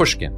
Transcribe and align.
Pushkin. 0.00 0.32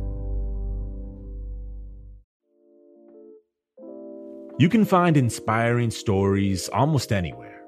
You 4.59 4.69
can 4.69 4.85
find 4.85 5.16
inspiring 5.16 5.93
stories 5.93 6.69
almost 6.71 7.12
anywhere. 7.12 7.62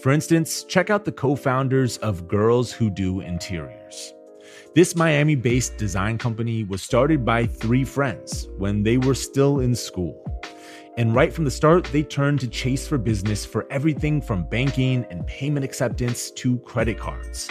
For 0.00 0.10
instance, 0.10 0.64
check 0.64 0.88
out 0.88 1.04
the 1.04 1.12
co 1.12 1.36
founders 1.36 1.98
of 1.98 2.28
Girls 2.28 2.72
Who 2.72 2.88
Do 2.88 3.20
Interiors. 3.20 4.14
This 4.74 4.96
Miami 4.96 5.34
based 5.34 5.76
design 5.76 6.16
company 6.16 6.64
was 6.64 6.80
started 6.80 7.26
by 7.26 7.44
three 7.44 7.84
friends 7.84 8.48
when 8.56 8.82
they 8.82 8.96
were 8.96 9.14
still 9.14 9.60
in 9.60 9.74
school. 9.74 10.18
And 10.96 11.14
right 11.14 11.30
from 11.30 11.44
the 11.44 11.50
start, 11.50 11.84
they 11.92 12.04
turned 12.04 12.40
to 12.40 12.48
Chase 12.48 12.88
for 12.88 12.96
Business 12.96 13.44
for 13.44 13.66
everything 13.70 14.22
from 14.22 14.48
banking 14.48 15.04
and 15.10 15.26
payment 15.26 15.62
acceptance 15.62 16.30
to 16.30 16.58
credit 16.60 16.98
cards. 16.98 17.50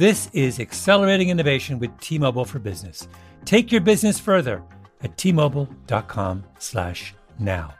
This 0.00 0.30
is 0.32 0.60
accelerating 0.60 1.28
innovation 1.28 1.78
with 1.78 1.90
T-Mobile 2.00 2.46
for 2.46 2.58
Business. 2.58 3.06
Take 3.44 3.70
your 3.70 3.82
business 3.82 4.18
further 4.18 4.62
at 5.02 5.18
t-mobile.com/now. 5.18 7.74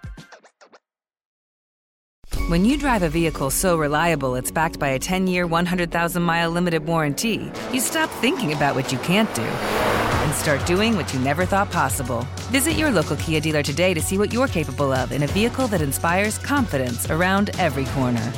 When 2.48 2.66
you 2.66 2.76
drive 2.76 3.02
a 3.02 3.08
vehicle 3.08 3.48
so 3.48 3.78
reliable 3.78 4.34
it's 4.34 4.50
backed 4.50 4.78
by 4.78 4.88
a 4.88 4.98
10-year, 4.98 5.48
100,000-mile 5.48 6.50
limited 6.50 6.84
warranty, 6.84 7.50
you 7.72 7.80
stop 7.80 8.10
thinking 8.20 8.52
about 8.52 8.74
what 8.74 8.92
you 8.92 8.98
can't 8.98 9.34
do 9.34 9.40
and 9.40 10.34
start 10.34 10.66
doing 10.66 10.96
what 10.96 11.14
you 11.14 11.20
never 11.20 11.46
thought 11.46 11.70
possible. 11.70 12.26
Visit 12.50 12.74
your 12.74 12.90
local 12.90 13.16
Kia 13.16 13.40
dealer 13.40 13.62
today 13.62 13.94
to 13.94 14.02
see 14.02 14.18
what 14.18 14.30
you're 14.30 14.46
capable 14.46 14.92
of 14.92 15.12
in 15.12 15.22
a 15.22 15.26
vehicle 15.28 15.68
that 15.68 15.80
inspires 15.80 16.36
confidence 16.36 17.08
around 17.08 17.48
every 17.58 17.86
corner. 17.86 18.30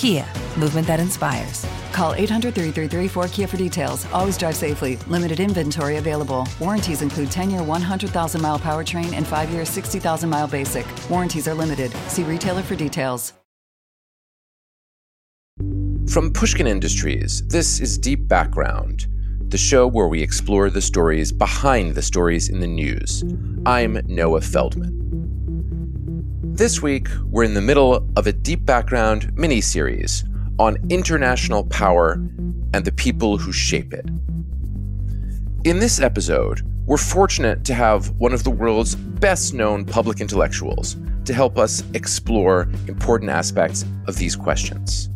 Kia, 0.00 0.24
movement 0.56 0.86
that 0.86 0.98
inspires. 0.98 1.66
Call 1.92 2.14
800 2.14 2.54
333 2.54 3.22
4KIA 3.22 3.46
for 3.46 3.58
details. 3.58 4.06
Always 4.14 4.38
drive 4.38 4.56
safely. 4.56 4.96
Limited 5.08 5.40
inventory 5.40 5.98
available. 5.98 6.48
Warranties 6.58 7.02
include 7.02 7.30
10 7.30 7.50
year 7.50 7.62
100,000 7.62 8.40
mile 8.40 8.58
powertrain 8.58 9.12
and 9.12 9.26
5 9.26 9.50
year 9.50 9.66
60,000 9.66 10.30
mile 10.30 10.48
basic. 10.48 10.86
Warranties 11.10 11.46
are 11.46 11.52
limited. 11.52 11.92
See 12.08 12.22
retailer 12.22 12.62
for 12.62 12.74
details. 12.76 13.34
From 16.08 16.32
Pushkin 16.32 16.66
Industries, 16.66 17.46
this 17.48 17.78
is 17.78 17.98
Deep 17.98 18.26
Background, 18.26 19.06
the 19.50 19.58
show 19.58 19.86
where 19.86 20.08
we 20.08 20.22
explore 20.22 20.70
the 20.70 20.80
stories 20.80 21.30
behind 21.30 21.94
the 21.94 22.00
stories 22.00 22.48
in 22.48 22.60
the 22.60 22.66
news. 22.66 23.22
I'm 23.66 24.00
Noah 24.06 24.40
Feldman. 24.40 25.19
This 26.60 26.82
week, 26.82 27.08
we're 27.24 27.44
in 27.44 27.54
the 27.54 27.62
middle 27.62 28.06
of 28.18 28.26
a 28.26 28.34
Deep 28.34 28.66
Background 28.66 29.34
mini 29.34 29.62
series 29.62 30.24
on 30.58 30.76
international 30.90 31.64
power 31.64 32.22
and 32.74 32.84
the 32.84 32.92
people 32.92 33.38
who 33.38 33.50
shape 33.50 33.94
it. 33.94 34.04
In 35.64 35.78
this 35.78 36.00
episode, 36.00 36.60
we're 36.84 36.98
fortunate 36.98 37.64
to 37.64 37.72
have 37.72 38.10
one 38.18 38.34
of 38.34 38.44
the 38.44 38.50
world's 38.50 38.94
best 38.94 39.54
known 39.54 39.86
public 39.86 40.20
intellectuals 40.20 40.98
to 41.24 41.32
help 41.32 41.56
us 41.56 41.82
explore 41.94 42.68
important 42.88 43.30
aspects 43.30 43.86
of 44.06 44.16
these 44.16 44.36
questions. 44.36 45.08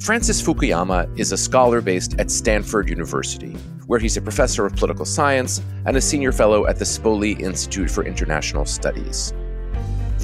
Francis 0.00 0.42
Fukuyama 0.42 1.08
is 1.16 1.30
a 1.30 1.36
scholar 1.36 1.80
based 1.82 2.18
at 2.18 2.32
Stanford 2.32 2.88
University, 2.88 3.52
where 3.86 4.00
he's 4.00 4.16
a 4.16 4.20
professor 4.20 4.66
of 4.66 4.74
political 4.74 5.04
science 5.04 5.62
and 5.86 5.96
a 5.96 6.00
senior 6.00 6.32
fellow 6.32 6.66
at 6.66 6.80
the 6.80 6.84
Spogli 6.84 7.38
Institute 7.38 7.88
for 7.88 8.02
International 8.04 8.64
Studies. 8.64 9.32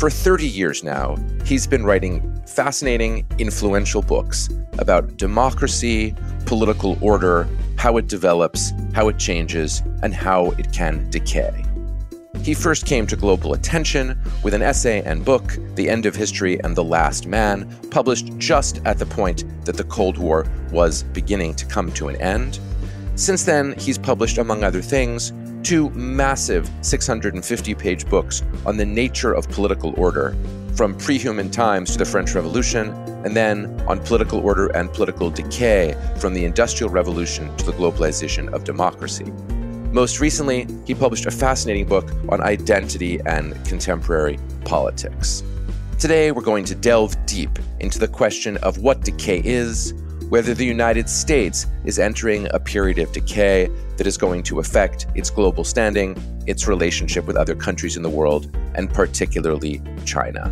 For 0.01 0.09
30 0.09 0.49
years 0.49 0.83
now, 0.83 1.17
he's 1.45 1.67
been 1.67 1.85
writing 1.85 2.43
fascinating, 2.47 3.27
influential 3.37 4.01
books 4.01 4.49
about 4.79 5.19
democracy, 5.19 6.15
political 6.47 6.97
order, 7.03 7.47
how 7.77 7.99
it 7.99 8.09
develops, 8.09 8.73
how 8.95 9.09
it 9.09 9.19
changes, 9.19 9.83
and 10.03 10.15
how 10.15 10.53
it 10.53 10.73
can 10.73 11.11
decay. 11.11 11.67
He 12.43 12.55
first 12.55 12.87
came 12.87 13.07
to 13.09 13.15
global 13.15 13.53
attention 13.53 14.19
with 14.43 14.55
an 14.55 14.63
essay 14.63 15.03
and 15.03 15.23
book, 15.23 15.59
The 15.75 15.91
End 15.91 16.07
of 16.07 16.17
History 16.17 16.59
and 16.65 16.75
the 16.75 16.83
Last 16.83 17.27
Man, 17.27 17.69
published 17.91 18.33
just 18.39 18.81
at 18.87 18.99
the 18.99 19.05
point 19.05 19.45
that 19.67 19.77
the 19.77 19.85
Cold 19.85 20.17
War 20.17 20.47
was 20.73 21.03
beginning 21.03 21.53
to 21.57 21.67
come 21.67 21.93
to 21.93 22.09
an 22.09 22.17
end. 22.23 22.59
Since 23.17 23.45
then, 23.45 23.75
he's 23.79 23.99
published, 23.99 24.39
among 24.39 24.65
other 24.65 24.81
things, 24.81 25.35
two 25.63 25.91
massive 25.91 26.71
650 26.83 27.75
page 27.75 28.09
books 28.09 28.43
on 28.67 28.77
the 28.77 28.87
nature 28.87 29.33
of 29.33 29.49
political 29.49 29.95
order, 29.99 30.37
from 30.75 30.95
pre 30.97 31.19
human 31.19 31.51
times 31.51 31.93
to 31.93 31.99
the 31.99 32.05
French 32.05 32.35
Revolution, 32.35 32.91
and 33.25 33.37
then 33.37 33.81
on 33.89 34.01
political 34.01 34.41
order 34.41 34.69
and 34.69 34.93
political 34.93 35.31
decay, 35.31 35.95
from 36.19 36.35
the 36.35 36.45
Industrial 36.45 36.91
Revolution 36.91 37.55
to 37.57 37.67
the 37.67 37.73
globalization 37.73 38.53
of 38.53 38.65
democracy. 38.65 39.33
Most 39.93 40.21
recently, 40.21 40.69
he 40.87 40.95
published 40.95 41.27
a 41.27 41.31
fascinating 41.31 41.87
book 41.87 42.09
on 42.29 42.41
identity 42.41 43.19
and 43.27 43.53
contemporary 43.67 44.39
politics. 44.65 45.43
Today, 45.99 46.31
we're 46.31 46.43
going 46.43 46.65
to 46.65 46.75
delve 46.75 47.15
deep 47.27 47.59
into 47.81 47.99
the 47.99 48.09
question 48.09 48.57
of 48.59 48.79
what 48.79 49.03
decay 49.03 49.43
is, 49.45 49.93
whether 50.31 50.55
the 50.55 50.65
United 50.65 51.11
States 51.11 51.67
is 51.85 51.99
entering 51.99 52.47
a 52.53 52.61
period 52.61 52.99
of 53.01 53.11
decay 53.13 53.69
that 53.97 54.07
is 54.07 54.17
going 54.17 54.45
to 54.45 54.61
affect 54.61 55.07
its 55.17 55.29
global 55.29 55.65
standing, 55.65 56.17
its 56.47 56.69
relationship 56.69 57.27
with 57.27 57.37
other 57.37 57.57
countries 57.57 57.97
in 57.97 58.03
the 58.03 58.09
world, 58.09 58.57
and 58.77 58.89
particularly 58.89 59.83
China. 60.07 60.51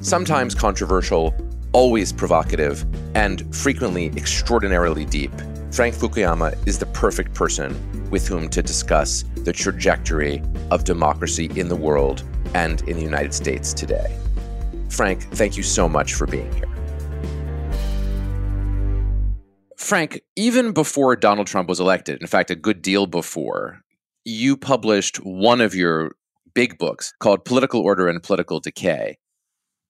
Sometimes 0.00 0.54
controversial, 0.54 1.32
always 1.72 2.12
provocative, 2.12 2.84
and 3.14 3.54
frequently 3.54 4.06
extraordinarily 4.16 5.04
deep, 5.04 5.32
Frank 5.70 5.94
Fukuyama 5.94 6.56
is 6.66 6.76
the 6.76 6.86
perfect 6.86 7.32
person 7.32 8.10
with 8.10 8.26
whom 8.26 8.48
to 8.48 8.62
discuss 8.62 9.24
the 9.44 9.52
trajectory 9.52 10.42
of 10.72 10.82
democracy 10.82 11.48
in 11.54 11.68
the 11.68 11.76
world 11.76 12.24
and 12.54 12.82
in 12.88 12.96
the 12.96 13.02
United 13.02 13.32
States 13.32 13.72
today. 13.72 14.12
Frank, 14.88 15.22
thank 15.34 15.56
you 15.56 15.62
so 15.62 15.88
much 15.88 16.14
for 16.14 16.26
being 16.26 16.52
here. 16.54 16.69
Frank, 19.90 20.20
even 20.36 20.70
before 20.70 21.16
Donald 21.16 21.48
Trump 21.48 21.68
was 21.68 21.80
elected, 21.80 22.20
in 22.20 22.28
fact, 22.28 22.52
a 22.52 22.54
good 22.54 22.80
deal 22.80 23.08
before, 23.08 23.80
you 24.24 24.56
published 24.56 25.16
one 25.16 25.60
of 25.60 25.74
your 25.74 26.12
big 26.54 26.78
books 26.78 27.12
called 27.18 27.44
Political 27.44 27.80
Order 27.80 28.06
and 28.06 28.22
Political 28.22 28.60
Decay, 28.60 29.18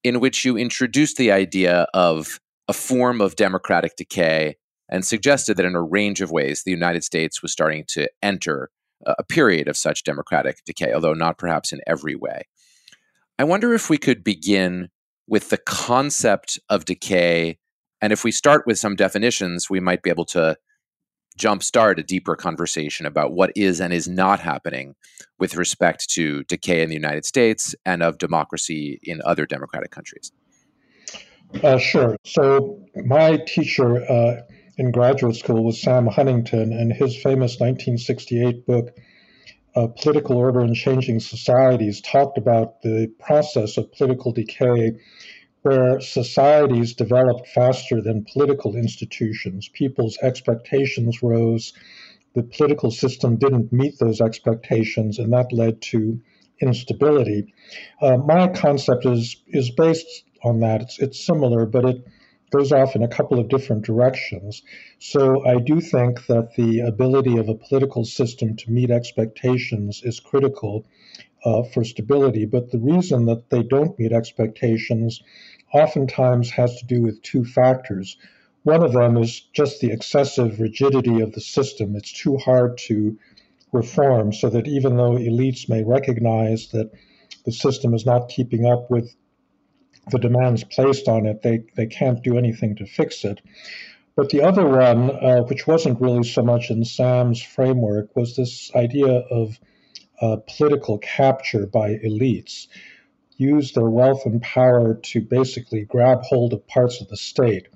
in 0.03 0.19
which 0.19 0.43
you 0.43 0.57
introduced 0.57 1.19
the 1.19 1.31
idea 1.31 1.87
of 1.93 2.41
a 2.67 2.73
form 2.73 3.21
of 3.21 3.37
democratic 3.37 3.95
decay 3.95 4.57
and 4.89 5.05
suggested 5.05 5.59
that 5.59 5.67
in 5.67 5.75
a 5.75 5.83
range 5.83 6.23
of 6.23 6.31
ways, 6.31 6.63
the 6.65 6.71
United 6.71 7.05
States 7.05 7.43
was 7.43 7.53
starting 7.53 7.85
to 7.89 8.09
enter 8.23 8.71
a 9.05 9.23
period 9.23 9.69
of 9.69 9.77
such 9.77 10.03
democratic 10.03 10.65
decay, 10.65 10.95
although 10.95 11.13
not 11.13 11.37
perhaps 11.37 11.75
in 11.75 11.81
every 11.87 12.15
way. 12.15 12.45
I 13.39 13.45
wonder 13.45 13.75
if 13.75 13.91
we 13.91 13.99
could 13.99 14.25
begin 14.25 14.89
with 15.29 15.51
the 15.51 15.59
concept 15.59 16.59
of 16.71 16.87
decay. 16.87 17.59
And 18.01 18.13
if 18.13 18.25
we 18.25 18.33
start 18.33 18.67
with 18.67 18.79
some 18.79 18.97
definitions, 18.97 19.69
we 19.69 19.81
might 19.81 20.03
be 20.03 20.11
able 20.11 20.25
to 20.27 20.57
jumpstart 21.39 21.99
a 21.99 22.03
deeper 22.03 22.37
conversation 22.37 23.07
about 23.07 23.33
what 23.33 23.53
is 23.57 23.81
and 23.81 23.93
is 23.93 24.09
not 24.09 24.41
happening 24.41 24.95
with 25.39 25.57
respect 25.57 26.09
to 26.11 26.45
decay 26.45 26.83
in 26.83 26.89
the 26.89 26.95
United 26.95 27.25
States 27.25 27.75
and 27.87 28.03
of 28.03 28.19
democracy 28.19 29.01
in 29.03 29.21
other 29.25 29.47
democratic 29.47 29.91
countries. 29.91 30.33
Uh, 31.63 31.79
sure. 31.79 32.17
So, 32.25 32.85
my 32.95 33.39
teacher 33.39 34.05
uh, 34.11 34.43
in 34.77 34.93
graduate 34.93 35.37
school 35.37 35.65
was 35.65 35.81
Sam 35.81 36.07
Huntington, 36.07 36.73
and 36.73 36.93
his 36.93 37.17
famous 37.17 37.59
1968 37.59 38.67
book, 38.67 38.97
uh, 39.75 39.89
Political 39.89 40.37
Order 40.37 40.61
and 40.61 40.77
Changing 40.77 41.21
Societies 41.21 42.01
talked 42.01 42.39
about 42.39 42.83
the 42.83 43.13
process 43.19 43.77
of 43.77 43.93
political 43.93 44.33
decay 44.33 44.93
where 45.63 46.01
societies 46.01 46.95
developed 46.95 47.49
faster 47.49 48.01
than 48.01 48.25
political 48.33 48.77
institutions. 48.77 49.69
People's 49.69 50.19
expectations 50.23 51.23
rose. 51.23 51.73
The 52.35 52.43
political 52.43 52.91
system 52.91 53.37
didn't 53.37 53.73
meet 53.73 53.99
those 53.99 54.21
expectations, 54.21 55.19
and 55.19 55.33
that 55.33 55.53
led 55.53 55.83
to 55.83 56.21
instability. 56.61 57.53
Uh, 58.01 58.17
my 58.17 58.49
concept 58.49 59.07
is 59.07 59.37
is 59.49 59.71
based 59.71 60.25
on 60.43 60.61
that. 60.61 60.83
It's, 60.83 60.99
it's 60.99 61.25
similar, 61.25 61.67
but 61.67 61.85
it 61.85 62.07
goes 62.51 62.73
off 62.73 62.97
in 62.97 63.03
a 63.03 63.09
couple 63.09 63.39
of 63.39 63.49
different 63.49 63.85
directions. 63.85 64.63
So 64.99 65.47
I 65.47 65.57
do 65.59 65.81
think 65.81 66.27
that 66.27 66.55
the 66.57 66.81
ability 66.81 67.37
of 67.37 67.49
a 67.49 67.55
political 67.55 68.05
system 68.05 68.57
to 68.57 68.71
meet 68.71 68.91
expectations 68.91 70.03
is 70.05 70.21
critical 70.21 70.85
uh, 71.45 71.63
for 71.63 71.85
stability. 71.85 72.47
But 72.47 72.71
the 72.71 72.79
reason 72.79 73.27
that 73.27 73.51
they 73.51 73.63
don't 73.63 73.99
meet 73.99 74.13
expectations 74.13 75.23
oftentimes 75.73 76.51
has 76.51 76.77
to 76.77 76.87
do 76.87 77.03
with 77.03 77.23
two 77.23 77.45
factors. 77.45 78.17
One 78.63 78.83
of 78.83 78.93
them 78.93 79.17
is 79.17 79.41
just 79.53 79.81
the 79.81 79.93
excessive 79.93 80.61
rigidity 80.61 81.21
of 81.21 81.33
the 81.33 81.41
system. 81.41 81.97
It's 81.97 82.13
too 82.13 82.37
hard 82.37 82.79
to 82.89 83.19
reform, 83.73 84.33
so 84.33 84.51
that 84.51 84.67
even 84.67 84.97
though 84.97 85.13
elites 85.13 85.69
may 85.69 85.85
recognize 85.85 86.69
that 86.69 86.91
the 87.45 87.53
system 87.53 87.95
is 87.95 88.05
not 88.05 88.29
keeping 88.29 88.67
up 88.67 88.91
with 88.91 89.15
the 90.11 90.19
demands 90.19 90.65
placed 90.65 91.09
on 91.09 91.27
it, 91.27 91.43
they, 91.43 91.65
they 91.77 91.87
can't 91.87 92.23
do 92.23 92.37
anything 92.37 92.77
to 92.77 92.87
fix 92.87 93.25
it. 93.25 93.41
But 94.17 94.31
the 94.31 94.43
other 94.43 94.67
one, 94.67 95.11
uh, 95.11 95.43
which 95.43 95.67
wasn't 95.67 96.01
really 96.01 96.25
so 96.25 96.43
much 96.43 96.71
in 96.71 96.85
Sam's 96.85 97.41
framework, 97.41 98.15
was 98.17 98.37
this 98.37 98.71
idea 98.75 99.11
of 99.11 99.59
uh, 100.21 100.37
political 100.57 100.99
capture 100.99 101.67
by 101.67 101.95
elites, 101.95 102.67
use 103.37 103.73
their 103.73 103.89
wealth 103.89 104.27
and 104.27 104.43
power 104.43 104.95
to 105.03 105.21
basically 105.21 105.85
grab 105.85 106.21
hold 106.23 106.53
of 106.53 106.67
parts 106.67 107.01
of 107.01 107.09
the 107.09 107.17
state 107.17 107.69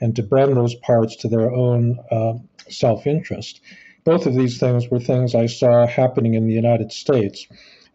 and 0.00 0.14
to 0.16 0.22
bend 0.22 0.56
those 0.56 0.74
parts 0.74 1.16
to 1.16 1.28
their 1.28 1.50
own 1.50 1.98
uh, 2.10 2.34
self 2.68 3.06
interest. 3.06 3.60
Both 4.04 4.26
of 4.26 4.34
these 4.34 4.58
things 4.58 4.88
were 4.88 5.00
things 5.00 5.34
I 5.34 5.46
saw 5.46 5.86
happening 5.86 6.34
in 6.34 6.46
the 6.46 6.54
United 6.54 6.92
States. 6.92 7.46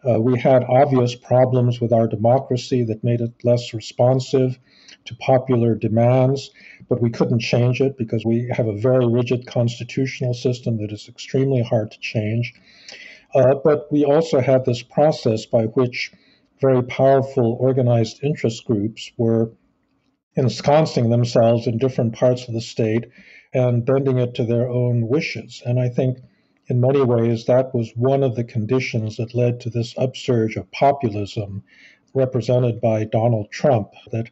Uh, 0.06 0.20
we 0.20 0.38
had 0.38 0.64
obvious 0.64 1.14
problems 1.14 1.80
with 1.80 1.92
our 1.92 2.06
democracy 2.06 2.84
that 2.84 3.02
made 3.02 3.20
it 3.20 3.32
less 3.42 3.72
responsive 3.72 4.58
to 5.06 5.14
popular 5.16 5.74
demands, 5.74 6.50
but 6.88 7.00
we 7.00 7.10
couldn't 7.10 7.40
change 7.40 7.80
it 7.80 7.96
because 7.96 8.24
we 8.24 8.50
have 8.54 8.66
a 8.66 8.76
very 8.76 9.06
rigid 9.06 9.46
constitutional 9.46 10.34
system 10.34 10.78
that 10.78 10.92
is 10.92 11.08
extremely 11.08 11.62
hard 11.62 11.90
to 11.90 11.98
change. 12.00 12.52
Uh, 13.34 13.54
but 13.64 13.90
we 13.90 14.04
also 14.04 14.40
had 14.40 14.64
this 14.64 14.82
process 14.82 15.46
by 15.46 15.64
which 15.64 16.12
very 16.60 16.82
powerful 16.82 17.56
organized 17.60 18.22
interest 18.22 18.64
groups 18.64 19.10
were 19.16 19.50
ensconcing 20.36 21.10
themselves 21.10 21.66
in 21.66 21.78
different 21.78 22.14
parts 22.14 22.46
of 22.46 22.54
the 22.54 22.60
state 22.60 23.06
and 23.52 23.84
bending 23.84 24.18
it 24.18 24.34
to 24.34 24.44
their 24.44 24.68
own 24.68 25.08
wishes. 25.08 25.62
And 25.64 25.80
I 25.80 25.88
think 25.88 26.18
in 26.66 26.80
many 26.80 27.02
ways, 27.02 27.44
that 27.44 27.74
was 27.74 27.92
one 27.94 28.22
of 28.22 28.36
the 28.36 28.44
conditions 28.44 29.16
that 29.16 29.34
led 29.34 29.60
to 29.60 29.70
this 29.70 29.94
upsurge 29.98 30.56
of 30.56 30.70
populism 30.70 31.62
represented 32.14 32.80
by 32.80 33.04
Donald 33.04 33.50
Trump, 33.50 33.90
that 34.12 34.30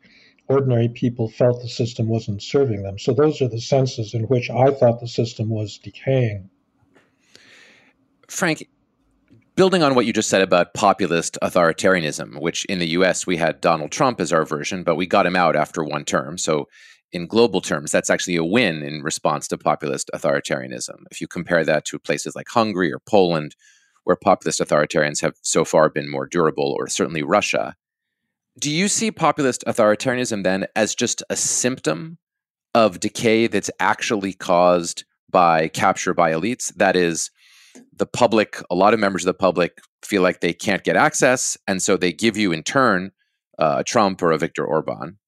ordinary 0.49 0.89
people 0.89 1.29
felt 1.29 1.61
the 1.61 1.69
system 1.69 2.09
wasn't 2.09 2.43
serving 2.43 2.83
them. 2.83 2.99
So 2.99 3.13
those 3.13 3.43
are 3.43 3.49
the 3.49 3.61
senses 3.61 4.15
in 4.15 4.23
which 4.25 4.49
I 4.51 4.71
thought 4.71 5.01
the 5.01 5.09
system 5.09 5.51
was 5.51 5.79
decaying. 5.79 6.49
Frank, 8.29 8.67
building 9.55 9.83
on 9.83 9.95
what 9.95 10.07
you 10.07 10.13
just 10.13 10.31
said 10.31 10.43
about 10.43 10.75
populist 10.75 11.39
authoritarianism, 11.43 12.41
which 12.41 12.65
in 12.67 12.79
the 12.79 12.89
US 12.89 13.27
we 13.27 13.37
had 13.37 13.61
Donald 13.61 13.91
Trump 13.91 14.21
as 14.21 14.33
our 14.33 14.45
version, 14.45 14.83
but 14.83 14.97
we 14.97 15.07
got 15.07 15.27
him 15.27 15.37
out 15.37 15.57
after 15.57 15.85
one 15.85 16.05
term. 16.05 16.39
So 16.39 16.69
in 17.13 17.27
global 17.27 17.61
terms, 17.61 17.91
that's 17.91 18.11
actually 18.11 18.37
a 18.37 18.45
win 18.45 18.83
in 18.83 19.03
response 19.03 19.47
to 19.49 19.59
populist 19.59 20.11
authoritarianism. 20.15 21.05
If 21.11 21.21
you 21.21 21.29
compare 21.29 21.65
that 21.65 21.85
to 21.87 21.99
places 21.99 22.35
like 22.35 22.49
Hungary 22.49 22.93
or 22.93 23.01
Poland, 23.01 23.55
where 24.05 24.17
populist 24.17 24.61
authoritarians 24.61 25.21
have 25.21 25.35
so 25.43 25.65
far 25.65 25.91
been 25.91 26.11
more 26.11 26.27
durable, 26.27 26.75
or 26.79 26.89
certainly 26.89 27.23
Russia, 27.23 27.77
do 28.59 28.71
you 28.71 28.89
see 28.89 29.11
populist 29.11 29.65
authoritarianism 29.67 30.43
then 30.43 30.67
as 30.75 30.95
just 30.95 31.23
a 31.31 31.37
symptom 31.37 32.19
of 32.75 33.01
decay 33.01 33.47
that's 33.47 33.71
actually 33.79 34.33
caused 34.33 35.05
by 35.31 35.69
capture 35.69 36.15
by 36.15 36.33
elites? 36.33 36.75
That 36.75 36.97
is, 36.97 37.31
the 37.97 38.07
public, 38.07 38.61
a 38.71 38.75
lot 38.75 38.95
of 38.95 39.01
members 39.01 39.23
of 39.23 39.27
the 39.27 39.35
public 39.35 39.79
feel 40.03 40.23
like 40.23 40.41
they 40.41 40.53
can't 40.53 40.85
get 40.85 40.97
access, 40.97 41.57
and 41.67 41.83
so 41.83 41.97
they 41.97 42.13
give 42.13 42.37
you 42.37 42.53
in 42.53 42.63
turn 42.63 43.13
uh, 43.59 43.77
a 43.79 43.85
Trump 43.85 44.23
or 44.23 44.33
a 44.33 44.39
Viktor 44.39 44.65
Orban? 44.65 45.19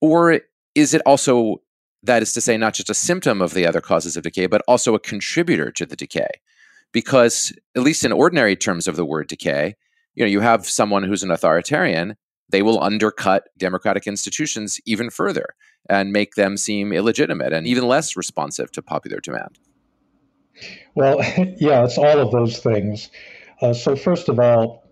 Or 0.00 0.40
is 0.74 0.94
it 0.94 1.02
also 1.06 1.62
that 2.02 2.22
is 2.22 2.32
to 2.32 2.40
say 2.40 2.56
not 2.56 2.74
just 2.74 2.90
a 2.90 2.94
symptom 2.94 3.42
of 3.42 3.54
the 3.54 3.66
other 3.66 3.80
causes 3.80 4.16
of 4.16 4.22
decay 4.22 4.46
but 4.46 4.62
also 4.66 4.94
a 4.94 5.00
contributor 5.00 5.70
to 5.70 5.86
the 5.86 5.96
decay 5.96 6.28
because 6.92 7.52
at 7.76 7.82
least 7.82 8.04
in 8.04 8.12
ordinary 8.12 8.56
terms 8.56 8.88
of 8.88 8.96
the 8.96 9.04
word 9.04 9.28
decay 9.28 9.74
you 10.14 10.24
know 10.24 10.30
you 10.30 10.40
have 10.40 10.68
someone 10.68 11.02
who's 11.02 11.22
an 11.22 11.30
authoritarian 11.30 12.16
they 12.48 12.62
will 12.62 12.82
undercut 12.82 13.48
democratic 13.58 14.06
institutions 14.06 14.80
even 14.86 15.10
further 15.10 15.54
and 15.88 16.12
make 16.12 16.34
them 16.34 16.56
seem 16.56 16.92
illegitimate 16.92 17.52
and 17.52 17.66
even 17.66 17.86
less 17.86 18.16
responsive 18.16 18.70
to 18.72 18.82
popular 18.82 19.20
demand 19.20 19.58
well 20.94 21.18
yeah 21.58 21.84
it's 21.84 21.98
all 21.98 22.18
of 22.18 22.30
those 22.30 22.58
things 22.58 23.10
uh, 23.60 23.72
so 23.72 23.96
first 23.96 24.28
of 24.28 24.38
all 24.38 24.84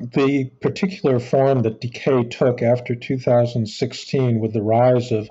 the 0.00 0.44
particular 0.60 1.18
form 1.18 1.62
that 1.62 1.80
decay 1.80 2.24
took 2.24 2.62
after 2.62 2.94
2016 2.94 4.38
with 4.38 4.52
the 4.52 4.62
rise 4.62 5.10
of 5.10 5.28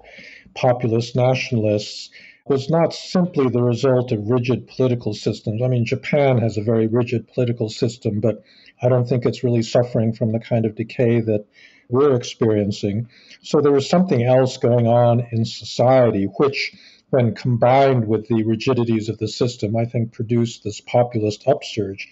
populist 0.54 1.16
nationalists 1.16 2.10
was 2.48 2.70
not 2.70 2.94
simply 2.94 3.50
the 3.50 3.62
result 3.62 4.12
of 4.12 4.30
rigid 4.30 4.68
political 4.68 5.14
systems. 5.14 5.62
I 5.62 5.68
mean, 5.68 5.86
Japan 5.86 6.38
has 6.38 6.58
a 6.58 6.64
very 6.64 6.88
rigid 6.88 7.28
political 7.28 7.70
system, 7.70 8.20
but 8.20 8.44
I 8.82 8.90
don't 8.90 9.08
think 9.08 9.26
it's 9.26 9.44
really 9.44 9.64
suffering 9.64 10.14
from 10.14 10.32
the 10.32 10.40
kind 10.40 10.66
of 10.66 10.76
decay 10.76 11.20
that 11.22 11.46
we're 11.90 12.16
experiencing. 12.16 13.10
So 13.42 13.62
there 13.62 13.72
was 13.72 13.90
something 13.90 14.24
else 14.24 14.58
going 14.58 14.88
on 14.88 15.28
in 15.32 15.46
society, 15.46 16.26
which, 16.38 16.74
when 17.10 17.36
combined 17.36 18.08
with 18.08 18.28
the 18.28 18.44
rigidities 18.44 19.10
of 19.10 19.18
the 19.18 19.28
system, 19.28 19.76
I 19.76 19.86
think 19.86 20.12
produced 20.12 20.64
this 20.64 20.82
populist 20.82 21.48
upsurge 21.48 22.10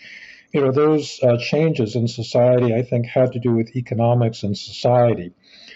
you 0.55 0.61
know, 0.61 0.71
those 0.71 1.19
uh, 1.21 1.35
changes 1.37 1.95
in 1.95 2.07
society, 2.07 2.73
I 2.73 2.81
think, 2.81 3.07
had 3.07 3.33
to 3.33 3.39
do 3.39 3.51
with 3.51 3.75
economics 3.75 4.41
and 4.41 4.57
society. 4.57 5.33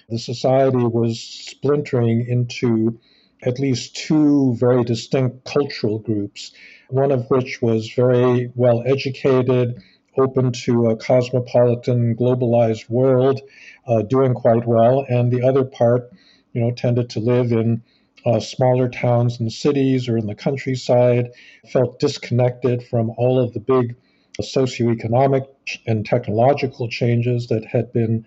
The 0.08 0.18
society 0.18 0.78
was 0.78 1.20
splintering 1.20 2.26
into 2.26 2.98
at 3.44 3.60
least 3.60 3.98
two 3.98 4.56
very 4.56 4.86
distinct 4.86 5.44
cultural 5.44 6.00
groups, 6.00 6.54
one 6.90 7.12
of 7.12 7.30
which 7.30 7.62
was 7.62 7.92
very 7.94 8.54
well 8.56 8.82
educated, 8.86 9.84
open 10.18 10.54
to 10.64 10.92
a 10.92 10.96
cosmopolitan, 10.96 12.16
globalized 12.16 12.90
world, 12.90 13.42
uh, 13.86 14.02
doing 14.04 14.34
quite 14.34 14.66
well, 14.66 15.06
and 15.10 15.30
the 15.30 15.46
other 15.46 15.66
part, 15.66 16.10
you 16.54 16.62
know, 16.62 16.72
tended 16.72 17.10
to 17.10 17.20
live 17.20 17.52
in 17.52 17.84
uh, 18.26 18.40
smaller 18.40 18.90
towns 18.90 19.40
and 19.40 19.52
cities 19.52 20.10
or 20.10 20.18
in 20.18 20.28
the 20.28 20.36
countryside, 20.36 21.32
felt 21.72 22.00
disconnected 22.00 22.84
from 22.84 23.12
all 23.18 23.40
of 23.40 23.54
the 23.54 23.60
big 23.60 23.96
socioeconomic 24.42 25.46
and 25.86 26.06
technological 26.06 26.90
changes 26.90 27.48
that 27.48 27.66
had 27.66 27.92
been 27.94 28.26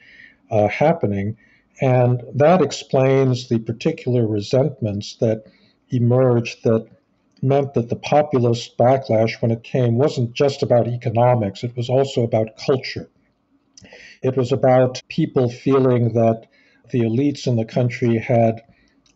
uh, 0.51 0.69
happening. 0.69 1.37
And 1.81 2.23
that 2.35 2.63
explains 2.63 3.49
the 3.49 3.59
particular 3.59 4.27
resentments 4.27 5.17
that 5.17 5.45
emerged 5.91 6.63
that 6.65 6.87
meant 7.43 7.75
that 7.75 7.89
the 7.89 7.97
populist 7.97 8.79
backlash, 8.79 9.43
when 9.43 9.51
it 9.51 9.65
came, 9.65 9.99
wasn't 9.99 10.33
just 10.33 10.63
about 10.63 10.87
economics, 10.87 11.65
it 11.65 11.77
was 11.77 11.89
also 11.89 12.23
about 12.23 12.57
culture. 12.57 13.11
It 14.23 14.37
was 14.37 14.53
about 14.53 15.03
people 15.09 15.49
feeling 15.51 16.13
that 16.13 16.47
the 16.91 17.01
elites 17.01 17.47
in 17.47 17.57
the 17.57 17.65
country 17.65 18.19
had 18.19 18.63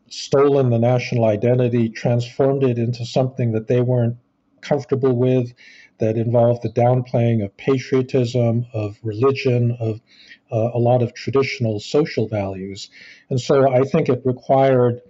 stolen 0.09 0.71
the 0.71 0.79
national 0.79 1.25
identity, 1.25 1.89
transformed 1.89 2.63
it 2.63 2.79
into 2.79 3.05
something 3.05 3.53
that 3.53 3.67
they 3.67 3.81
weren't 3.81 4.17
comfortable 4.61 5.17
with, 5.17 5.53
that 5.99 6.17
involved 6.17 6.63
the 6.63 6.69
downplaying 6.69 7.45
of 7.45 7.57
patriotism, 7.57 8.67
of 8.73 8.99
religion, 9.03 9.77
of 9.81 10.01
uh, 10.53 10.71
a 10.75 10.79
lot 10.79 11.03
of 11.03 11.15
traditional 11.15 11.81
social 11.81 12.29
values. 12.29 12.91
And 13.31 13.41
so 13.41 13.73
I 13.73 13.83
think 13.83 14.09
it 14.09 14.23
required 14.25 15.01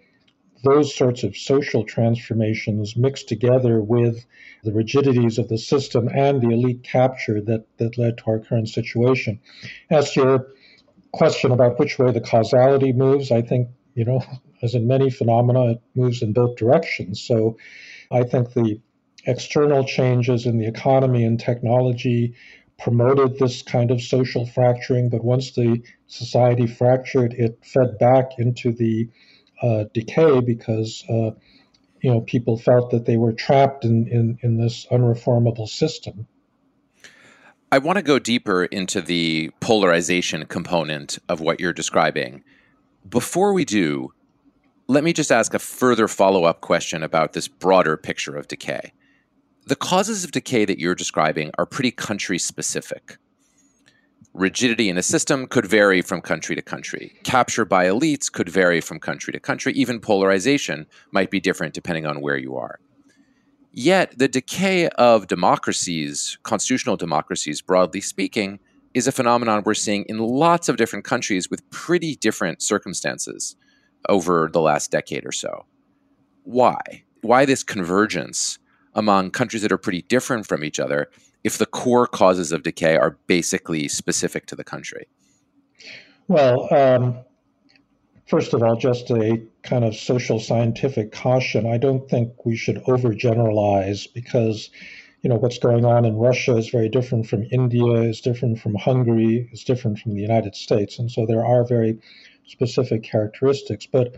those 0.63 0.95
sorts 0.95 1.23
of 1.23 1.37
social 1.37 1.85
transformations 1.85 2.97
mixed 2.97 3.29
together 3.29 3.81
with 3.81 4.25
the 4.65 4.73
rigidities 4.73 5.39
of 5.39 5.49
the 5.49 5.59
system 5.59 6.09
and 6.09 6.41
the 6.41 6.49
elite 6.49 6.83
capture 6.83 7.41
that, 7.43 7.67
that 7.79 7.99
led 7.99 8.19
to 8.19 8.25
our 8.29 8.39
current 8.39 8.69
situation. 8.69 9.41
As 9.91 10.13
to 10.13 10.21
your 10.21 10.47
question 11.13 11.53
about 11.53 11.79
which 11.79 11.99
way 11.99 12.11
the 12.11 12.21
causality 12.21 12.93
moves, 12.93 13.31
I 13.31 13.43
think, 13.43 13.69
you 13.97 14.05
know, 14.05 14.23
as 14.63 14.75
in 14.75 14.87
many 14.87 15.11
phenomena, 15.11 15.73
it 15.73 15.83
moves 15.97 16.23
in 16.23 16.33
both 16.33 16.57
directions. 16.57 17.21
So 17.21 17.59
I 18.13 18.23
think 18.23 18.53
the 18.53 18.81
external 19.27 19.83
changes 19.85 20.47
in 20.47 20.59
the 20.59 20.69
economy 20.69 21.25
and 21.25 21.41
technology 21.41 22.35
promoted 22.79 23.39
this 23.39 23.63
kind 23.63 23.91
of 23.91 24.01
social 24.01 24.47
fracturing, 24.47 25.09
but 25.09 25.25
once 25.25 25.53
the 25.53 25.83
society 26.07 26.67
fractured, 26.67 27.33
it 27.33 27.59
fed 27.65 27.99
back 27.99 28.39
into 28.39 28.71
the 28.71 29.09
uh, 29.63 29.85
decay 29.95 30.41
because 30.41 31.03
uh, 31.09 31.31
you 32.03 32.11
know 32.11 32.21
people 32.21 32.59
felt 32.59 32.91
that 32.91 33.07
they 33.07 33.17
were 33.17 33.33
trapped 33.33 33.85
in, 33.85 34.07
in, 34.09 34.39
in 34.43 34.59
this 34.59 34.87
unreformable 34.91 35.69
system. 35.69 36.27
I 37.73 37.79
want 37.79 37.97
to 37.97 38.03
go 38.03 38.19
deeper 38.19 38.65
into 38.67 39.01
the 39.01 39.51
polarization 39.61 40.45
component 40.45 41.19
of 41.29 41.41
what 41.41 41.59
you're 41.59 41.73
describing. 41.73 42.45
Before 43.09 43.53
we 43.53 43.65
do, 43.65 44.13
let 44.89 45.05
me 45.05 45.13
just 45.13 45.31
ask 45.31 45.53
a 45.55 45.59
further 45.59 46.09
follow 46.09 46.45
up 46.45 46.61
question 46.61 47.03
about 47.03 47.35
this 47.35 47.47
broader 47.47 47.97
picture 47.97 48.37
of 48.37 48.49
decay. 48.49 48.93
The 49.67 49.77
causes 49.77 50.25
of 50.25 50.33
decay 50.33 50.65
that 50.65 50.79
you're 50.79 50.95
describing 50.95 51.51
are 51.59 51.67
pretty 51.67 51.91
country 51.91 52.39
specific. 52.39 53.19
Rigidity 54.33 54.89
in 54.89 54.97
a 54.97 55.03
system 55.03 55.47
could 55.47 55.67
vary 55.67 56.03
from 56.03 56.21
country 56.21 56.57
to 56.57 56.63
country. 56.63 57.17
Capture 57.23 57.65
by 57.65 57.87
elites 57.87 58.33
could 58.33 58.49
vary 58.49 58.81
from 58.81 58.99
country 58.99 59.33
to 59.33 59.41
country. 59.41 59.73
Even 59.75 60.01
polarization 60.01 60.87
might 61.13 61.31
be 61.31 61.41
different 61.41 61.75
depending 61.75 62.07
on 62.07 62.21
where 62.21 62.37
you 62.37 62.57
are. 62.57 62.81
Yet, 63.73 64.19
the 64.19 64.29
decay 64.29 64.89
of 64.89 65.27
democracies, 65.27 66.39
constitutional 66.43 66.97
democracies, 66.97 67.61
broadly 67.61 68.01
speaking, 68.01 68.59
is 68.97 69.07
a 69.07 69.13
phenomenon 69.13 69.63
we're 69.67 69.75
seeing 69.75 70.07
in 70.09 70.19
lots 70.19 70.71
of 70.71 70.79
different 70.79 71.05
countries 71.05 71.51
with 71.51 71.69
pretty 71.69 72.17
different 72.17 72.63
circumstances 72.63 73.55
over 74.09 74.49
the 74.51 74.61
last 74.61 74.91
decade 74.91 75.27
or 75.27 75.33
so. 75.33 75.67
Why? 76.45 76.81
Why 77.21 77.45
this 77.45 77.63
convergence 77.63 78.59
among 78.95 79.33
countries 79.33 79.61
that 79.61 79.71
are 79.71 79.77
pretty 79.77 80.01
different 80.09 80.47
from 80.47 80.65
each 80.65 80.81
other 80.81 81.11
if 81.45 81.59
the 81.59 81.67
core 81.67 82.07
causes 82.07 82.53
of 82.53 82.63
decay 82.63 82.97
are 82.97 83.19
basically 83.27 83.87
specific 83.87 84.47
to 84.47 84.57
the 84.57 84.65
country? 84.65 85.07
Well, 86.29 86.67
um, 86.75 87.19
first 88.27 88.55
of 88.55 88.63
all, 88.63 88.77
just 88.77 89.11
a 89.11 89.43
kind 89.63 89.85
of 89.85 89.95
social 89.95 90.41
scientific 90.41 91.13
caution. 91.13 91.67
I 91.67 91.77
don't 91.77 92.09
think 92.09 92.47
we 92.47 92.57
should 92.57 92.77
overgeneralize 92.85 94.07
because 94.15 94.71
you 95.27 95.31
know 95.31 95.41
what's 95.41 95.59
going 95.59 95.85
on 95.85 96.05
in 96.05 96.15
Russia 96.15 96.57
is 96.57 96.69
very 96.69 96.89
different 96.89 97.27
from 97.27 97.49
India, 97.51 97.95
is 98.03 98.21
different 98.21 98.61
from 98.61 98.77
Hungary, 98.77 99.49
is 99.51 99.65
different 99.65 99.99
from 99.99 100.15
the 100.15 100.21
United 100.21 100.55
States, 100.55 101.01
and 101.01 101.11
so 101.11 101.27
there 101.27 101.45
are 101.45 101.67
very 101.67 101.99
specific 102.45 103.03
characteristics. 103.03 103.87
But 103.87 104.15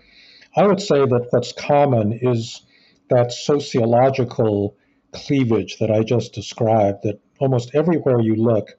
I 0.54 0.66
would 0.66 0.82
say 0.82 0.98
that 0.98 1.28
what's 1.30 1.52
common 1.52 2.12
is 2.12 2.60
that 3.08 3.32
sociological 3.32 4.76
cleavage 5.12 5.78
that 5.78 5.90
I 5.90 6.02
just 6.02 6.34
described, 6.34 7.04
that 7.04 7.20
almost 7.38 7.74
everywhere 7.74 8.20
you 8.20 8.34
look, 8.34 8.76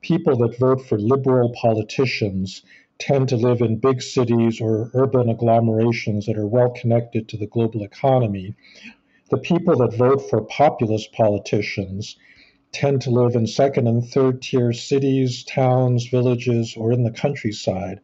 people 0.00 0.36
that 0.38 0.58
vote 0.58 0.84
for 0.84 0.98
liberal 0.98 1.54
politicians 1.62 2.64
tend 2.98 3.28
to 3.28 3.36
live 3.36 3.60
in 3.60 3.78
big 3.78 4.02
cities 4.02 4.60
or 4.60 4.90
urban 4.94 5.28
agglomerations 5.28 6.26
that 6.26 6.36
are 6.36 6.48
well 6.48 6.70
connected 6.70 7.28
to 7.28 7.36
the 7.36 7.46
global 7.46 7.84
economy. 7.84 8.56
The 9.30 9.38
people 9.38 9.76
that 9.76 9.96
vote 9.96 10.28
for 10.30 10.40
populist 10.42 11.12
politicians 11.12 12.16
tend 12.72 13.02
to 13.02 13.10
live 13.10 13.34
in 13.34 13.46
second 13.46 13.86
and 13.86 14.06
third 14.06 14.42
tier 14.42 14.72
cities, 14.72 15.44
towns, 15.44 16.06
villages, 16.06 16.74
or 16.76 16.92
in 16.92 17.04
the 17.04 17.10
countryside. 17.10 18.00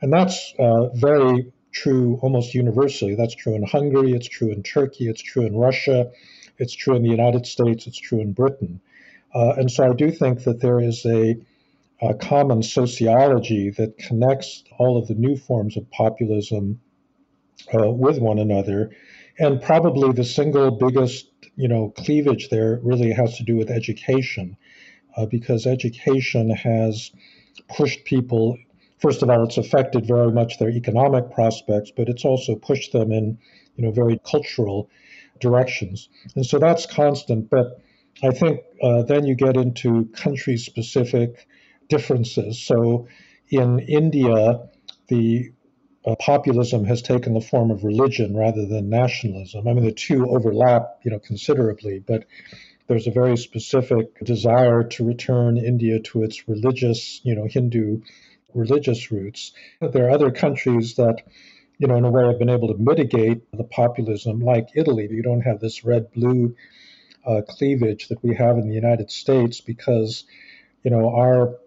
And 0.00 0.12
that's 0.12 0.54
uh, 0.58 0.88
very 0.88 1.52
true 1.72 2.18
almost 2.22 2.54
universally. 2.54 3.14
That's 3.14 3.34
true 3.34 3.54
in 3.54 3.62
Hungary, 3.62 4.12
it's 4.12 4.28
true 4.28 4.50
in 4.50 4.62
Turkey, 4.62 5.08
it's 5.08 5.22
true 5.22 5.44
in 5.46 5.56
Russia, 5.56 6.10
it's 6.58 6.74
true 6.74 6.96
in 6.96 7.02
the 7.02 7.10
United 7.10 7.46
States, 7.46 7.86
it's 7.86 7.98
true 7.98 8.20
in 8.20 8.32
Britain. 8.32 8.80
Uh, 9.34 9.54
and 9.56 9.70
so 9.70 9.90
I 9.90 9.94
do 9.94 10.10
think 10.10 10.44
that 10.44 10.60
there 10.60 10.80
is 10.80 11.04
a, 11.04 11.36
a, 12.00 12.14
common 12.14 12.62
sociology 12.62 13.70
that 13.70 13.98
connects 13.98 14.64
all 14.78 14.96
of 14.96 15.06
the 15.06 15.14
new 15.14 15.36
forms 15.36 15.76
of 15.76 15.90
populism 15.90 16.80
uh, 17.74 17.90
with 17.90 18.18
one 18.18 18.38
another. 18.38 18.90
And 19.38 19.62
probably 19.62 20.12
the 20.12 20.24
single 20.24 20.72
biggest, 20.72 21.26
you 21.56 21.68
know, 21.68 21.90
cleavage 21.96 22.48
there 22.48 22.80
really 22.82 23.12
has 23.12 23.36
to 23.36 23.44
do 23.44 23.56
with 23.56 23.70
education, 23.70 24.56
uh, 25.16 25.26
because 25.26 25.66
education 25.66 26.50
has 26.50 27.12
pushed 27.68 28.04
people 28.04 28.58
first 28.98 29.22
of 29.22 29.30
all, 29.30 29.44
it's 29.44 29.56
affected 29.56 30.06
very 30.06 30.32
much 30.32 30.58
their 30.58 30.70
economic 30.70 31.30
prospects, 31.30 31.90
but 31.96 32.08
it's 32.08 32.24
also 32.24 32.54
pushed 32.54 32.92
them 32.92 33.12
in, 33.12 33.38
you 33.76 33.84
know, 33.84 33.90
very 33.90 34.20
cultural 34.24 34.90
directions. 35.40 36.08
And 36.34 36.44
so 36.44 36.58
that's 36.58 36.86
constant. 36.86 37.48
But 37.48 37.80
I 38.22 38.30
think 38.30 38.60
uh, 38.82 39.02
then 39.02 39.24
you 39.24 39.34
get 39.34 39.56
into 39.56 40.06
country-specific 40.06 41.46
differences. 41.88 42.60
So 42.60 43.06
in 43.48 43.78
India, 43.78 44.60
the 45.06 45.52
uh, 46.06 46.14
populism 46.16 46.84
has 46.84 47.02
taken 47.02 47.34
the 47.34 47.40
form 47.40 47.70
of 47.70 47.84
religion 47.84 48.36
rather 48.36 48.66
than 48.66 48.88
nationalism. 48.88 49.66
I 49.66 49.72
mean, 49.72 49.84
the 49.84 49.92
two 49.92 50.28
overlap, 50.28 51.00
you 51.02 51.10
know, 51.10 51.18
considerably, 51.18 51.98
but 51.98 52.24
there's 52.86 53.06
a 53.06 53.12
very 53.12 53.36
specific 53.36 54.18
desire 54.24 54.84
to 54.84 55.04
return 55.04 55.58
India 55.58 56.00
to 56.00 56.22
its 56.22 56.48
religious, 56.48 57.20
you 57.22 57.34
know, 57.34 57.46
Hindu 57.46 58.00
religious 58.54 59.12
roots. 59.12 59.52
There 59.80 60.06
are 60.06 60.10
other 60.10 60.30
countries 60.30 60.94
that, 60.94 61.22
you 61.78 61.86
know, 61.86 61.96
in 61.96 62.04
a 62.04 62.10
way 62.10 62.26
have 62.26 62.38
been 62.38 62.48
able 62.48 62.68
to 62.68 62.78
mitigate 62.78 63.50
the 63.52 63.64
populism, 63.64 64.40
like 64.40 64.68
Italy. 64.74 65.08
You 65.10 65.22
don't 65.22 65.42
have 65.42 65.60
this 65.60 65.84
red 65.84 66.12
blue 66.12 66.56
uh, 67.26 67.42
cleavage 67.46 68.08
that 68.08 68.22
we 68.22 68.34
have 68.36 68.56
in 68.56 68.68
the 68.68 68.74
United 68.74 69.10
States 69.10 69.60
because, 69.60 70.24
you 70.82 70.90
know, 70.90 71.14
our 71.14 71.58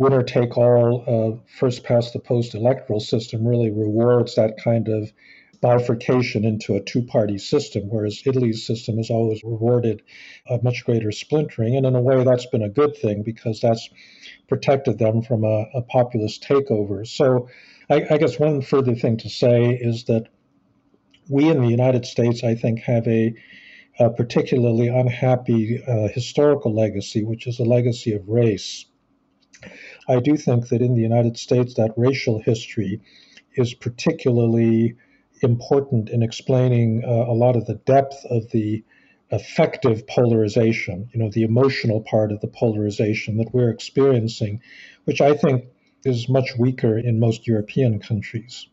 winner 0.00 0.22
take 0.22 0.56
all 0.56 1.04
uh, 1.06 1.52
first 1.58 1.84
past 1.84 2.14
the 2.14 2.18
post 2.18 2.54
electoral 2.54 3.00
system 3.00 3.46
really 3.46 3.70
rewards 3.70 4.34
that 4.34 4.56
kind 4.56 4.88
of 4.88 5.12
bifurcation 5.60 6.42
into 6.42 6.74
a 6.74 6.80
two 6.80 7.02
party 7.02 7.36
system, 7.36 7.82
whereas 7.90 8.22
Italy's 8.24 8.66
system 8.66 8.96
has 8.96 9.10
always 9.10 9.44
rewarded 9.44 10.00
a 10.48 10.58
much 10.62 10.86
greater 10.86 11.12
splintering. 11.12 11.76
And 11.76 11.84
in 11.84 11.94
a 11.94 12.00
way, 12.00 12.24
that's 12.24 12.46
been 12.46 12.62
a 12.62 12.70
good 12.70 12.96
thing 12.96 13.22
because 13.22 13.60
that's 13.60 13.90
protected 14.48 14.98
them 14.98 15.20
from 15.20 15.44
a, 15.44 15.66
a 15.74 15.82
populist 15.82 16.42
takeover. 16.44 17.06
So 17.06 17.50
I, 17.90 18.06
I 18.10 18.16
guess 18.16 18.38
one 18.38 18.62
further 18.62 18.94
thing 18.94 19.18
to 19.18 19.28
say 19.28 19.78
is 19.78 20.04
that 20.04 20.28
we 21.28 21.46
in 21.50 21.60
the 21.60 21.68
United 21.68 22.06
States, 22.06 22.42
I 22.42 22.54
think, 22.54 22.80
have 22.80 23.06
a, 23.06 23.34
a 23.98 24.08
particularly 24.08 24.88
unhappy 24.88 25.84
uh, 25.86 26.08
historical 26.08 26.74
legacy, 26.74 27.22
which 27.22 27.46
is 27.46 27.58
a 27.58 27.64
legacy 27.64 28.14
of 28.14 28.26
race. 28.26 28.86
I 30.10 30.18
do 30.18 30.36
think 30.36 30.68
that 30.68 30.82
in 30.82 30.94
the 30.94 31.02
United 31.02 31.38
States, 31.38 31.74
that 31.74 31.92
racial 31.96 32.40
history 32.40 33.00
is 33.54 33.74
particularly 33.74 34.96
important 35.40 36.10
in 36.10 36.22
explaining 36.22 37.04
uh, 37.04 37.08
a 37.08 37.32
lot 37.32 37.56
of 37.56 37.66
the 37.66 37.76
depth 37.76 38.24
of 38.28 38.50
the 38.50 38.82
affective 39.30 40.06
polarization, 40.08 41.08
you 41.12 41.20
know, 41.20 41.30
the 41.30 41.44
emotional 41.44 42.00
part 42.02 42.32
of 42.32 42.40
the 42.40 42.48
polarization 42.48 43.36
that 43.36 43.54
we're 43.54 43.70
experiencing, 43.70 44.60
which 45.04 45.20
I 45.20 45.34
think 45.34 45.66
is 46.04 46.28
much 46.28 46.56
weaker 46.58 46.98
in 46.98 47.20
most 47.20 47.46
European 47.46 48.00
countries. 48.00 48.66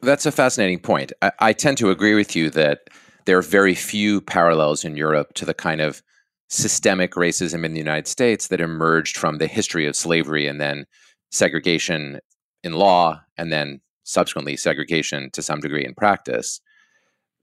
That's 0.00 0.26
a 0.26 0.32
fascinating 0.32 0.78
point. 0.78 1.12
I, 1.20 1.32
I 1.40 1.52
tend 1.52 1.78
to 1.78 1.90
agree 1.90 2.14
with 2.14 2.36
you 2.36 2.50
that 2.50 2.88
there 3.24 3.36
are 3.36 3.42
very 3.42 3.74
few 3.74 4.20
parallels 4.20 4.84
in 4.84 4.96
Europe 4.96 5.34
to 5.34 5.44
the 5.44 5.54
kind 5.54 5.80
of 5.80 6.02
systemic 6.48 7.12
racism 7.12 7.64
in 7.64 7.72
the 7.72 7.78
United 7.78 8.08
States 8.08 8.48
that 8.48 8.60
emerged 8.60 9.16
from 9.16 9.38
the 9.38 9.46
history 9.46 9.86
of 9.86 9.94
slavery 9.94 10.46
and 10.46 10.60
then 10.60 10.86
segregation 11.30 12.20
in 12.62 12.72
law 12.72 13.20
and 13.36 13.52
then 13.52 13.80
subsequently 14.04 14.56
segregation 14.56 15.30
to 15.30 15.42
some 15.42 15.60
degree 15.60 15.84
in 15.84 15.94
practice. 15.94 16.60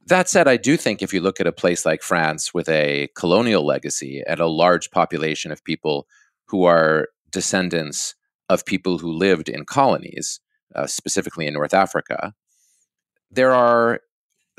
That 0.08 0.28
said, 0.28 0.48
I 0.48 0.58
do 0.58 0.78
think 0.78 1.02
if 1.02 1.14
you 1.14 1.22
look 1.22 1.40
at 1.40 1.48
a 1.48 1.52
place 1.52 1.86
like 1.86 2.02
France 2.02 2.54
with 2.54 2.68
a 2.70 3.10
colonial 3.16 3.66
legacy 3.66 4.24
and 4.28 4.40
a 4.40 4.48
large 4.48 4.92
population 4.92 5.52
of 5.52 5.64
people 5.64 6.08
who 6.48 6.64
are 6.66 7.10
descendants 7.32 8.16
of 8.50 8.66
people 8.66 8.98
who 8.98 9.12
lived 9.12 9.50
in 9.50 9.66
colonies, 9.66 10.40
uh, 10.76 10.86
specifically 10.88 11.48
in 11.48 11.54
North 11.54 11.74
Africa, 11.74 12.34
there 13.32 13.52
are 13.52 14.02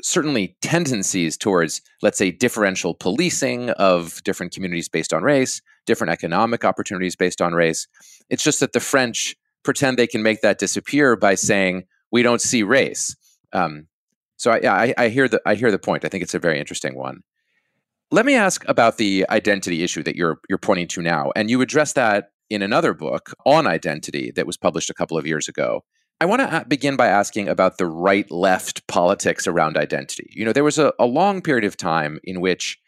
certainly 0.03 0.55
tendencies 0.61 1.37
towards, 1.37 1.81
let's 2.01 2.17
say, 2.17 2.31
differential 2.31 2.93
policing 2.93 3.71
of 3.71 4.21
different 4.23 4.53
communities 4.53 4.89
based 4.89 5.13
on 5.13 5.23
race, 5.23 5.61
different 5.85 6.11
economic 6.11 6.63
opportunities 6.63 7.15
based 7.15 7.41
on 7.41 7.53
race. 7.53 7.87
It's 8.29 8.43
just 8.43 8.59
that 8.59 8.73
the 8.73 8.79
French 8.79 9.35
pretend 9.63 9.97
they 9.97 10.07
can 10.07 10.23
make 10.23 10.41
that 10.41 10.59
disappear 10.59 11.15
by 11.15 11.35
saying, 11.35 11.83
we 12.11 12.23
don't 12.23 12.41
see 12.41 12.63
race. 12.63 13.15
Um, 13.53 13.87
so 14.37 14.51
I, 14.51 14.85
I, 14.85 14.93
I 14.97 15.09
hear 15.09 15.27
the 15.27 15.41
I 15.45 15.55
hear 15.55 15.71
the 15.71 15.79
point. 15.79 16.05
I 16.05 16.09
think 16.09 16.23
it's 16.23 16.35
a 16.35 16.39
very 16.39 16.59
interesting 16.59 16.95
one. 16.95 17.21
Let 18.11 18.25
me 18.25 18.35
ask 18.35 18.63
about 18.67 18.97
the 18.97 19.25
identity 19.29 19.83
issue 19.83 20.03
that 20.03 20.15
you're 20.15 20.39
you're 20.47 20.57
pointing 20.57 20.87
to 20.89 21.01
now, 21.01 21.31
and 21.35 21.49
you 21.49 21.61
address 21.61 21.93
that 21.93 22.29
in 22.49 22.61
another 22.61 22.93
book 22.93 23.33
on 23.45 23.67
identity 23.67 24.31
that 24.35 24.47
was 24.47 24.57
published 24.57 24.89
a 24.89 24.93
couple 24.93 25.17
of 25.17 25.27
years 25.27 25.47
ago. 25.49 25.83
I 26.19 26.25
want 26.25 26.41
to 26.41 26.51
uh, 26.51 26.63
begin 26.63 26.95
by 26.95 27.07
asking 27.07 27.47
about 27.47 27.77
the 27.77 27.85
right 27.85 28.29
left 28.31 28.87
politics 28.87 29.45
around 29.45 29.77
identity. 29.77 30.31
You 30.33 30.45
know, 30.45 30.53
there 30.53 30.63
was 30.63 30.79
a, 30.79 30.91
a 30.97 31.05
long 31.05 31.41
period 31.41 31.63
of 31.63 31.77
time 31.77 32.19
in 32.23 32.41
which 32.41 32.79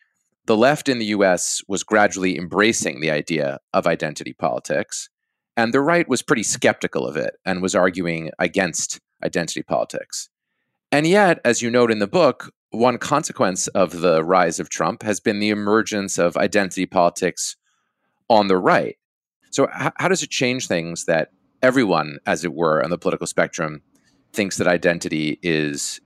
the 0.46 0.58
left 0.58 0.90
in 0.90 0.98
the 0.98 1.06
US 1.06 1.62
was 1.68 1.84
gradually 1.84 2.38
embracing 2.38 3.02
the 3.02 3.12
idea 3.12 3.60
of 3.72 3.86
identity 3.86 4.34
politics, 4.34 5.10
and 5.56 5.72
the 5.72 5.82
right 5.82 6.10
was 6.10 6.24
pretty 6.24 6.42
skeptical 6.42 7.06
of 7.06 7.16
it 7.16 7.36
and 7.46 7.62
was 7.62 7.76
arguing 7.76 8.32
against 8.40 9.00
identity 9.24 9.62
politics. 9.62 10.30
And 10.92 11.06
yet, 11.06 11.40
as 11.46 11.62
you 11.62 11.70
note 11.70 11.92
in 11.92 12.00
the 12.00 12.08
book, 12.08 12.52
one 12.72 12.98
consequence 12.98 13.68
of 13.68 14.02
the 14.02 14.24
rise 14.24 14.60
of 14.60 14.70
Trump 14.70 15.04
has 15.04 15.20
been 15.20 15.40
the 15.40 15.50
emergence 15.50 16.18
of 16.18 16.36
identity 16.36 16.88
politics 16.88 17.58
on 18.28 18.48
the 18.48 18.58
right. 18.58 18.98
So, 19.52 19.68
how 19.72 20.08
does 20.08 20.24
it 20.24 20.32
change 20.32 20.68
things 20.68 21.06
that 21.06 21.30
everyone, 21.62 22.20
as 22.26 22.44
it 22.44 22.54
were, 22.54 22.84
on 22.84 22.90
the 22.90 22.98
political 22.98 23.28
spectrum 23.28 23.82
thinks 24.34 24.58
that 24.58 24.68
identity 24.68 25.40
is 25.42 26.00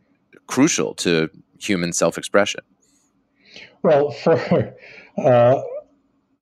crucial 0.48 0.94
to 0.96 1.30
human 1.60 1.94
self 1.94 2.18
expression? 2.18 2.62
Well, 3.82 4.12
for 4.12 4.76
uh, 5.18 5.62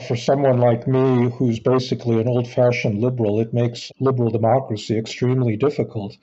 for 0.08 0.16
someone 0.16 0.60
like 0.60 0.88
me, 0.88 1.30
who's 1.30 1.60
basically 1.60 2.20
an 2.20 2.28
old-fashioned 2.28 3.00
liberal, 3.00 3.40
it 3.40 3.54
makes 3.54 3.92
liberal 4.00 4.32
democracy 4.32 4.98
extremely 4.98 5.58
difficult. 5.58 6.18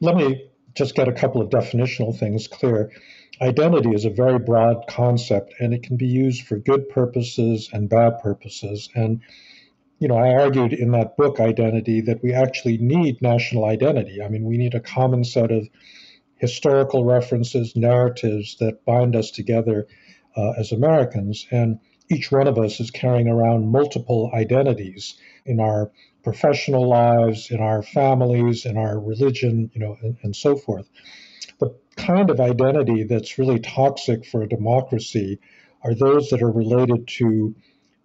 Let 0.00 0.16
me 0.16 0.48
just 0.74 0.94
get 0.94 1.08
a 1.08 1.12
couple 1.12 1.42
of 1.42 1.50
definitional 1.50 2.16
things 2.16 2.48
clear. 2.48 2.90
Identity 3.40 3.90
is 3.90 4.04
a 4.04 4.10
very 4.10 4.38
broad 4.38 4.86
concept, 4.88 5.54
and 5.60 5.74
it 5.74 5.82
can 5.82 5.96
be 5.96 6.06
used 6.06 6.46
for 6.46 6.56
good 6.56 6.88
purposes 6.88 7.68
and 7.72 7.88
bad 7.88 8.20
purposes. 8.22 8.88
And 8.94 9.20
you 9.98 10.06
know, 10.06 10.16
I 10.16 10.34
argued 10.34 10.72
in 10.72 10.92
that 10.92 11.16
book, 11.16 11.40
Identity, 11.40 12.02
that 12.02 12.22
we 12.22 12.32
actually 12.32 12.78
need 12.78 13.20
national 13.20 13.64
identity. 13.64 14.22
I 14.22 14.28
mean, 14.28 14.44
we 14.44 14.56
need 14.56 14.74
a 14.74 14.80
common 14.80 15.24
set 15.24 15.50
of 15.50 15.68
historical 16.36 17.04
references, 17.04 17.74
narratives 17.74 18.56
that 18.60 18.84
bind 18.84 19.16
us 19.16 19.32
together 19.32 19.88
uh, 20.36 20.52
as 20.56 20.70
Americans. 20.70 21.46
And 21.50 21.80
each 22.08 22.30
one 22.30 22.46
of 22.46 22.58
us 22.58 22.78
is 22.78 22.92
carrying 22.92 23.28
around 23.28 23.72
multiple 23.72 24.30
identities 24.32 25.16
in 25.44 25.58
our 25.58 25.90
professional 26.22 26.88
lives, 26.88 27.50
in 27.50 27.60
our 27.60 27.82
families, 27.82 28.66
in 28.66 28.76
our 28.76 29.00
religion, 29.00 29.70
you 29.74 29.80
know, 29.80 29.96
and, 30.00 30.16
and 30.22 30.36
so 30.36 30.56
forth. 30.56 30.88
The 31.58 31.74
kind 31.96 32.30
of 32.30 32.40
identity 32.40 33.02
that's 33.02 33.38
really 33.38 33.58
toxic 33.58 34.24
for 34.24 34.42
a 34.42 34.48
democracy 34.48 35.40
are 35.82 35.94
those 35.94 36.30
that 36.30 36.42
are 36.42 36.50
related 36.50 37.08
to 37.08 37.56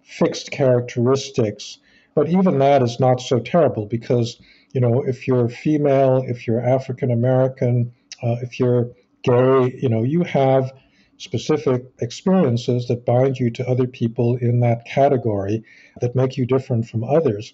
fixed 0.01 0.51
characteristics 0.51 1.77
but 2.15 2.29
even 2.29 2.59
that 2.59 2.81
is 2.83 2.99
not 2.99 3.19
so 3.19 3.39
terrible 3.39 3.85
because, 3.85 4.39
you 4.73 4.81
know, 4.81 5.01
if 5.01 5.27
you're 5.27 5.49
female, 5.49 6.23
if 6.27 6.47
you're 6.47 6.61
African 6.61 7.11
American, 7.11 7.93
uh, 8.21 8.35
if 8.41 8.59
you're 8.59 8.91
gay, 9.23 9.77
you 9.81 9.89
know, 9.89 10.03
you 10.03 10.23
have 10.23 10.71
specific 11.17 11.85
experiences 11.99 12.87
that 12.87 13.05
bind 13.05 13.37
you 13.37 13.49
to 13.51 13.67
other 13.67 13.87
people 13.87 14.35
in 14.35 14.59
that 14.59 14.85
category 14.85 15.63
that 16.01 16.15
make 16.15 16.37
you 16.37 16.45
different 16.45 16.87
from 16.87 17.03
others. 17.03 17.53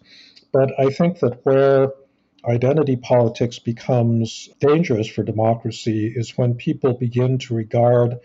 But 0.52 0.72
I 0.80 0.90
think 0.90 1.20
that 1.20 1.46
where 1.46 1.94
identity 2.46 2.96
politics 2.96 3.60
becomes 3.60 4.50
dangerous 4.60 5.08
for 5.08 5.24
democracy 5.24 6.12
is 6.16 6.38
when 6.38 6.56
people 6.56 6.94
begin 6.94 7.38
to 7.40 7.54
regard 7.54 8.20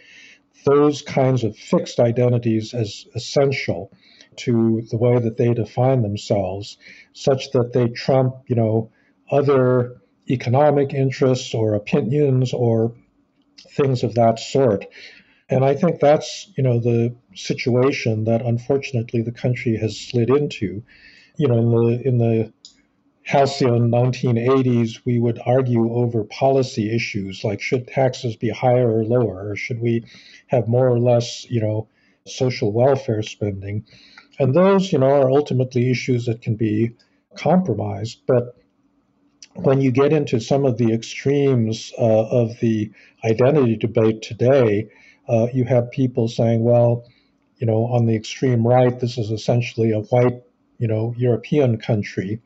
those 0.64 1.02
kinds 1.02 1.44
of 1.44 1.56
fixed 1.56 2.00
identities 2.00 2.72
as 2.72 3.06
essential 3.14 3.92
to 4.38 4.82
the 4.90 4.96
way 4.96 5.18
that 5.18 5.36
they 5.36 5.54
define 5.54 6.02
themselves, 6.02 6.76
such 7.12 7.50
that 7.52 7.72
they 7.72 7.88
trump, 7.88 8.36
you 8.46 8.56
know, 8.56 8.90
other 9.30 10.00
economic 10.28 10.92
interests 10.92 11.54
or 11.54 11.74
opinions 11.74 12.52
or 12.52 12.94
things 13.70 14.02
of 14.02 14.14
that 14.14 14.38
sort. 14.38 14.86
And 15.48 15.64
I 15.64 15.74
think 15.74 16.00
that's, 16.00 16.50
you 16.56 16.64
know, 16.64 16.80
the 16.80 17.14
situation 17.34 18.24
that 18.24 18.42
unfortunately 18.42 19.22
the 19.22 19.32
country 19.32 19.76
has 19.76 19.98
slid 19.98 20.30
into. 20.30 20.82
You 21.36 21.48
know, 21.48 21.58
in 21.58 21.70
the 21.70 22.08
in 22.08 22.18
the 22.18 22.52
halcyon 23.24 23.90
1980s, 23.90 25.00
we 25.04 25.18
would 25.18 25.40
argue 25.44 25.92
over 25.92 26.24
policy 26.24 26.94
issues 26.94 27.42
like 27.42 27.60
should 27.60 27.88
taxes 27.88 28.36
be 28.36 28.50
higher 28.50 28.90
or 28.90 29.04
lower, 29.04 29.50
or 29.50 29.56
should 29.56 29.80
we 29.80 30.04
have 30.46 30.68
more 30.68 30.88
or 30.88 30.98
less, 30.98 31.44
you 31.50 31.60
know, 31.60 31.88
social 32.26 32.72
welfare 32.72 33.22
spending. 33.22 33.84
And 34.38 34.54
those, 34.54 34.92
you 34.92 34.98
know, 34.98 35.10
are 35.22 35.30
ultimately 35.30 35.90
issues 35.90 36.26
that 36.26 36.42
can 36.42 36.56
be 36.56 36.92
compromised. 37.36 38.22
But 38.26 38.56
when 39.54 39.80
you 39.80 39.92
get 39.92 40.12
into 40.12 40.40
some 40.40 40.64
of 40.64 40.78
the 40.78 40.92
extremes 40.92 41.92
uh, 41.98 42.26
of 42.28 42.58
the 42.60 42.90
identity 43.24 43.76
debate 43.76 44.22
today, 44.22 44.88
uh, 45.28 45.46
you 45.52 45.64
have 45.64 45.90
people 45.90 46.28
saying, 46.28 46.64
well, 46.64 47.04
you 47.58 47.66
know, 47.66 47.86
on 47.86 48.06
the 48.06 48.16
extreme 48.16 48.66
right, 48.66 48.98
this 48.98 49.16
is 49.16 49.30
essentially 49.30 49.92
a 49.92 50.00
white, 50.00 50.42
you 50.78 50.88
know, 50.88 51.14
European 51.16 51.78
country. 51.78 52.40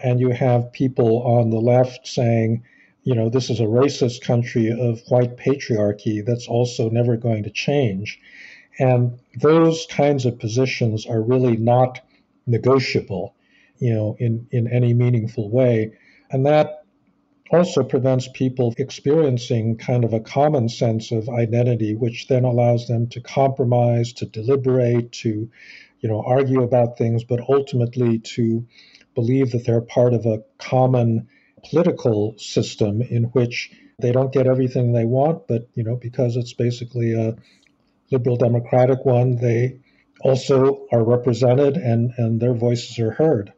And 0.00 0.20
you 0.20 0.30
have 0.30 0.72
people 0.72 1.22
on 1.22 1.50
the 1.50 1.60
left 1.60 2.06
saying, 2.06 2.64
you 3.04 3.14
know, 3.14 3.28
this 3.28 3.50
is 3.50 3.60
a 3.60 3.64
racist 3.64 4.22
country 4.22 4.70
of 4.70 5.02
white 5.08 5.36
patriarchy 5.36 6.24
that's 6.24 6.48
also 6.48 6.88
never 6.88 7.16
going 7.16 7.42
to 7.44 7.50
change. 7.50 8.18
And 8.78 9.18
those 9.40 9.86
kinds 9.86 10.26
of 10.26 10.38
positions 10.38 11.06
are 11.06 11.20
really 11.20 11.56
not 11.56 12.00
negotiable, 12.46 13.34
you 13.78 13.94
know, 13.94 14.16
in, 14.18 14.46
in 14.50 14.68
any 14.68 14.94
meaningful 14.94 15.50
way. 15.50 15.92
And 16.30 16.46
that 16.46 16.84
also 17.50 17.84
prevents 17.84 18.28
people 18.28 18.74
experiencing 18.78 19.76
kind 19.76 20.04
of 20.04 20.12
a 20.12 20.20
common 20.20 20.68
sense 20.68 21.12
of 21.12 21.28
identity, 21.28 21.94
which 21.94 22.26
then 22.28 22.44
allows 22.44 22.88
them 22.88 23.08
to 23.08 23.20
compromise, 23.20 24.12
to 24.14 24.26
deliberate, 24.26 25.12
to, 25.12 25.50
you 26.00 26.08
know, 26.08 26.22
argue 26.26 26.62
about 26.62 26.98
things, 26.98 27.22
but 27.22 27.40
ultimately 27.48 28.18
to 28.18 28.66
believe 29.14 29.52
that 29.52 29.64
they're 29.64 29.80
part 29.80 30.14
of 30.14 30.26
a 30.26 30.42
common 30.58 31.28
political 31.64 32.36
system 32.38 33.00
in 33.02 33.24
which 33.24 33.70
they 34.00 34.12
don't 34.12 34.32
get 34.32 34.46
everything 34.46 34.92
they 34.92 35.04
want, 35.04 35.46
but 35.46 35.68
you 35.74 35.84
know, 35.84 35.96
because 35.96 36.36
it's 36.36 36.52
basically 36.52 37.12
a 37.14 37.36
liberal 38.10 38.36
democratic 38.36 39.04
one, 39.04 39.36
they 39.36 39.80
also 40.20 40.86
are 40.92 41.04
represented 41.04 41.76
and, 41.76 42.12
and 42.16 42.40
their 42.40 42.54
voices 42.54 42.98
are 42.98 43.12
heard. 43.12 43.52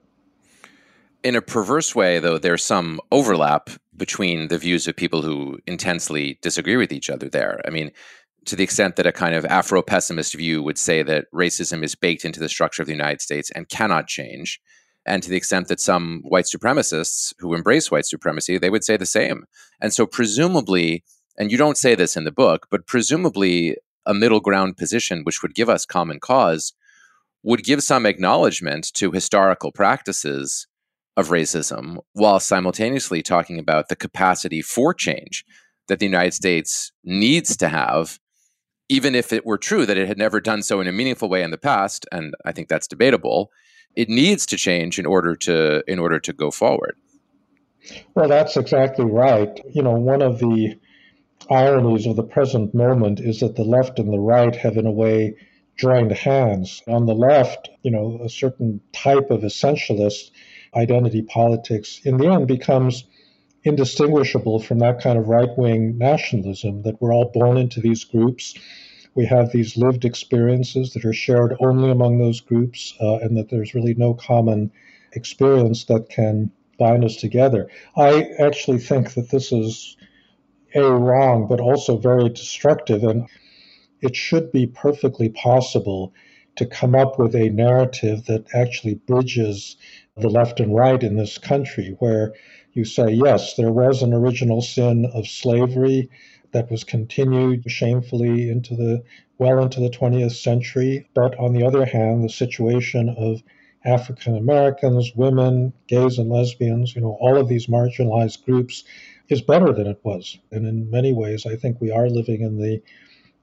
In 1.22 1.34
a 1.34 1.42
perverse 1.42 1.94
way, 1.94 2.18
though, 2.18 2.38
there's 2.38 2.64
some 2.64 3.00
overlap 3.10 3.70
between 3.96 4.48
the 4.48 4.58
views 4.58 4.86
of 4.86 4.96
people 4.96 5.22
who 5.22 5.58
intensely 5.66 6.38
disagree 6.42 6.76
with 6.76 6.92
each 6.92 7.10
other 7.10 7.28
there. 7.28 7.60
I 7.66 7.70
mean, 7.70 7.90
to 8.44 8.56
the 8.56 8.62
extent 8.62 8.96
that 8.96 9.06
a 9.06 9.12
kind 9.12 9.34
of 9.34 9.44
Afro 9.44 9.82
pessimist 9.82 10.34
view 10.34 10.62
would 10.62 10.78
say 10.78 11.02
that 11.02 11.26
racism 11.34 11.82
is 11.82 11.94
baked 11.94 12.24
into 12.24 12.40
the 12.40 12.48
structure 12.48 12.82
of 12.82 12.86
the 12.86 12.94
United 12.94 13.20
States 13.20 13.50
and 13.50 13.68
cannot 13.68 14.06
change, 14.06 14.60
and 15.04 15.22
to 15.22 15.30
the 15.30 15.36
extent 15.36 15.68
that 15.68 15.80
some 15.80 16.22
white 16.24 16.44
supremacists 16.44 17.32
who 17.38 17.54
embrace 17.54 17.90
white 17.90 18.06
supremacy, 18.06 18.58
they 18.58 18.70
would 18.70 18.84
say 18.84 18.96
the 18.96 19.06
same. 19.06 19.44
And 19.80 19.92
so, 19.92 20.06
presumably, 20.06 21.04
and 21.38 21.50
you 21.50 21.58
don't 21.58 21.76
say 21.76 21.94
this 21.94 22.16
in 22.16 22.24
the 22.24 22.32
book, 22.32 22.66
but 22.70 22.86
presumably 22.86 23.76
a 24.06 24.14
middle 24.14 24.40
ground 24.40 24.76
position, 24.76 25.22
which 25.24 25.42
would 25.42 25.54
give 25.54 25.68
us 25.68 25.84
common 25.84 26.20
cause, 26.20 26.72
would 27.42 27.64
give 27.64 27.82
some 27.82 28.06
acknowledgement 28.06 28.92
to 28.94 29.12
historical 29.12 29.72
practices 29.72 30.66
of 31.16 31.28
racism 31.28 31.98
while 32.12 32.40
simultaneously 32.40 33.22
talking 33.22 33.58
about 33.58 33.88
the 33.88 33.96
capacity 33.96 34.62
for 34.62 34.92
change 34.92 35.44
that 35.88 35.98
the 35.98 36.06
United 36.06 36.34
States 36.34 36.92
needs 37.04 37.56
to 37.56 37.68
have, 37.68 38.18
even 38.88 39.14
if 39.14 39.32
it 39.32 39.46
were 39.46 39.58
true 39.58 39.86
that 39.86 39.96
it 39.96 40.08
had 40.08 40.18
never 40.18 40.40
done 40.40 40.62
so 40.62 40.80
in 40.80 40.88
a 40.88 40.92
meaningful 40.92 41.28
way 41.28 41.42
in 41.42 41.50
the 41.50 41.58
past, 41.58 42.06
and 42.12 42.34
I 42.44 42.52
think 42.52 42.68
that's 42.68 42.86
debatable, 42.86 43.50
it 43.94 44.08
needs 44.08 44.44
to 44.46 44.56
change 44.56 44.98
in 44.98 45.06
order 45.06 45.34
to 45.36 45.82
in 45.90 45.98
order 45.98 46.20
to 46.20 46.32
go 46.32 46.50
forward. 46.50 46.96
Well, 48.14 48.28
that's 48.28 48.56
exactly 48.56 49.04
right. 49.04 49.60
You 49.72 49.82
know, 49.82 49.92
one 49.92 50.22
of 50.22 50.38
the 50.38 50.76
ironies 51.50 52.06
of 52.06 52.16
the 52.16 52.22
present 52.22 52.74
moment 52.74 53.20
is 53.20 53.40
that 53.40 53.56
the 53.56 53.64
left 53.64 53.98
and 53.98 54.12
the 54.12 54.18
right 54.18 54.54
have, 54.56 54.76
in 54.76 54.86
a 54.86 54.92
way, 54.92 55.36
joined 55.76 56.12
hands. 56.12 56.82
On 56.88 57.06
the 57.06 57.14
left, 57.14 57.68
you 57.82 57.90
know, 57.90 58.20
a 58.24 58.28
certain 58.28 58.80
type 58.92 59.30
of 59.30 59.42
essentialist 59.42 60.30
identity 60.74 61.22
politics 61.22 62.00
in 62.04 62.16
the 62.16 62.28
end 62.28 62.48
becomes 62.48 63.04
indistinguishable 63.64 64.60
from 64.60 64.78
that 64.78 65.00
kind 65.00 65.18
of 65.18 65.28
right 65.28 65.56
wing 65.58 65.98
nationalism 65.98 66.82
that 66.82 67.00
we're 67.00 67.12
all 67.12 67.30
born 67.32 67.56
into 67.56 67.80
these 67.80 68.04
groups. 68.04 68.54
We 69.14 69.26
have 69.26 69.50
these 69.50 69.76
lived 69.76 70.04
experiences 70.04 70.92
that 70.92 71.04
are 71.04 71.12
shared 71.12 71.56
only 71.60 71.90
among 71.90 72.18
those 72.18 72.40
groups, 72.40 72.94
uh, 73.00 73.16
and 73.16 73.36
that 73.36 73.48
there's 73.48 73.74
really 73.74 73.94
no 73.94 74.14
common 74.14 74.70
experience 75.12 75.84
that 75.86 76.08
can 76.10 76.52
bind 76.78 77.04
us 77.04 77.16
together. 77.16 77.68
I 77.96 78.28
actually 78.38 78.78
think 78.78 79.14
that 79.14 79.30
this 79.30 79.52
is 79.52 79.96
a 80.84 80.96
wrong, 80.96 81.46
but 81.48 81.60
also 81.60 81.96
very 81.96 82.28
destructive. 82.28 83.02
And 83.04 83.28
it 84.00 84.14
should 84.14 84.52
be 84.52 84.66
perfectly 84.66 85.28
possible 85.28 86.12
to 86.56 86.66
come 86.66 86.94
up 86.94 87.18
with 87.18 87.34
a 87.34 87.50
narrative 87.50 88.24
that 88.26 88.46
actually 88.54 88.94
bridges 88.94 89.76
the 90.16 90.28
left 90.28 90.60
and 90.60 90.74
right 90.74 91.02
in 91.02 91.16
this 91.16 91.38
country, 91.38 91.96
where 91.98 92.32
you 92.72 92.84
say, 92.84 93.10
yes, 93.10 93.54
there 93.54 93.72
was 93.72 94.02
an 94.02 94.12
original 94.12 94.62
sin 94.62 95.10
of 95.14 95.26
slavery 95.26 96.08
that 96.52 96.70
was 96.70 96.84
continued 96.84 97.70
shamefully 97.70 98.48
into 98.48 98.74
the 98.74 99.02
well 99.38 99.62
into 99.62 99.80
the 99.80 99.90
20th 99.90 100.32
century. 100.32 101.06
But 101.14 101.38
on 101.38 101.52
the 101.52 101.64
other 101.66 101.84
hand, 101.84 102.24
the 102.24 102.30
situation 102.30 103.10
of 103.10 103.42
African 103.84 104.36
Americans, 104.36 105.12
women, 105.14 105.72
gays 105.86 106.18
and 106.18 106.30
lesbians, 106.30 106.94
you 106.94 107.02
know, 107.02 107.16
all 107.20 107.36
of 107.36 107.48
these 107.48 107.66
marginalized 107.66 108.44
groups 108.44 108.84
is 109.28 109.42
better 109.42 109.72
than 109.72 109.86
it 109.86 110.00
was. 110.02 110.38
And 110.52 110.66
in 110.66 110.90
many 110.90 111.12
ways, 111.12 111.46
I 111.46 111.56
think 111.56 111.80
we 111.80 111.90
are 111.90 112.08
living 112.08 112.42
in 112.42 112.58
the 112.58 112.80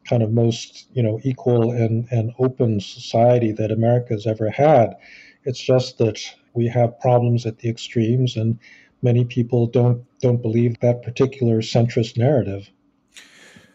kind 0.08 0.24
of 0.24 0.32
most, 0.32 0.88
you 0.94 1.04
know, 1.04 1.20
equal 1.24 1.72
and, 1.72 2.08
and 2.12 2.34
open 2.40 2.80
society 2.80 3.52
that 3.54 3.72
America 3.72 4.14
has 4.14 4.28
ever 4.28 4.50
had. 4.50 4.96
It's 5.44 5.62
just 5.62 5.98
that 5.98 6.20
we 6.54 6.68
have 6.68 7.00
problems 7.00 7.46
at 7.46 7.60
the 7.60 7.70
extremes 7.70 8.36
and 8.36 8.60
many 9.02 9.26
people 9.26 9.68
don't 9.68 10.04
don't 10.20 10.42
believe 10.42 10.80
that 10.80 11.04
particular 11.04 11.62
centrist 11.62 12.18
narrative. 12.18 12.70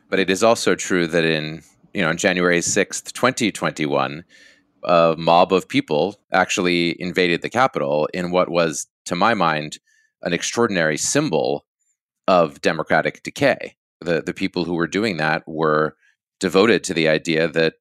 But 0.08 0.18
it 0.18 0.30
is 0.30 0.42
also 0.42 0.74
true 0.74 1.06
that 1.06 1.24
in 1.24 1.62
you 1.92 2.02
know 2.02 2.08
on 2.08 2.16
January 2.16 2.62
sixth, 2.62 3.12
twenty 3.12 3.52
twenty 3.52 3.86
one, 3.86 4.24
a 4.82 5.14
mob 5.18 5.52
of 5.52 5.68
people 5.68 6.16
actually 6.32 7.00
invaded 7.00 7.42
the 7.42 7.50
Capitol 7.50 8.08
in 8.14 8.30
what 8.30 8.48
was, 8.48 8.86
to 9.04 9.14
my 9.14 9.34
mind, 9.34 9.78
an 10.22 10.32
extraordinary 10.32 10.96
symbol 10.96 11.64
of 12.28 12.60
democratic 12.60 13.22
decay. 13.24 13.74
The 14.00 14.22
the 14.22 14.34
people 14.34 14.64
who 14.64 14.74
were 14.74 14.86
doing 14.86 15.16
that 15.16 15.42
were 15.48 15.96
devoted 16.38 16.84
to 16.84 16.94
the 16.94 17.08
idea 17.08 17.48
that 17.48 17.74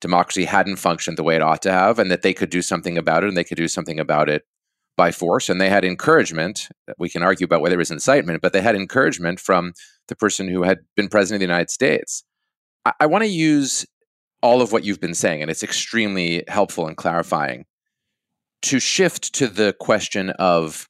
democracy 0.00 0.46
hadn't 0.46 0.76
functioned 0.76 1.18
the 1.18 1.22
way 1.22 1.36
it 1.36 1.42
ought 1.42 1.60
to 1.62 1.72
have 1.72 1.98
and 1.98 2.10
that 2.10 2.22
they 2.22 2.32
could 2.32 2.48
do 2.48 2.62
something 2.62 2.96
about 2.96 3.22
it 3.22 3.28
and 3.28 3.36
they 3.36 3.44
could 3.44 3.58
do 3.58 3.68
something 3.68 4.00
about 4.00 4.30
it 4.30 4.44
by 4.96 5.10
force. 5.10 5.48
And 5.50 5.60
they 5.60 5.68
had 5.68 5.84
encouragement. 5.84 6.68
We 6.98 7.10
can 7.10 7.22
argue 7.22 7.44
about 7.44 7.60
whether 7.60 7.74
it 7.74 7.78
was 7.78 7.90
incitement, 7.90 8.40
but 8.40 8.52
they 8.52 8.62
had 8.62 8.74
encouragement 8.74 9.40
from 9.40 9.74
the 10.08 10.16
person 10.16 10.48
who 10.48 10.62
had 10.62 10.78
been 10.96 11.08
president 11.08 11.36
of 11.36 11.40
the 11.40 11.52
United 11.52 11.70
States. 11.70 12.24
I, 12.84 12.92
I 13.00 13.06
want 13.06 13.24
to 13.24 13.30
use 13.30 13.86
all 14.42 14.62
of 14.62 14.72
what 14.72 14.84
you've 14.84 15.00
been 15.00 15.14
saying, 15.14 15.42
and 15.42 15.50
it's 15.50 15.62
extremely 15.62 16.44
helpful 16.48 16.86
and 16.86 16.96
clarifying, 16.96 17.66
to 18.62 18.80
shift 18.80 19.34
to 19.34 19.48
the 19.48 19.74
question 19.78 20.30
of 20.30 20.88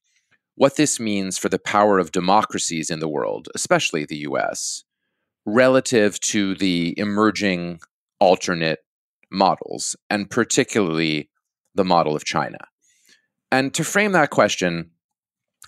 what 0.60 0.76
this 0.76 1.00
means 1.00 1.38
for 1.38 1.48
the 1.48 1.58
power 1.58 1.98
of 1.98 2.12
democracies 2.12 2.90
in 2.90 2.98
the 2.98 3.08
world, 3.08 3.48
especially 3.54 4.04
the 4.04 4.28
US, 4.28 4.84
relative 5.46 6.20
to 6.20 6.54
the 6.54 6.92
emerging 6.98 7.80
alternate 8.18 8.80
models, 9.32 9.96
and 10.10 10.28
particularly 10.28 11.30
the 11.74 11.82
model 11.82 12.14
of 12.14 12.26
China. 12.26 12.58
And 13.50 13.72
to 13.72 13.82
frame 13.82 14.12
that 14.12 14.28
question, 14.28 14.90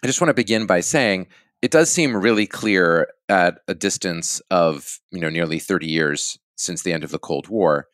I 0.04 0.06
just 0.08 0.20
want 0.20 0.28
to 0.28 0.34
begin 0.34 0.66
by 0.66 0.80
saying 0.80 1.28
it 1.62 1.70
does 1.70 1.88
seem 1.88 2.14
really 2.14 2.46
clear 2.46 3.08
at 3.30 3.60
a 3.66 3.74
distance 3.74 4.42
of 4.50 5.00
you 5.10 5.20
know 5.20 5.30
nearly 5.30 5.58
30 5.58 5.86
years 5.86 6.38
since 6.56 6.82
the 6.82 6.92
end 6.92 7.02
of 7.02 7.12
the 7.12 7.18
Cold 7.18 7.48
War 7.48 7.86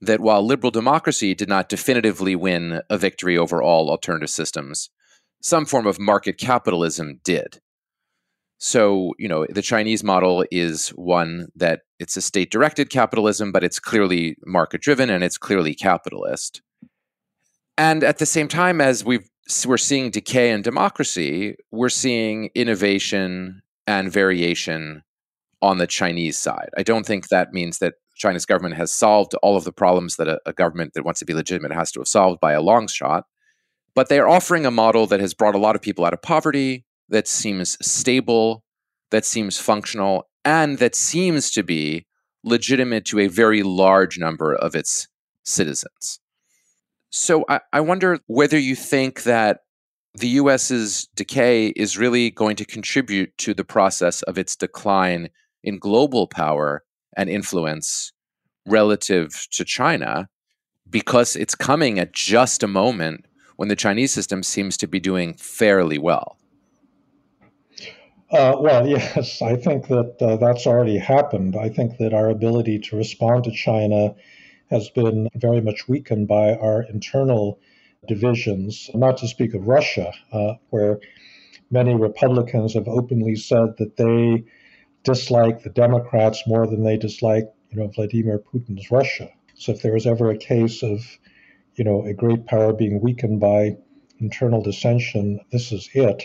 that 0.00 0.18
while 0.18 0.44
liberal 0.44 0.72
democracy 0.72 1.36
did 1.36 1.48
not 1.48 1.68
definitively 1.68 2.34
win 2.34 2.80
a 2.90 2.98
victory 2.98 3.38
over 3.38 3.62
all 3.62 3.90
alternative 3.90 4.30
systems, 4.30 4.90
some 5.40 5.66
form 5.66 5.86
of 5.86 5.98
market 5.98 6.38
capitalism 6.38 7.20
did. 7.24 7.60
So, 8.58 9.12
you 9.18 9.28
know, 9.28 9.46
the 9.48 9.62
Chinese 9.62 10.02
model 10.02 10.44
is 10.50 10.88
one 10.90 11.48
that 11.56 11.82
it's 11.98 12.16
a 12.16 12.22
state 12.22 12.50
directed 12.50 12.88
capitalism, 12.88 13.52
but 13.52 13.62
it's 13.62 13.78
clearly 13.78 14.36
market 14.46 14.80
driven 14.80 15.10
and 15.10 15.22
it's 15.22 15.36
clearly 15.36 15.74
capitalist. 15.74 16.62
And 17.76 18.02
at 18.02 18.18
the 18.18 18.26
same 18.26 18.48
time, 18.48 18.80
as 18.80 19.04
we 19.04 19.20
we're 19.66 19.76
seeing 19.76 20.10
decay 20.10 20.50
in 20.50 20.62
democracy, 20.62 21.56
we're 21.70 21.88
seeing 21.88 22.50
innovation 22.54 23.62
and 23.86 24.10
variation 24.10 25.02
on 25.62 25.78
the 25.78 25.86
Chinese 25.86 26.36
side. 26.38 26.70
I 26.76 26.82
don't 26.82 27.06
think 27.06 27.28
that 27.28 27.52
means 27.52 27.78
that 27.78 27.94
China's 28.14 28.46
government 28.46 28.76
has 28.76 28.90
solved 28.90 29.34
all 29.42 29.56
of 29.56 29.64
the 29.64 29.72
problems 29.72 30.16
that 30.16 30.28
a, 30.28 30.40
a 30.46 30.52
government 30.52 30.94
that 30.94 31.04
wants 31.04 31.20
to 31.20 31.26
be 31.26 31.34
legitimate 31.34 31.72
has 31.72 31.92
to 31.92 32.00
have 32.00 32.08
solved 32.08 32.40
by 32.40 32.52
a 32.52 32.62
long 32.62 32.88
shot. 32.88 33.24
But 33.96 34.10
they 34.10 34.20
are 34.20 34.28
offering 34.28 34.66
a 34.66 34.70
model 34.70 35.06
that 35.08 35.20
has 35.20 35.34
brought 35.34 35.56
a 35.56 35.58
lot 35.58 35.74
of 35.74 35.82
people 35.82 36.04
out 36.04 36.12
of 36.12 36.20
poverty, 36.22 36.84
that 37.08 37.26
seems 37.26 37.78
stable, 37.80 38.62
that 39.10 39.24
seems 39.24 39.58
functional, 39.58 40.28
and 40.44 40.78
that 40.78 40.94
seems 40.94 41.50
to 41.52 41.62
be 41.62 42.06
legitimate 42.44 43.06
to 43.06 43.18
a 43.18 43.26
very 43.26 43.62
large 43.62 44.18
number 44.18 44.54
of 44.54 44.76
its 44.76 45.08
citizens. 45.44 46.20
So 47.08 47.46
I, 47.48 47.60
I 47.72 47.80
wonder 47.80 48.18
whether 48.26 48.58
you 48.58 48.76
think 48.76 49.22
that 49.22 49.60
the 50.14 50.28
US's 50.28 51.08
decay 51.14 51.68
is 51.68 51.96
really 51.96 52.30
going 52.30 52.56
to 52.56 52.66
contribute 52.66 53.36
to 53.38 53.54
the 53.54 53.64
process 53.64 54.20
of 54.22 54.36
its 54.36 54.56
decline 54.56 55.30
in 55.64 55.78
global 55.78 56.26
power 56.26 56.84
and 57.16 57.30
influence 57.30 58.12
relative 58.66 59.46
to 59.52 59.64
China 59.64 60.28
because 60.88 61.34
it's 61.34 61.54
coming 61.54 61.98
at 61.98 62.12
just 62.12 62.62
a 62.62 62.68
moment 62.68 63.24
when 63.56 63.68
the 63.68 63.76
Chinese 63.76 64.12
system 64.12 64.42
seems 64.42 64.76
to 64.76 64.86
be 64.86 65.00
doing 65.00 65.34
fairly 65.34 65.98
well. 65.98 66.36
Uh, 68.30 68.56
well, 68.58 68.86
yes, 68.96 69.42
I 69.42 69.56
think 69.56 69.88
that 69.88 70.16
uh, 70.20 70.36
that's 70.36 70.66
already 70.66 70.98
happened. 70.98 71.56
I 71.56 71.68
think 71.68 71.98
that 71.98 72.14
our 72.14 72.28
ability 72.28 72.78
to 72.80 72.96
respond 72.96 73.44
to 73.44 73.50
China 73.50 74.14
has 74.70 74.88
been 74.90 75.28
very 75.34 75.60
much 75.60 75.88
weakened 75.88 76.26
by 76.26 76.54
our 76.54 76.82
internal 76.82 77.60
divisions, 78.08 78.90
not 78.94 79.16
to 79.18 79.28
speak 79.28 79.54
of 79.54 79.66
Russia, 79.66 80.12
uh, 80.32 80.54
where 80.70 80.98
many 81.70 81.94
Republicans 81.94 82.74
have 82.74 82.88
openly 82.88 83.36
said 83.36 83.76
that 83.78 83.96
they 83.96 84.44
dislike 85.04 85.62
the 85.62 85.70
Democrats 85.70 86.42
more 86.46 86.66
than 86.66 86.82
they 86.82 86.96
dislike, 86.96 87.44
you 87.70 87.78
know, 87.78 87.88
Vladimir 87.88 88.38
Putin's 88.38 88.90
Russia. 88.90 89.30
So 89.54 89.72
if 89.72 89.82
there 89.82 89.92
was 89.94 90.06
ever 90.06 90.30
a 90.30 90.38
case 90.38 90.82
of, 90.82 91.00
you 91.76 91.84
know, 91.84 92.04
a 92.04 92.14
great 92.14 92.46
power 92.46 92.72
being 92.72 93.00
weakened 93.00 93.38
by 93.38 93.76
internal 94.18 94.62
dissension, 94.62 95.40
this 95.52 95.72
is 95.72 95.88
it. 95.92 96.24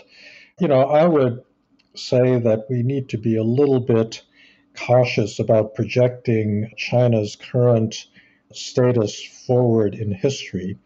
You 0.58 0.68
know, 0.68 0.80
I 0.80 1.06
would 1.06 1.42
say 1.94 2.38
that 2.38 2.66
we 2.70 2.82
need 2.82 3.10
to 3.10 3.18
be 3.18 3.36
a 3.36 3.44
little 3.44 3.80
bit 3.80 4.22
cautious 4.74 5.38
about 5.38 5.74
projecting 5.74 6.70
China's 6.76 7.36
current 7.36 8.06
status 8.52 9.22
forward 9.46 9.94
in 9.94 10.12
history. 10.12 10.78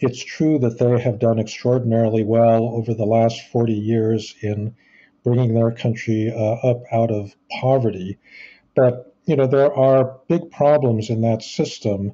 It's 0.00 0.24
true 0.24 0.58
that 0.60 0.78
they 0.78 0.98
have 0.98 1.18
done 1.18 1.38
extraordinarily 1.38 2.24
well 2.24 2.68
over 2.68 2.94
the 2.94 3.04
last 3.04 3.42
40 3.52 3.74
years 3.74 4.34
in 4.40 4.74
bringing 5.22 5.52
their 5.52 5.72
country 5.72 6.32
uh, 6.34 6.68
up 6.70 6.84
out 6.90 7.10
of 7.10 7.34
poverty. 7.60 8.18
But, 8.74 9.14
you 9.26 9.36
know, 9.36 9.46
there 9.46 9.74
are 9.74 10.20
big 10.26 10.50
problems 10.50 11.10
in 11.10 11.20
that 11.20 11.42
system 11.42 12.12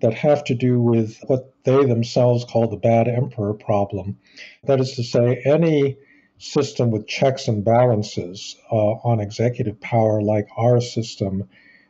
that 0.00 0.14
have 0.14 0.44
to 0.44 0.54
do 0.54 0.80
with 0.80 1.18
what 1.26 1.52
they 1.64 1.84
themselves 1.84 2.44
call 2.44 2.68
the 2.68 2.76
bad 2.76 3.08
emperor 3.08 3.54
problem. 3.54 4.18
That 4.64 4.80
is 4.80 4.92
to 4.92 5.02
say, 5.02 5.42
any 5.44 5.96
system 6.38 6.90
with 6.90 7.06
checks 7.06 7.48
and 7.48 7.64
balances 7.64 8.56
uh, 8.70 8.76
on 8.76 9.20
executive 9.20 9.80
power 9.80 10.20
like 10.20 10.48
our 10.56 10.80
system 10.80 11.48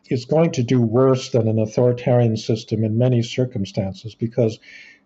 is 0.09 0.25
going 0.25 0.53
to 0.53 0.62
do 0.62 0.81
worse 0.81 1.31
than 1.31 1.49
an 1.49 1.59
authoritarian 1.59 2.37
system 2.37 2.85
in 2.85 2.97
many 2.97 3.23
circumstances 3.23 4.14
because 4.14 4.59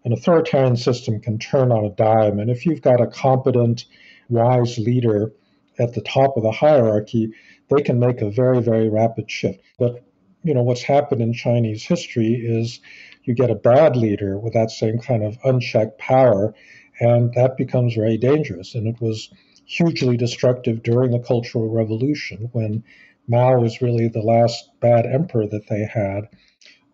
an 0.04 0.12
authoritarian 0.12 0.76
system 0.76 1.20
can 1.20 1.38
turn 1.38 1.72
on 1.72 1.84
a 1.84 1.90
dime. 1.90 2.38
And 2.38 2.50
if 2.50 2.66
you've 2.66 2.82
got 2.82 3.00
a 3.00 3.06
competent, 3.06 3.86
wise 4.28 4.78
leader 4.78 5.32
at 5.78 5.94
the 5.94 6.00
top 6.02 6.36
of 6.36 6.42
the 6.42 6.52
hierarchy, 6.52 7.32
they 7.68 7.82
can 7.82 7.98
make 7.98 8.20
a 8.20 8.30
very, 8.30 8.60
very 8.60 8.88
rapid 8.88 9.30
shift. 9.30 9.60
But 9.78 10.04
you 10.42 10.55
know 10.55 10.62
what's 10.62 10.83
happened 10.83 11.20
in 11.20 11.33
Chinese 11.33 11.85
history 11.85 12.35
is 12.35 12.81
you 13.24 13.35
get 13.35 13.50
a 13.50 13.55
bad 13.55 13.96
leader 13.96 14.38
with 14.38 14.55
that 14.55 14.70
same 14.70 14.98
kind 14.98 15.22
of 15.22 15.38
unchecked 15.44 15.98
power, 15.98 16.55
and 16.98 17.33
that 17.35 17.57
becomes 17.57 17.94
very 17.94 18.16
dangerous. 18.16 18.74
And 18.74 18.87
it 18.87 19.00
was 19.00 19.31
hugely 19.66 20.16
destructive 20.16 20.83
during 20.83 21.11
the 21.11 21.18
Cultural 21.18 21.68
Revolution 21.68 22.48
when 22.53 22.83
Mao 23.29 23.61
was 23.61 23.83
really 23.83 24.09
the 24.09 24.22
last 24.22 24.70
bad 24.81 25.07
emperor 25.07 25.46
that 25.46 25.68
they 25.68 25.85
had. 25.85 26.29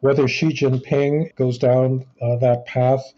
Whether 0.00 0.28
Xi 0.28 0.48
Jinping 0.48 1.34
goes 1.36 1.58
down 1.58 2.04
uh, 2.20 2.36
that 2.36 2.66
path, 2.66 3.14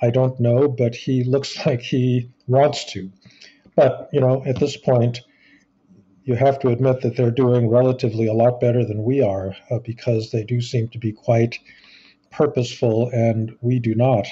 I 0.00 0.10
don't 0.10 0.40
know, 0.40 0.68
but 0.68 0.94
he 0.94 1.24
looks 1.24 1.54
like 1.66 1.82
he 1.82 2.30
wants 2.46 2.92
to. 2.92 3.10
But, 3.74 4.08
you 4.12 4.20
know, 4.20 4.42
at 4.46 4.58
this 4.58 4.76
point, 4.76 5.20
you 6.24 6.34
have 6.34 6.58
to 6.60 6.68
admit 6.68 7.00
that 7.00 7.16
they're 7.16 7.30
doing 7.30 7.68
relatively 7.68 8.26
a 8.26 8.32
lot 8.32 8.60
better 8.60 8.84
than 8.84 9.02
we 9.02 9.22
are 9.22 9.54
uh, 9.70 9.78
because 9.84 10.30
they 10.30 10.44
do 10.44 10.60
seem 10.60 10.88
to 10.88 10.98
be 10.98 11.12
quite 11.12 11.58
purposeful 12.30 13.10
and 13.10 13.54
we 13.60 13.78
do 13.78 13.94
not. 13.94 14.26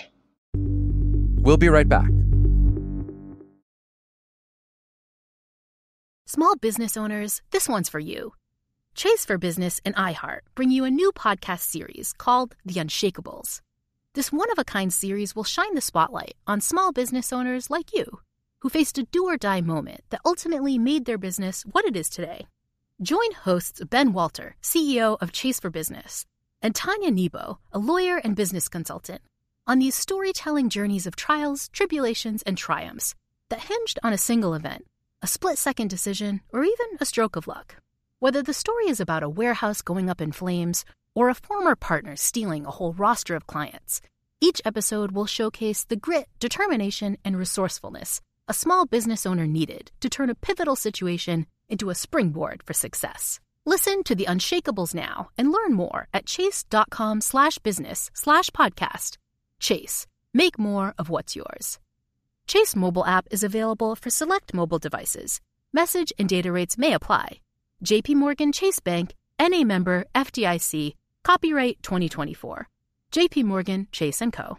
We'll 0.54 1.56
be 1.56 1.68
right 1.68 1.88
back. 1.88 2.08
Small 6.26 6.56
business 6.56 6.96
owners, 6.96 7.42
this 7.50 7.68
one's 7.68 7.88
for 7.88 7.98
you. 7.98 8.34
Chase 8.94 9.24
for 9.24 9.38
Business 9.38 9.80
and 9.84 9.94
iHeart 9.96 10.40
bring 10.54 10.70
you 10.70 10.84
a 10.84 10.90
new 10.90 11.10
podcast 11.12 11.60
series 11.60 12.12
called 12.12 12.54
The 12.64 12.74
Unshakables. 12.74 13.60
This 14.14 14.32
one 14.32 14.50
of 14.50 14.58
a 14.58 14.64
kind 14.64 14.92
series 14.92 15.34
will 15.34 15.44
shine 15.44 15.74
the 15.74 15.80
spotlight 15.80 16.34
on 16.46 16.60
small 16.60 16.92
business 16.92 17.32
owners 17.32 17.70
like 17.70 17.92
you 17.92 18.20
who 18.60 18.68
faced 18.68 18.98
a 18.98 19.04
do 19.04 19.26
or 19.26 19.36
die 19.36 19.60
moment 19.60 20.02
that 20.10 20.20
ultimately 20.24 20.78
made 20.78 21.04
their 21.04 21.18
business 21.18 21.62
what 21.62 21.84
it 21.84 21.96
is 21.96 22.08
today. 22.08 22.46
Join 23.02 23.32
hosts 23.32 23.82
Ben 23.84 24.12
Walter, 24.12 24.56
CEO 24.62 25.16
of 25.20 25.32
Chase 25.32 25.58
for 25.58 25.70
Business, 25.70 26.26
and 26.60 26.74
Tanya 26.74 27.10
Nebo, 27.10 27.58
a 27.72 27.78
lawyer 27.78 28.18
and 28.18 28.36
business 28.36 28.68
consultant, 28.68 29.22
on 29.66 29.78
these 29.78 29.94
storytelling 29.94 30.68
journeys 30.68 31.06
of 31.06 31.16
trials, 31.16 31.68
tribulations, 31.70 32.42
and 32.42 32.58
triumphs 32.58 33.14
that 33.48 33.60
hinged 33.60 33.98
on 34.02 34.12
a 34.12 34.18
single 34.18 34.52
event, 34.52 34.86
a 35.22 35.26
split 35.26 35.56
second 35.56 35.88
decision, 35.88 36.42
or 36.52 36.62
even 36.62 36.86
a 37.00 37.06
stroke 37.06 37.36
of 37.36 37.46
luck. 37.46 37.76
Whether 38.18 38.42
the 38.42 38.52
story 38.52 38.88
is 38.88 39.00
about 39.00 39.22
a 39.22 39.28
warehouse 39.28 39.80
going 39.80 40.10
up 40.10 40.20
in 40.20 40.32
flames 40.32 40.84
or 41.14 41.30
a 41.30 41.34
former 41.34 41.76
partner 41.76 42.16
stealing 42.16 42.66
a 42.66 42.70
whole 42.70 42.92
roster 42.92 43.34
of 43.34 43.46
clients, 43.46 44.02
each 44.42 44.60
episode 44.66 45.12
will 45.12 45.26
showcase 45.26 45.84
the 45.84 45.96
grit, 45.96 46.28
determination, 46.38 47.16
and 47.24 47.38
resourcefulness 47.38 48.20
a 48.50 48.52
small 48.52 48.84
business 48.84 49.26
owner 49.26 49.46
needed 49.46 49.92
to 50.00 50.08
turn 50.08 50.28
a 50.28 50.34
pivotal 50.34 50.74
situation 50.74 51.46
into 51.68 51.88
a 51.88 51.94
springboard 51.94 52.64
for 52.66 52.74
success. 52.74 53.38
Listen 53.64 54.02
to 54.02 54.14
the 54.16 54.24
Unshakables 54.24 54.92
now 54.92 55.28
and 55.38 55.52
learn 55.52 55.72
more 55.72 56.08
at 56.12 56.26
chase.com 56.26 57.20
slash 57.20 57.58
business 57.58 58.10
slash 58.12 58.50
podcast. 58.50 59.18
Chase, 59.60 60.06
make 60.34 60.58
more 60.58 60.94
of 60.98 61.08
what's 61.08 61.36
yours. 61.36 61.78
Chase 62.48 62.74
mobile 62.74 63.06
app 63.06 63.28
is 63.30 63.44
available 63.44 63.94
for 63.94 64.10
select 64.10 64.52
mobile 64.52 64.80
devices. 64.80 65.40
Message 65.72 66.12
and 66.18 66.28
data 66.28 66.50
rates 66.50 66.76
may 66.76 66.92
apply. 66.92 67.40
JP 67.84 68.16
Morgan 68.16 68.50
Chase 68.50 68.80
Bank, 68.80 69.14
NA 69.40 69.62
member 69.62 70.06
FDIC, 70.12 70.96
copyright 71.22 71.80
2024. 71.84 72.68
JP 73.12 73.44
Morgan 73.44 73.86
Chase 73.92 74.20
& 74.28 74.32
Co. 74.32 74.58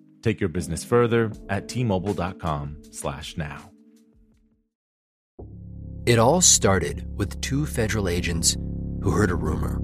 Take 0.21 0.39
your 0.39 0.49
business 0.49 0.83
further 0.83 1.31
at 1.49 1.67
tmobile.com 1.67 2.77
slash 2.91 3.37
now. 3.37 3.71
It 6.05 6.19
all 6.19 6.41
started 6.41 7.05
with 7.15 7.41
two 7.41 7.65
federal 7.65 8.09
agents 8.09 8.57
who 9.01 9.11
heard 9.11 9.31
a 9.31 9.35
rumor. 9.35 9.79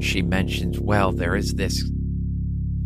She 0.00 0.22
mentions, 0.22 0.78
well, 0.80 1.12
there 1.12 1.36
is 1.36 1.54
this 1.54 1.90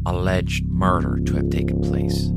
alleged 0.06 0.66
murder 0.66 1.20
to 1.24 1.34
have 1.36 1.50
taken 1.50 1.80
place. 1.80 2.30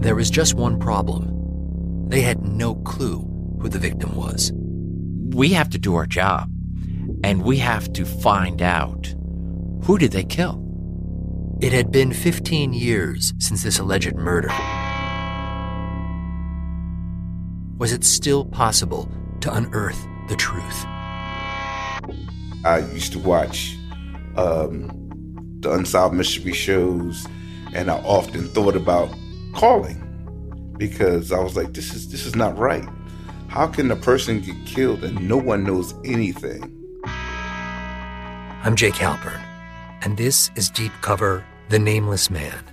There 0.00 0.14
was 0.14 0.30
just 0.30 0.54
one 0.54 0.78
problem. 0.78 2.08
They 2.08 2.22
had 2.22 2.44
no 2.44 2.76
clue 2.76 3.20
who 3.60 3.68
the 3.68 3.78
victim 3.78 4.14
was. 4.16 4.52
We 4.54 5.50
have 5.50 5.70
to 5.70 5.78
do 5.78 5.94
our 5.94 6.06
job, 6.06 6.50
and 7.22 7.42
we 7.42 7.58
have 7.58 7.92
to 7.92 8.04
find 8.04 8.62
out 8.62 9.14
who 9.84 9.98
did 9.98 10.12
they 10.12 10.24
kill? 10.24 10.64
It 11.62 11.74
had 11.74 11.92
been 11.92 12.14
15 12.14 12.72
years 12.72 13.34
since 13.36 13.62
this 13.62 13.78
alleged 13.78 14.16
murder. 14.16 14.48
Was 17.76 17.92
it 17.92 18.02
still 18.02 18.46
possible 18.46 19.10
to 19.42 19.52
unearth 19.52 20.02
the 20.28 20.36
truth? 20.36 20.84
I 22.64 22.78
used 22.94 23.12
to 23.12 23.18
watch 23.18 23.76
um, 24.36 24.90
the 25.60 25.70
Unsolved 25.72 26.14
Mystery 26.14 26.54
shows, 26.54 27.26
and 27.74 27.90
I 27.90 27.98
often 28.04 28.48
thought 28.48 28.74
about 28.74 29.14
calling 29.54 29.98
because 30.78 31.30
I 31.30 31.40
was 31.40 31.56
like, 31.56 31.74
this 31.74 31.92
is 31.92 32.08
this 32.10 32.24
is 32.24 32.34
not 32.34 32.56
right. 32.56 32.88
How 33.48 33.66
can 33.66 33.90
a 33.90 33.96
person 33.96 34.40
get 34.40 34.56
killed 34.64 35.04
and 35.04 35.28
no 35.28 35.36
one 35.36 35.64
knows 35.64 35.92
anything? 36.06 36.74
I'm 37.04 38.76
Jake 38.76 38.94
Halpern, 38.94 39.42
and 40.02 40.16
this 40.16 40.50
is 40.54 40.70
Deep 40.70 40.92
Cover 41.02 41.44
The 41.68 41.78
Nameless 41.78 42.30
Man. 42.30 42.64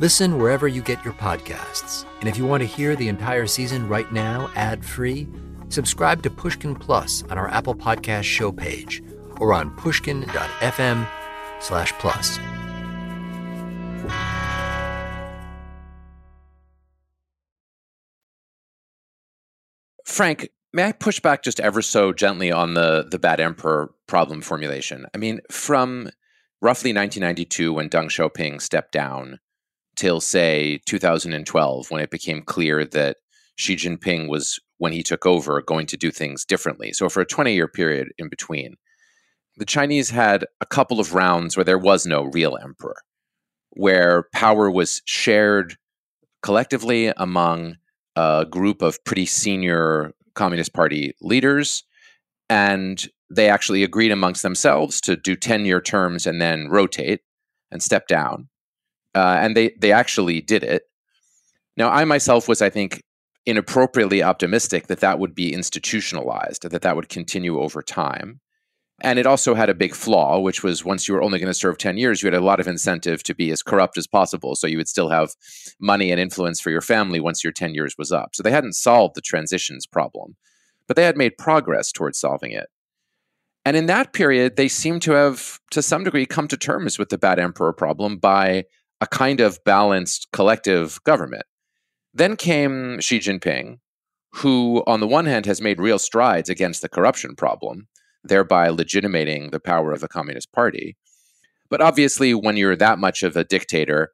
Listen 0.00 0.38
wherever 0.38 0.66
you 0.66 0.82
get 0.82 1.04
your 1.04 1.14
podcasts. 1.14 2.06
And 2.20 2.28
if 2.28 2.38
you 2.38 2.46
want 2.46 2.62
to 2.62 2.66
hear 2.66 2.96
the 2.96 3.08
entire 3.08 3.46
season 3.46 3.88
right 3.88 4.10
now, 4.12 4.50
ad 4.54 4.84
free, 4.84 5.28
subscribe 5.68 6.22
to 6.22 6.30
Pushkin 6.30 6.74
Plus 6.74 7.22
on 7.24 7.38
our 7.38 7.48
Apple 7.48 7.74
Podcast 7.74 8.24
show 8.24 8.50
page 8.50 9.02
or 9.38 9.52
on 9.52 9.70
pushkin.fm 9.76 11.08
slash 11.60 11.92
plus. 11.94 12.38
Frank, 20.04 20.50
may 20.72 20.84
I 20.84 20.92
push 20.92 21.20
back 21.20 21.42
just 21.42 21.60
ever 21.60 21.82
so 21.82 22.12
gently 22.12 22.50
on 22.50 22.74
the 22.74 23.06
the 23.10 23.18
bad 23.18 23.40
emperor 23.40 23.94
problem 24.06 24.42
formulation? 24.42 25.06
I 25.14 25.18
mean, 25.18 25.40
from 25.50 26.10
roughly 26.62 26.92
1992 26.92 27.72
when 27.72 27.90
Deng 27.90 28.06
Xiaoping 28.06 28.62
stepped 28.62 28.92
down 28.92 29.40
till 29.96 30.20
say 30.20 30.80
2012 30.86 31.90
when 31.90 32.00
it 32.00 32.10
became 32.10 32.40
clear 32.42 32.86
that 32.86 33.16
Xi 33.56 33.76
Jinping 33.76 34.28
was 34.28 34.58
when 34.78 34.92
he 34.92 35.02
took 35.02 35.26
over 35.26 35.60
going 35.60 35.86
to 35.86 35.96
do 35.96 36.10
things 36.10 36.44
differently. 36.44 36.92
So 36.92 37.08
for 37.08 37.20
a 37.20 37.26
20 37.26 37.52
year 37.52 37.68
period 37.68 38.08
in 38.16 38.28
between, 38.28 38.76
the 39.56 39.66
Chinese 39.66 40.10
had 40.10 40.46
a 40.60 40.66
couple 40.66 40.98
of 40.98 41.14
rounds 41.14 41.56
where 41.56 41.64
there 41.64 41.78
was 41.78 42.06
no 42.06 42.22
real 42.22 42.56
emperor, 42.56 42.96
where 43.70 44.28
power 44.32 44.70
was 44.70 45.02
shared 45.04 45.76
collectively 46.42 47.12
among 47.16 47.76
a 48.16 48.46
group 48.48 48.82
of 48.82 49.04
pretty 49.04 49.26
senior 49.26 50.14
Communist 50.34 50.72
Party 50.72 51.14
leaders, 51.20 51.84
and 52.48 53.08
they 53.34 53.48
actually 53.48 53.82
agreed 53.82 54.12
amongst 54.12 54.42
themselves 54.42 55.00
to 55.02 55.16
do 55.16 55.36
10 55.36 55.64
year 55.64 55.80
terms 55.80 56.26
and 56.26 56.40
then 56.40 56.68
rotate 56.68 57.20
and 57.70 57.82
step 57.82 58.06
down. 58.06 58.48
Uh, 59.14 59.38
and 59.40 59.56
they, 59.56 59.74
they 59.80 59.92
actually 59.92 60.40
did 60.40 60.62
it. 60.62 60.84
Now, 61.76 61.90
I 61.90 62.04
myself 62.04 62.48
was, 62.48 62.62
I 62.62 62.70
think, 62.70 63.02
inappropriately 63.46 64.22
optimistic 64.22 64.86
that 64.86 65.00
that 65.00 65.18
would 65.18 65.34
be 65.34 65.52
institutionalized, 65.52 66.68
that 66.68 66.82
that 66.82 66.96
would 66.96 67.08
continue 67.08 67.60
over 67.60 67.82
time. 67.82 68.40
And 69.00 69.18
it 69.18 69.26
also 69.26 69.54
had 69.54 69.68
a 69.68 69.74
big 69.74 69.94
flaw, 69.94 70.38
which 70.38 70.62
was 70.62 70.84
once 70.84 71.08
you 71.08 71.14
were 71.14 71.22
only 71.22 71.40
going 71.40 71.48
to 71.48 71.54
serve 71.54 71.76
10 71.76 71.96
years, 71.96 72.22
you 72.22 72.28
had 72.28 72.40
a 72.40 72.44
lot 72.44 72.60
of 72.60 72.68
incentive 72.68 73.22
to 73.24 73.34
be 73.34 73.50
as 73.50 73.62
corrupt 73.62 73.98
as 73.98 74.06
possible. 74.06 74.54
So 74.54 74.68
you 74.68 74.76
would 74.76 74.88
still 74.88 75.08
have 75.08 75.32
money 75.80 76.12
and 76.12 76.20
influence 76.20 76.60
for 76.60 76.70
your 76.70 76.80
family 76.80 77.18
once 77.18 77.42
your 77.42 77.52
10 77.52 77.74
years 77.74 77.96
was 77.98 78.12
up. 78.12 78.30
So 78.34 78.44
they 78.44 78.52
hadn't 78.52 78.74
solved 78.74 79.16
the 79.16 79.20
transitions 79.20 79.86
problem, 79.86 80.36
but 80.86 80.96
they 80.96 81.02
had 81.02 81.16
made 81.16 81.36
progress 81.36 81.90
towards 81.90 82.20
solving 82.20 82.52
it. 82.52 82.68
And 83.64 83.76
in 83.76 83.86
that 83.86 84.12
period, 84.12 84.56
they 84.56 84.68
seem 84.68 84.98
to 85.00 85.12
have, 85.12 85.60
to 85.70 85.82
some 85.82 86.04
degree, 86.04 86.26
come 86.26 86.48
to 86.48 86.56
terms 86.56 86.98
with 86.98 87.10
the 87.10 87.18
bad 87.18 87.38
emperor 87.38 87.72
problem 87.72 88.16
by 88.16 88.64
a 89.00 89.06
kind 89.06 89.40
of 89.40 89.62
balanced 89.64 90.28
collective 90.32 91.02
government. 91.04 91.44
Then 92.12 92.36
came 92.36 93.00
Xi 93.00 93.18
Jinping, 93.18 93.78
who, 94.34 94.82
on 94.86 95.00
the 95.00 95.06
one 95.06 95.26
hand, 95.26 95.46
has 95.46 95.60
made 95.60 95.80
real 95.80 95.98
strides 95.98 96.48
against 96.48 96.82
the 96.82 96.88
corruption 96.88 97.36
problem 97.36 97.88
thereby 98.24 98.68
legitimating 98.68 99.50
the 99.50 99.60
power 99.60 99.92
of 99.92 100.00
the 100.00 100.08
Communist 100.08 100.52
Party. 100.52 100.96
But 101.68 101.80
obviously, 101.80 102.34
when 102.34 102.56
you're 102.56 102.76
that 102.76 102.98
much 102.98 103.22
of 103.22 103.36
a 103.36 103.44
dictator, 103.44 104.12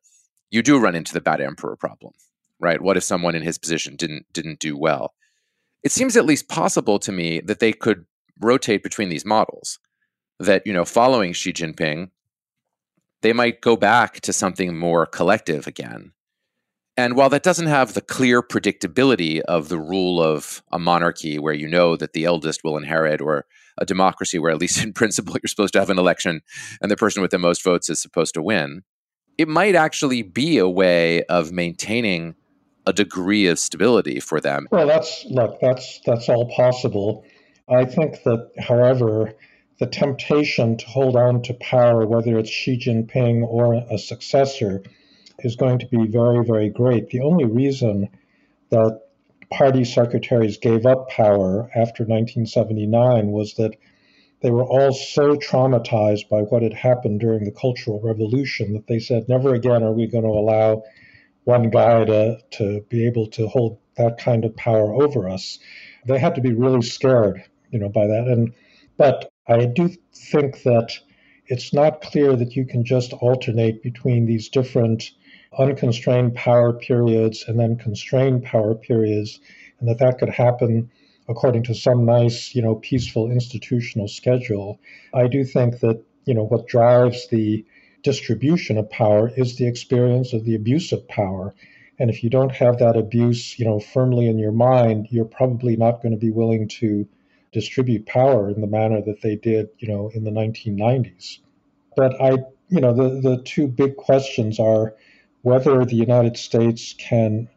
you 0.51 0.63
do 0.63 0.79
run 0.79 0.95
into 0.95 1.13
the 1.13 1.21
bad 1.21 1.41
emperor 1.41 1.77
problem, 1.77 2.13
right? 2.59 2.81
What 2.81 2.97
if 2.97 3.03
someone 3.03 3.35
in 3.35 3.43
his 3.43 3.59
position 3.59 3.97
didn't 3.97 4.27
didn't 4.33 4.61
do 4.61 4.77
well? 4.77 5.15
It 5.83 5.93
seems 5.93 6.17
at 6.17 6.25
least 6.25 6.49
possible 6.49 6.99
to 7.01 7.13
me 7.13 7.41
that 7.41 7.61
they 7.61 7.73
could 7.73 8.07
rotate 8.41 8.83
between 8.83 9.09
these 9.09 9.25
models. 9.25 9.79
That 10.41 10.67
you 10.67 10.73
know, 10.73 10.85
following 10.85 11.33
Xi 11.33 11.53
Jinping, 11.53 12.11
they 13.23 13.33
might 13.33 13.61
go 13.61 13.77
back 13.77 14.21
to 14.21 14.33
something 14.33 14.79
more 14.79 15.05
collective 15.05 15.67
again. 15.67 16.13
And 16.97 17.15
while 17.15 17.29
that 17.31 17.45
doesn't 17.45 17.67
have 17.67 17.95
the 17.95 18.01
clear 18.01 18.43
predictability 18.43 19.41
of 19.41 19.69
the 19.69 19.79
rule 19.79 20.21
of 20.21 20.63
a 20.73 20.81
monarchy 20.81 21.39
where 21.39 21.55
you 21.55 21.69
know 21.69 21.97
that 21.97 22.13
the 22.13 22.25
eldest 22.25 22.65
will 22.65 22.77
inherit 22.77 23.21
or 23.21 23.47
a 23.79 23.87
democracy 23.87 24.39
where, 24.39 24.51
at 24.51 24.59
least 24.59 24.83
in 24.83 24.93
principle, 24.95 25.37
you're 25.41 25.49
supposed 25.49 25.73
to 25.75 25.79
have 25.79 25.91
an 25.91 25.99
election 25.99 26.41
and 26.83 26.91
the 26.91 26.97
person 26.97 27.23
with 27.23 27.31
the 27.31 27.39
most 27.39 27.63
votes 27.63 27.89
is 27.89 28.01
supposed 28.01 28.35
to 28.35 28.43
win, 28.43 28.83
it 29.39 29.47
might 29.47 29.77
actually 29.77 30.23
be 30.23 30.59
a 30.59 30.69
way 30.69 31.23
of 31.25 31.53
maintaining 31.53 32.35
a 32.85 32.93
degree 32.93 33.47
of 33.47 33.59
stability 33.61 34.19
for 34.19 34.41
them. 34.41 34.67
Well, 34.73 34.89
that's 34.89 35.25
look, 35.27 35.61
that's 35.61 36.01
that's 36.05 36.29
all 36.29 36.51
possible. 36.57 37.25
I 37.71 37.85
think 37.85 38.23
that, 38.23 38.51
however, 38.59 39.35
the 39.79 39.87
temptation 39.87 40.77
to 40.77 40.87
hold 40.87 41.17
on 41.17 41.43
to 41.43 41.55
power, 41.55 42.07
whether 42.07 42.39
it's 42.39 42.51
Xi 42.51 42.79
Jinping 42.79 43.43
or 43.43 43.75
a 43.75 43.99
successor, 43.99 44.83
is 45.41 45.57
going 45.57 45.79
to 45.81 45.87
be 45.87 46.07
very, 46.07 46.45
very 46.45 46.71
great. 46.71 47.11
The 47.11 47.21
only 47.21 47.45
reason 47.45 48.09
that 48.71 49.01
party 49.51 49.85
secretaries 49.85 50.59
gave 50.59 50.85
up 50.85 51.09
power 51.11 51.71
after 51.75 52.05
1979 52.05 53.31
was 53.31 53.55
that 53.55 53.75
they 54.41 54.51
were 54.51 54.65
all 54.65 54.93
so 54.93 55.35
traumatized 55.37 56.29
by 56.29 56.43
what 56.43 56.63
had 56.63 56.75
happened 56.75 57.21
during 57.21 57.45
the 57.45 57.53
Cultural 57.53 58.01
Revolution 58.01 58.75
that 58.75 58.87
they 58.87 58.99
said, 58.99 59.29
never 59.29 59.55
again 59.55 59.83
are 59.83 59.93
we 59.93 60.07
going 60.07 60.25
to 60.25 60.31
allow 60.31 60.85
one 61.45 61.71
guy 61.71 62.05
to, 62.05 62.39
to 62.51 62.81
be 62.89 63.07
able 63.07 63.27
to 63.29 63.49
hold 63.49 63.79
that 63.97 64.19
kind 64.19 64.45
of 64.45 64.55
power 64.57 64.93
over 65.03 65.29
us. 65.29 65.59
They 66.07 66.19
had 66.19 66.37
to 66.37 66.41
be 66.41 66.53
really 66.53 66.83
scared, 66.83 67.43
you 67.71 67.79
know, 67.79 67.89
by 67.89 68.07
that. 68.07 68.27
And 68.29 68.53
but 68.97 69.31
I 69.47 69.67
do 69.67 69.91
think 70.15 70.63
that 70.65 70.99
it's 71.47 71.73
not 71.73 72.03
clear 72.03 72.37
that 72.37 72.57
you 72.57 72.67
can 72.67 72.85
just 72.85 73.13
alternate 73.15 73.83
between 73.83 74.27
these 74.27 74.49
different 74.49 75.11
unconstrained 75.59 76.35
power 76.35 76.73
periods 76.73 77.45
and 77.49 77.59
then 77.59 77.77
constrained 77.79 78.45
power 78.45 78.75
periods, 78.75 79.41
and 79.81 79.89
that 79.89 79.99
that 79.99 80.19
could 80.19 80.29
happen 80.29 80.91
according 81.29 81.63
to 81.63 81.75
some 81.75 82.05
nice, 82.05 82.55
you 82.55 82.63
know, 82.63 82.75
peaceful 82.77 83.31
institutional 83.31 84.09
schedule. 84.09 84.81
I 85.15 85.29
do 85.29 85.45
think 85.45 85.81
that, 85.81 86.03
you 86.25 86.35
know, 86.35 86.45
what 86.45 86.67
drives 86.67 87.29
the 87.29 87.65
distribution 88.03 88.79
of 88.79 88.91
power 88.91 89.31
is 89.37 89.57
the 89.57 89.67
experience 89.67 90.33
of 90.33 90.45
the 90.45 90.55
abuse 90.55 90.93
of 90.93 91.07
power. 91.09 91.55
And 91.99 92.11
if 92.11 92.23
you 92.23 92.31
don't 92.31 92.53
have 92.53 92.79
that 92.79 92.97
abuse, 92.97 93.59
you 93.59 93.65
know, 93.65 93.81
firmly 93.81 94.27
in 94.27 94.39
your 94.39 94.53
mind, 94.53 95.09
you're 95.11 95.25
probably 95.25 95.77
not 95.77 96.01
going 96.03 96.13
to 96.13 96.19
be 96.19 96.31
willing 96.31 96.69
to 96.81 97.07
distribute 97.53 98.07
power 98.07 98.51
in 98.51 98.61
the 98.61 98.67
manner 98.67 99.01
that 99.03 99.23
they 99.23 99.37
did, 99.37 99.69
you 99.79 99.89
know, 99.89 100.11
in 100.15 100.25
the 100.25 100.31
1990s. 100.31 101.39
But 101.97 102.21
I, 102.21 102.31
you 102.69 102.81
know, 102.81 102.95
the, 102.95 103.21
the 103.21 103.43
two 103.45 103.67
big 103.67 103.97
questions 103.97 104.61
are 104.61 104.95
whether 105.43 105.85
the 105.85 105.97
United 105.97 106.37
States 106.37 106.95
can 106.99 107.49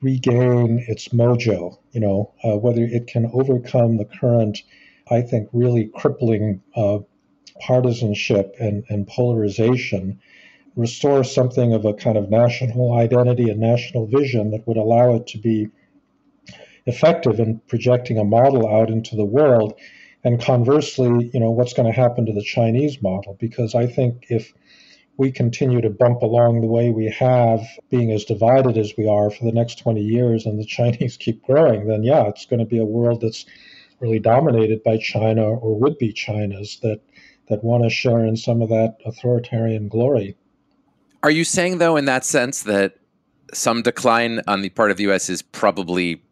regain 0.00 0.84
its 0.86 1.08
mojo, 1.08 1.78
you 1.92 2.00
know, 2.00 2.32
uh, 2.44 2.56
whether 2.56 2.82
it 2.82 3.06
can 3.06 3.30
overcome 3.32 3.96
the 3.96 4.04
current, 4.04 4.62
I 5.10 5.22
think, 5.22 5.48
really 5.52 5.90
crippling 5.94 6.62
uh, 6.74 6.98
partisanship 7.60 8.54
and, 8.60 8.84
and 8.88 9.06
polarization, 9.06 10.20
restore 10.76 11.24
something 11.24 11.72
of 11.72 11.86
a 11.86 11.94
kind 11.94 12.18
of 12.18 12.28
national 12.28 12.92
identity 12.92 13.48
and 13.48 13.58
national 13.58 14.06
vision 14.06 14.50
that 14.50 14.66
would 14.66 14.76
allow 14.76 15.14
it 15.14 15.26
to 15.28 15.38
be 15.38 15.68
effective 16.86 17.38
in 17.38 17.60
projecting 17.68 18.18
a 18.18 18.24
model 18.24 18.68
out 18.68 18.90
into 18.90 19.16
the 19.16 19.24
world. 19.24 19.74
And 20.24 20.40
conversely, 20.40 21.30
you 21.32 21.40
know, 21.40 21.50
what's 21.50 21.72
going 21.72 21.92
to 21.92 21.98
happen 21.98 22.26
to 22.26 22.32
the 22.32 22.42
Chinese 22.42 23.00
model? 23.02 23.36
Because 23.38 23.74
I 23.74 23.86
think 23.86 24.26
if 24.28 24.52
we 25.18 25.32
continue 25.32 25.80
to 25.80 25.90
bump 25.90 26.22
along 26.22 26.60
the 26.60 26.66
way 26.66 26.90
we 26.90 27.10
have, 27.10 27.60
being 27.90 28.12
as 28.12 28.24
divided 28.24 28.76
as 28.76 28.92
we 28.98 29.08
are 29.08 29.30
for 29.30 29.44
the 29.44 29.52
next 29.52 29.78
20 29.78 30.00
years, 30.00 30.46
and 30.46 30.58
the 30.58 30.66
Chinese 30.66 31.16
keep 31.16 31.42
growing, 31.42 31.86
then 31.86 32.02
yeah, 32.02 32.26
it's 32.26 32.46
going 32.46 32.60
to 32.60 32.66
be 32.66 32.78
a 32.78 32.84
world 32.84 33.20
that's 33.20 33.46
really 34.00 34.18
dominated 34.18 34.82
by 34.82 34.98
China 34.98 35.42
or 35.42 35.78
would 35.78 35.98
be 35.98 36.12
China's 36.12 36.78
that 36.82 37.00
that 37.48 37.62
want 37.62 37.84
to 37.84 37.90
share 37.90 38.24
in 38.24 38.36
some 38.36 38.60
of 38.60 38.68
that 38.68 38.96
authoritarian 39.06 39.86
glory. 39.86 40.36
Are 41.22 41.30
you 41.30 41.44
saying, 41.44 41.78
though, 41.78 41.96
in 41.96 42.04
that 42.06 42.24
sense, 42.24 42.64
that 42.64 42.96
some 43.54 43.82
decline 43.82 44.42
on 44.48 44.62
the 44.62 44.68
part 44.70 44.90
of 44.90 44.96
the 44.96 45.04
U.S. 45.04 45.30
is 45.30 45.42
probably 45.42 46.22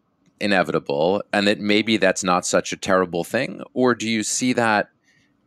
inevitable, 0.41 1.23
and 1.33 1.47
that 1.47 1.61
maybe 1.61 1.97
that's 1.97 2.25
not 2.25 2.47
such 2.47 2.73
a 2.73 2.77
terrible 2.77 3.25
thing, 3.25 3.63
or 3.73 3.95
do 3.95 4.09
you 4.09 4.23
see 4.23 4.53
that 4.53 4.89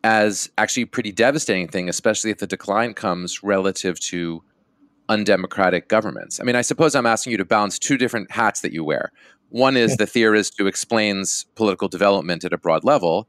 as 0.03 0.49
actually 0.57 0.83
a 0.83 0.87
pretty 0.87 1.11
devastating 1.11 1.67
thing, 1.67 1.89
especially 1.89 2.31
if 2.31 2.37
the 2.37 2.47
decline 2.47 2.93
comes 2.93 3.43
relative 3.43 3.99
to 3.99 4.43
undemocratic 5.09 5.87
governments. 5.87 6.39
I 6.39 6.43
mean, 6.43 6.55
I 6.55 6.61
suppose 6.61 6.95
I'm 6.95 7.05
asking 7.05 7.31
you 7.31 7.37
to 7.37 7.45
balance 7.45 7.79
two 7.79 7.97
different 7.97 8.31
hats 8.31 8.61
that 8.61 8.73
you 8.73 8.83
wear. 8.83 9.11
One 9.49 9.77
is 9.77 9.95
the 9.97 10.05
theorist 10.05 10.55
who 10.57 10.67
explains 10.67 11.45
political 11.55 11.87
development 11.87 12.43
at 12.43 12.53
a 12.53 12.57
broad 12.57 12.83
level. 12.83 13.27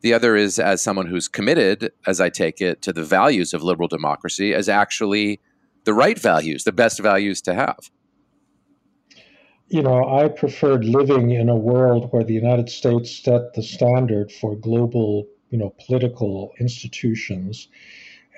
The 0.00 0.14
other 0.14 0.36
is 0.36 0.58
as 0.58 0.80
someone 0.80 1.06
who's 1.06 1.28
committed, 1.28 1.92
as 2.06 2.20
I 2.20 2.30
take 2.30 2.60
it, 2.60 2.80
to 2.82 2.92
the 2.92 3.04
values 3.04 3.52
of 3.52 3.62
liberal 3.62 3.88
democracy 3.88 4.54
as 4.54 4.68
actually 4.68 5.40
the 5.84 5.94
right 5.94 6.18
values, 6.18 6.64
the 6.64 6.72
best 6.72 7.00
values 7.00 7.42
to 7.42 7.54
have. 7.54 7.90
You 9.68 9.82
know, 9.82 10.04
I 10.08 10.28
preferred 10.28 10.84
living 10.84 11.30
in 11.30 11.48
a 11.48 11.56
world 11.56 12.08
where 12.10 12.24
the 12.24 12.34
United 12.34 12.70
States 12.70 13.22
set 13.22 13.54
the 13.54 13.62
standard 13.62 14.32
for 14.32 14.56
global 14.56 15.26
you 15.50 15.58
know, 15.58 15.74
political 15.86 16.52
institutions. 16.60 17.68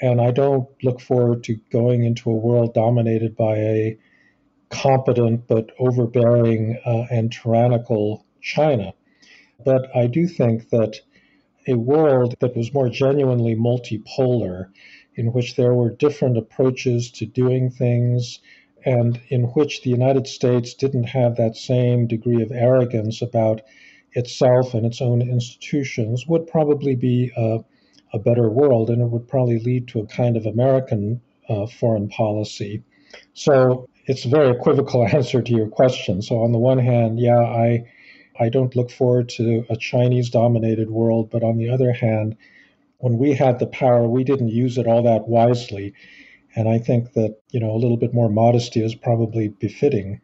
And 0.01 0.21
I 0.21 0.31
don't 0.31 0.69
look 0.83 1.01
forward 1.01 1.45
to 1.45 1.57
going 1.71 2.05
into 2.05 2.31
a 2.31 2.37
world 2.37 2.75
dominated 2.75 3.37
by 3.37 3.57
a 3.57 3.99
competent 4.71 5.47
but 5.49 5.71
overbearing 5.79 6.79
uh, 6.87 7.07
and 7.11 7.33
tyrannical 7.33 8.25
China. 8.41 8.95
But 9.65 9.95
I 9.95 10.07
do 10.07 10.27
think 10.27 10.71
that 10.71 11.01
a 11.69 11.75
world 11.75 12.35
that 12.41 12.57
was 12.57 12.73
more 12.73 12.89
genuinely 12.89 13.55
multipolar, 13.55 14.71
in 15.17 15.33
which 15.33 15.57
there 15.57 15.75
were 15.75 15.91
different 15.91 16.39
approaches 16.39 17.11
to 17.13 17.27
doing 17.27 17.71
things, 17.71 18.39
and 18.85 19.21
in 19.29 19.45
which 19.45 19.83
the 19.83 19.91
United 19.91 20.27
States 20.27 20.75
didn't 20.75 21.05
have 21.05 21.37
that 21.37 21.57
same 21.57 22.07
degree 22.07 22.43
of 22.43 22.53
arrogance 22.53 23.23
about 23.23 23.63
itself 24.13 24.75
and 24.75 24.85
its 24.85 25.01
own 25.01 25.23
institutions 25.23 26.27
would 26.27 26.47
probably 26.47 26.97
be 26.97 27.31
a, 27.37 27.59
a 28.13 28.19
better 28.19 28.51
world, 28.51 28.91
and 28.91 29.01
it 29.01 29.07
would 29.07 29.29
probably 29.29 29.59
lead 29.59 29.89
to 29.89 30.01
a 30.01 30.07
kind 30.07 30.37
of 30.37 30.47
American 30.47 31.21
uh, 31.49 31.67
foreign 31.67 32.09
policy. 32.09 32.83
So 33.35 33.89
it's 34.07 34.25
a 34.25 34.29
very 34.29 34.51
equivocal 34.51 35.07
answer 35.15 35.43
to 35.43 35.53
your 35.53 35.69
question. 35.69 36.23
So 36.23 36.43
on 36.43 36.53
the 36.53 36.59
one 36.59 36.79
hand, 36.79 37.19
yeah, 37.21 37.41
I 37.41 37.85
I 38.39 38.49
don't 38.49 38.75
look 38.75 38.91
forward 38.91 39.29
to 39.31 39.67
a 39.69 39.77
Chinese 39.77 40.31
dominated 40.31 40.91
world, 40.91 41.29
but 41.31 41.43
on 41.43 41.59
the 41.59 41.69
other 41.69 41.93
hand, 41.93 42.37
when 42.99 43.19
we 43.19 43.35
had 43.35 43.59
the 43.59 43.67
power, 43.67 44.09
we 44.09 44.25
didn't 44.25 44.49
use 44.49 44.79
it 44.79 44.87
all 44.87 45.03
that 45.03 45.29
wisely. 45.29 45.93
And 46.55 46.69
I 46.69 46.79
think 46.79 47.13
that, 47.13 47.37
you 47.51 47.61
know, 47.61 47.71
a 47.71 47.79
little 47.79 47.97
bit 47.97 48.13
more 48.13 48.29
modesty 48.29 48.83
is 48.85 48.95
probably 48.95 49.49
befitting. 49.49 50.21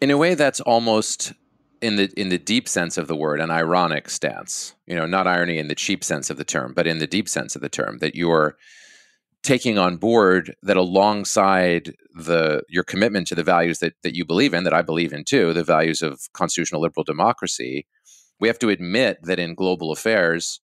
In 0.00 0.10
a 0.10 0.18
way, 0.18 0.34
that's 0.34 0.60
almost 0.60 1.32
in 1.80 1.96
the 1.96 2.12
in 2.16 2.28
the 2.28 2.38
deep 2.38 2.68
sense 2.68 2.98
of 2.98 3.08
the 3.08 3.16
word 3.16 3.40
an 3.40 3.50
ironic 3.50 4.10
stance 4.10 4.74
you 4.86 4.96
know 4.96 5.06
not 5.06 5.26
irony 5.26 5.58
in 5.58 5.68
the 5.68 5.74
cheap 5.74 6.02
sense 6.02 6.30
of 6.30 6.36
the 6.36 6.44
term 6.44 6.72
but 6.74 6.86
in 6.86 6.98
the 6.98 7.06
deep 7.06 7.28
sense 7.28 7.54
of 7.54 7.62
the 7.62 7.68
term 7.68 7.98
that 7.98 8.14
you're 8.14 8.56
taking 9.42 9.78
on 9.78 9.96
board 9.96 10.54
that 10.62 10.76
alongside 10.76 11.94
the 12.14 12.62
your 12.68 12.82
commitment 12.82 13.26
to 13.26 13.34
the 13.34 13.44
values 13.44 13.78
that 13.78 13.94
that 14.02 14.16
you 14.16 14.24
believe 14.24 14.54
in 14.54 14.64
that 14.64 14.74
I 14.74 14.82
believe 14.82 15.12
in 15.12 15.24
too 15.24 15.52
the 15.52 15.64
values 15.64 16.02
of 16.02 16.20
constitutional 16.32 16.82
liberal 16.82 17.04
democracy 17.04 17.86
we 18.40 18.48
have 18.48 18.58
to 18.60 18.70
admit 18.70 19.18
that 19.22 19.38
in 19.38 19.54
global 19.54 19.92
affairs 19.92 20.60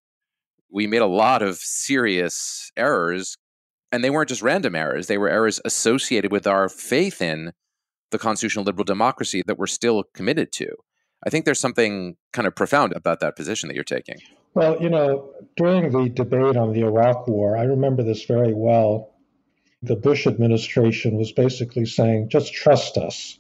we 0.70 0.88
made 0.88 1.02
a 1.02 1.08
lot 1.08 1.42
of 1.42 1.58
serious 1.58 2.72
errors 2.76 3.38
and 3.96 4.04
they 4.04 4.10
weren't 4.10 4.30
just 4.30 4.42
random 4.42 4.76
errors 4.76 5.08
they 5.08 5.18
were 5.18 5.30
errors 5.30 5.60
associated 5.66 6.32
with 6.32 6.46
our 6.46 6.70
faith 6.70 7.22
in 7.22 7.54
the 8.12 8.20
constitutional 8.20 8.66
liberal 8.66 8.84
democracy 8.84 9.42
that 9.48 9.58
we're 9.58 9.68
still 9.68 10.04
committed 10.14 10.52
to 10.52 10.68
I 11.26 11.30
think 11.32 11.46
there's 11.46 11.60
something 11.60 12.18
kind 12.34 12.48
of 12.48 12.56
profound 12.56 12.94
about 12.94 13.20
that 13.22 13.36
position 13.36 13.68
that 13.68 13.76
you're 13.76 13.84
taking. 13.84 14.18
Well, 14.54 14.82
you 14.82 14.90
know, 14.90 15.34
during 15.58 15.92
the 15.92 16.10
debate 16.10 16.56
on 16.56 16.72
the 16.72 16.82
Iraq 16.82 17.28
War, 17.28 17.58
I 17.58 17.64
remember 17.64 18.04
this 18.04 18.26
very 18.26 18.54
well. 18.54 19.16
The 19.82 19.96
Bush 19.96 20.28
administration 20.28 21.18
was 21.18 21.32
basically 21.32 21.86
saying, 21.86 22.30
just 22.30 22.54
trust 22.54 22.98
us. 22.98 23.40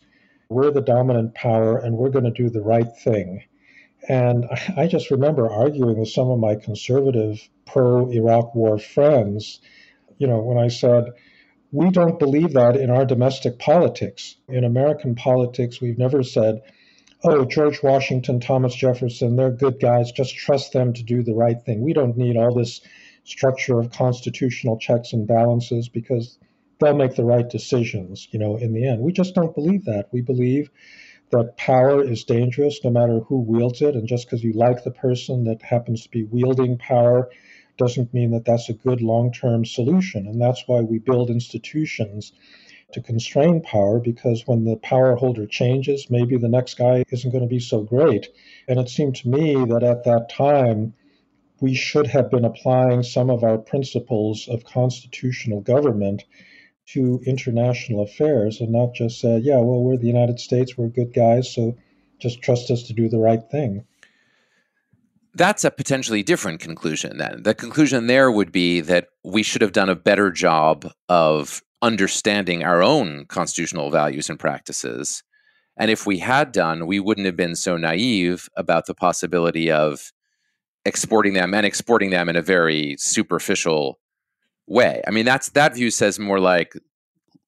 We're 0.49 0.71
the 0.71 0.81
dominant 0.81 1.35
power 1.35 1.77
and 1.77 1.95
we're 1.97 2.09
going 2.09 2.25
to 2.25 2.31
do 2.31 2.49
the 2.49 2.61
right 2.61 2.91
thing. 3.03 3.43
And 4.07 4.45
I 4.77 4.87
just 4.87 5.11
remember 5.11 5.49
arguing 5.49 5.97
with 5.97 6.09
some 6.09 6.29
of 6.29 6.39
my 6.39 6.55
conservative 6.55 7.47
pro 7.65 8.09
Iraq 8.09 8.53
war 8.53 8.77
friends, 8.77 9.61
you 10.17 10.27
know, 10.27 10.39
when 10.39 10.57
I 10.57 10.67
said, 10.67 11.13
we 11.71 11.89
don't 11.89 12.19
believe 12.19 12.53
that 12.53 12.77
in 12.77 12.89
our 12.89 13.05
domestic 13.05 13.59
politics. 13.59 14.35
In 14.47 14.63
American 14.63 15.15
politics, 15.15 15.81
we've 15.81 15.97
never 15.97 16.23
said, 16.23 16.61
oh, 17.23 17.45
George 17.45 17.81
Washington, 17.83 18.39
Thomas 18.39 18.75
Jefferson, 18.75 19.35
they're 19.35 19.51
good 19.51 19.79
guys. 19.79 20.11
Just 20.11 20.35
trust 20.35 20.73
them 20.73 20.93
to 20.93 21.03
do 21.03 21.23
the 21.23 21.33
right 21.33 21.61
thing. 21.65 21.81
We 21.81 21.93
don't 21.93 22.17
need 22.17 22.37
all 22.37 22.53
this 22.53 22.81
structure 23.23 23.79
of 23.79 23.91
constitutional 23.91 24.77
checks 24.77 25.13
and 25.13 25.27
balances 25.27 25.89
because 25.89 26.37
they'll 26.79 26.95
make 26.95 27.15
the 27.15 27.25
right 27.25 27.49
decisions, 27.49 28.27
you 28.31 28.39
know, 28.39 28.57
in 28.57 28.73
the 28.73 28.87
end. 28.87 29.01
We 29.01 29.11
just 29.11 29.35
don't 29.35 29.55
believe 29.55 29.85
that. 29.85 30.05
We 30.11 30.21
believe 30.21 30.69
that 31.31 31.57
power 31.57 32.03
is 32.03 32.23
dangerous 32.23 32.79
no 32.83 32.91
matter 32.91 33.19
who 33.19 33.39
wields 33.39 33.81
it. 33.81 33.95
And 33.95 34.07
just 34.07 34.27
because 34.27 34.43
you 34.43 34.53
like 34.53 34.83
the 34.83 34.91
person 34.91 35.45
that 35.45 35.61
happens 35.61 36.03
to 36.03 36.09
be 36.09 36.23
wielding 36.23 36.77
power 36.77 37.29
doesn't 37.77 38.13
mean 38.13 38.31
that 38.31 38.45
that's 38.45 38.69
a 38.69 38.73
good 38.73 39.01
long 39.01 39.31
term 39.31 39.65
solution. 39.65 40.27
And 40.27 40.41
that's 40.41 40.63
why 40.67 40.81
we 40.81 40.99
build 40.99 41.29
institutions 41.29 42.31
to 42.93 43.01
constrain 43.01 43.61
power 43.61 43.99
because 43.99 44.47
when 44.47 44.63
the 44.63 44.77
power 44.77 45.15
holder 45.15 45.45
changes, 45.45 46.09
maybe 46.09 46.37
the 46.37 46.47
next 46.47 46.75
guy 46.75 47.03
isn't 47.09 47.31
going 47.31 47.43
to 47.43 47.49
be 47.49 47.59
so 47.59 47.81
great. 47.81 48.27
And 48.67 48.79
it 48.79 48.89
seemed 48.89 49.15
to 49.17 49.29
me 49.29 49.55
that 49.65 49.83
at 49.83 50.03
that 50.05 50.29
time, 50.29 50.93
we 51.61 51.73
should 51.73 52.07
have 52.07 52.29
been 52.29 52.45
applying 52.45 53.03
some 53.03 53.29
of 53.29 53.43
our 53.43 53.57
principles 53.57 54.47
of 54.49 54.65
constitutional 54.65 55.61
government 55.61 56.23
to 56.87 57.21
international 57.25 58.03
affairs 58.03 58.61
and 58.61 58.71
not 58.71 58.93
just 58.93 59.19
say, 59.19 59.39
yeah, 59.39 59.59
well, 59.59 59.81
we're 59.81 59.97
the 59.97 60.07
United 60.07 60.39
States, 60.39 60.77
we're 60.77 60.87
good 60.87 61.13
guys, 61.13 61.51
so 61.53 61.75
just 62.19 62.41
trust 62.41 62.69
us 62.71 62.83
to 62.83 62.93
do 62.93 63.09
the 63.09 63.19
right 63.19 63.49
thing. 63.49 63.85
That's 65.35 65.65
a 65.65 65.71
potentially 65.71 66.23
different 66.23 66.61
conclusion 66.61 67.17
then. 67.17 67.43
The 67.43 67.53
conclusion 67.53 68.07
there 68.07 68.31
would 68.31 68.51
be 68.51 68.79
that 68.81 69.09
we 69.23 69.43
should 69.43 69.61
have 69.61 69.73
done 69.73 69.89
a 69.89 69.95
better 69.95 70.31
job 70.31 70.89
of 71.09 71.61
understanding 71.81 72.63
our 72.63 72.81
own 72.81 73.25
constitutional 73.25 73.91
values 73.91 74.29
and 74.29 74.39
practices. 74.39 75.23
And 75.77 75.91
if 75.91 76.05
we 76.05 76.19
had 76.19 76.53
done, 76.53 76.87
we 76.87 77.01
wouldn't 77.01 77.25
have 77.25 77.35
been 77.35 77.55
so 77.55 77.75
naive 77.75 78.47
about 78.55 78.85
the 78.85 78.95
possibility 78.95 79.69
of 79.69 80.13
exporting 80.85 81.33
them 81.33 81.53
and 81.53 81.65
exporting 81.65 82.11
them 82.11 82.29
in 82.29 82.37
a 82.37 82.41
very 82.41 82.95
superficial 82.97 83.99
way. 84.67 85.01
I 85.05 85.11
mean, 85.11 85.25
that's 85.25 85.49
that 85.49 85.75
view 85.75 85.91
says 85.91 86.17
more 86.17 86.39
like 86.39 86.73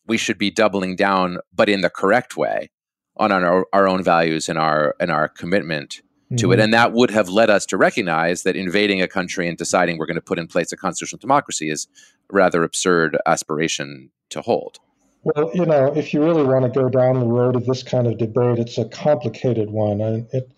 we 0.07 0.17
should 0.17 0.38
be 0.38 0.51
doubling 0.51 0.97
down, 0.97 1.38
but 1.53 1.69
in 1.69 1.81
the 1.81 1.89
correct 1.89 2.35
way, 2.35 2.69
on 3.15 3.31
our, 3.31 3.65
our 3.73 3.88
own 3.88 4.03
values 4.03 4.49
and 4.49 4.57
our 4.59 4.95
and 4.99 5.11
our 5.11 5.27
commitment. 5.27 6.01
To 6.36 6.51
it. 6.51 6.55
Mm-hmm. 6.55 6.61
And 6.61 6.73
that 6.73 6.91
would 6.91 7.09
have 7.11 7.30
led 7.30 7.49
us 7.49 7.65
to 7.67 7.78
recognize 7.78 8.43
that 8.43 8.57
invading 8.57 9.01
a 9.01 9.07
country 9.07 9.47
and 9.47 9.57
deciding 9.57 9.97
we're 9.97 10.07
going 10.07 10.15
to 10.15 10.21
put 10.21 10.38
in 10.38 10.47
place 10.47 10.73
a 10.73 10.75
constitutional 10.75 11.19
democracy 11.19 11.69
is 11.69 11.88
a 12.30 12.36
rather 12.36 12.63
absurd 12.63 13.17
aspiration 13.25 14.11
to 14.32 14.41
hold. 14.41 14.80
Well, 15.23 15.51
you 15.53 15.65
know, 15.65 15.93
if 15.95 16.13
you 16.13 16.21
really 16.21 16.43
want 16.43 16.65
to 16.65 16.80
go 16.80 16.89
down 16.89 17.19
the 17.19 17.25
road 17.25 17.55
of 17.55 17.65
this 17.65 17.82
kind 17.82 18.07
of 18.07 18.17
debate, 18.17 18.59
it's 18.59 18.78
a 18.78 18.86
complicated 18.86 19.69
one. 19.69 20.01
And 20.01 20.28
it 20.34 20.51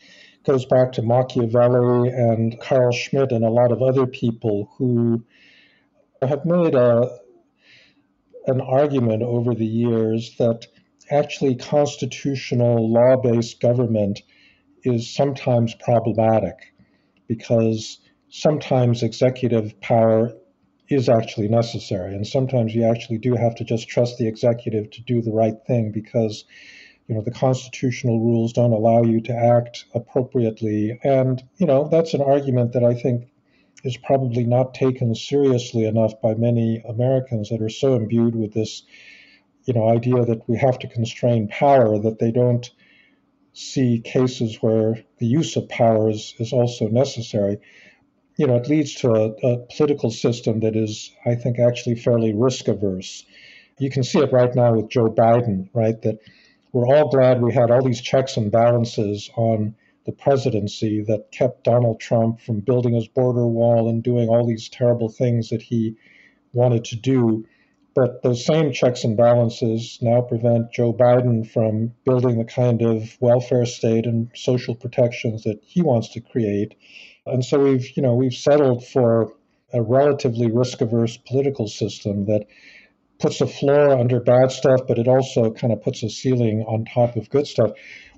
goes 0.43 0.65
back 0.65 0.91
to 0.93 1.03
Machiavelli 1.03 2.09
and 2.09 2.59
Carl 2.59 2.91
Schmitt 2.91 3.31
and 3.31 3.45
a 3.45 3.49
lot 3.49 3.71
of 3.71 3.83
other 3.83 4.07
people 4.07 4.71
who 4.77 5.23
have 6.21 6.45
made 6.45 6.73
a, 6.73 7.15
an 8.47 8.59
argument 8.59 9.21
over 9.21 9.53
the 9.53 9.65
years 9.65 10.35
that 10.37 10.65
actually 11.11 11.55
constitutional 11.55 12.91
law 12.91 13.17
based 13.17 13.59
government 13.59 14.21
is 14.83 15.13
sometimes 15.13 15.75
problematic 15.75 16.73
because 17.27 17.99
sometimes 18.29 19.03
executive 19.03 19.79
power 19.81 20.33
is 20.89 21.09
actually 21.09 21.47
necessary 21.47 22.15
and 22.15 22.25
sometimes 22.25 22.73
you 22.73 22.83
actually 22.83 23.17
do 23.17 23.35
have 23.35 23.55
to 23.55 23.63
just 23.63 23.87
trust 23.87 24.17
the 24.17 24.27
executive 24.27 24.89
to 24.89 25.01
do 25.01 25.21
the 25.21 25.31
right 25.31 25.55
thing 25.67 25.91
because 25.91 26.45
you 27.07 27.15
know 27.15 27.21
the 27.21 27.31
constitutional 27.31 28.19
rules 28.19 28.53
don't 28.53 28.71
allow 28.71 29.01
you 29.01 29.19
to 29.19 29.33
act 29.33 29.85
appropriately. 29.95 30.99
And 31.03 31.41
you 31.57 31.65
know 31.65 31.89
that's 31.89 32.13
an 32.13 32.21
argument 32.21 32.73
that 32.73 32.83
i 32.83 32.93
think 32.93 33.27
is 33.83 33.97
probably 33.97 34.43
not 34.43 34.73
taken 34.73 35.15
seriously 35.15 35.85
enough 35.85 36.19
by 36.21 36.33
many 36.35 36.83
Americans 36.87 37.49
that 37.49 37.61
are 37.61 37.69
so 37.69 37.95
imbued 37.95 38.35
with 38.35 38.53
this, 38.53 38.83
you 39.65 39.73
know, 39.73 39.87
idea 39.87 40.25
that 40.25 40.47
we 40.47 40.57
have 40.57 40.77
to 40.79 40.87
constrain 40.87 41.47
power 41.47 41.97
that 41.97 42.19
they 42.19 42.31
don't 42.31 42.71
see 43.59 43.99
cases 43.99 44.57
where 44.61 45.03
the 45.17 45.25
use 45.25 45.55
of 45.57 45.67
power 45.67 46.09
is, 46.09 46.33
is 46.39 46.53
also 46.53 46.87
necessary. 46.87 47.57
You 48.37 48.47
know, 48.47 48.55
it 48.55 48.69
leads 48.69 48.95
to 48.95 49.11
a, 49.11 49.25
a 49.45 49.57
political 49.75 50.11
system 50.11 50.61
that 50.61 50.75
is, 50.75 51.11
I 51.25 51.35
think, 51.35 51.59
actually 51.59 51.95
fairly 51.95 52.33
risk 52.33 52.67
averse. 52.69 53.25
You 53.77 53.89
can 53.89 54.03
see 54.03 54.19
it 54.19 54.31
right 54.31 54.53
now 54.55 54.75
with 54.75 54.89
Joe 54.89 55.09
Biden, 55.09 55.69
right? 55.73 56.01
That 56.01 56.19
we're 56.71 56.87
all 56.87 57.09
glad 57.09 57.41
we 57.41 57.53
had 57.53 57.69
all 57.69 57.83
these 57.83 58.01
checks 58.01 58.37
and 58.37 58.51
balances 58.51 59.29
on 59.35 59.75
the 60.05 60.11
presidency 60.13 61.03
that 61.03 61.31
kept 61.31 61.65
Donald 61.65 61.99
Trump 61.99 62.39
from 62.39 62.61
building 62.61 62.93
his 62.93 63.07
border 63.07 63.45
wall 63.45 63.89
and 63.89 64.01
doing 64.01 64.29
all 64.29 64.47
these 64.47 64.69
terrible 64.69 65.09
things 65.09 65.49
that 65.49 65.61
he 65.61 65.95
wanted 66.53 66.85
to 66.85 66.95
do. 66.95 67.45
But 67.95 68.21
those 68.21 68.45
same 68.45 68.71
checks 68.71 69.03
and 69.03 69.17
balances 69.17 69.97
now 70.01 70.21
prevent 70.21 70.71
Joe 70.71 70.93
Biden 70.93 71.49
from 71.49 71.93
building 72.05 72.37
the 72.37 72.45
kind 72.45 72.81
of 72.81 73.17
welfare 73.19 73.65
state 73.65 74.05
and 74.05 74.29
social 74.35 74.75
protections 74.75 75.43
that 75.43 75.59
he 75.63 75.81
wants 75.81 76.09
to 76.09 76.21
create. 76.21 76.75
And 77.25 77.43
so 77.43 77.59
we've, 77.59 77.97
you 77.97 78.03
know, 78.03 78.13
we've 78.15 78.33
settled 78.33 78.85
for 78.85 79.33
a 79.73 79.81
relatively 79.81 80.51
risk-averse 80.51 81.17
political 81.17 81.67
system 81.67 82.25
that 82.25 82.45
puts 83.19 83.41
a 83.41 83.47
floor 83.47 83.91
under 83.91 84.19
bad 84.19 84.51
stuff, 84.51 84.81
but 84.87 84.97
it 84.97 85.07
also 85.07 85.51
kind 85.51 85.73
of 85.73 85.81
puts 85.83 86.03
a 86.03 86.09
ceiling 86.09 86.63
on 86.67 86.85
top 86.85 87.15
of 87.15 87.29
good 87.29 87.47
stuff. 87.47 87.71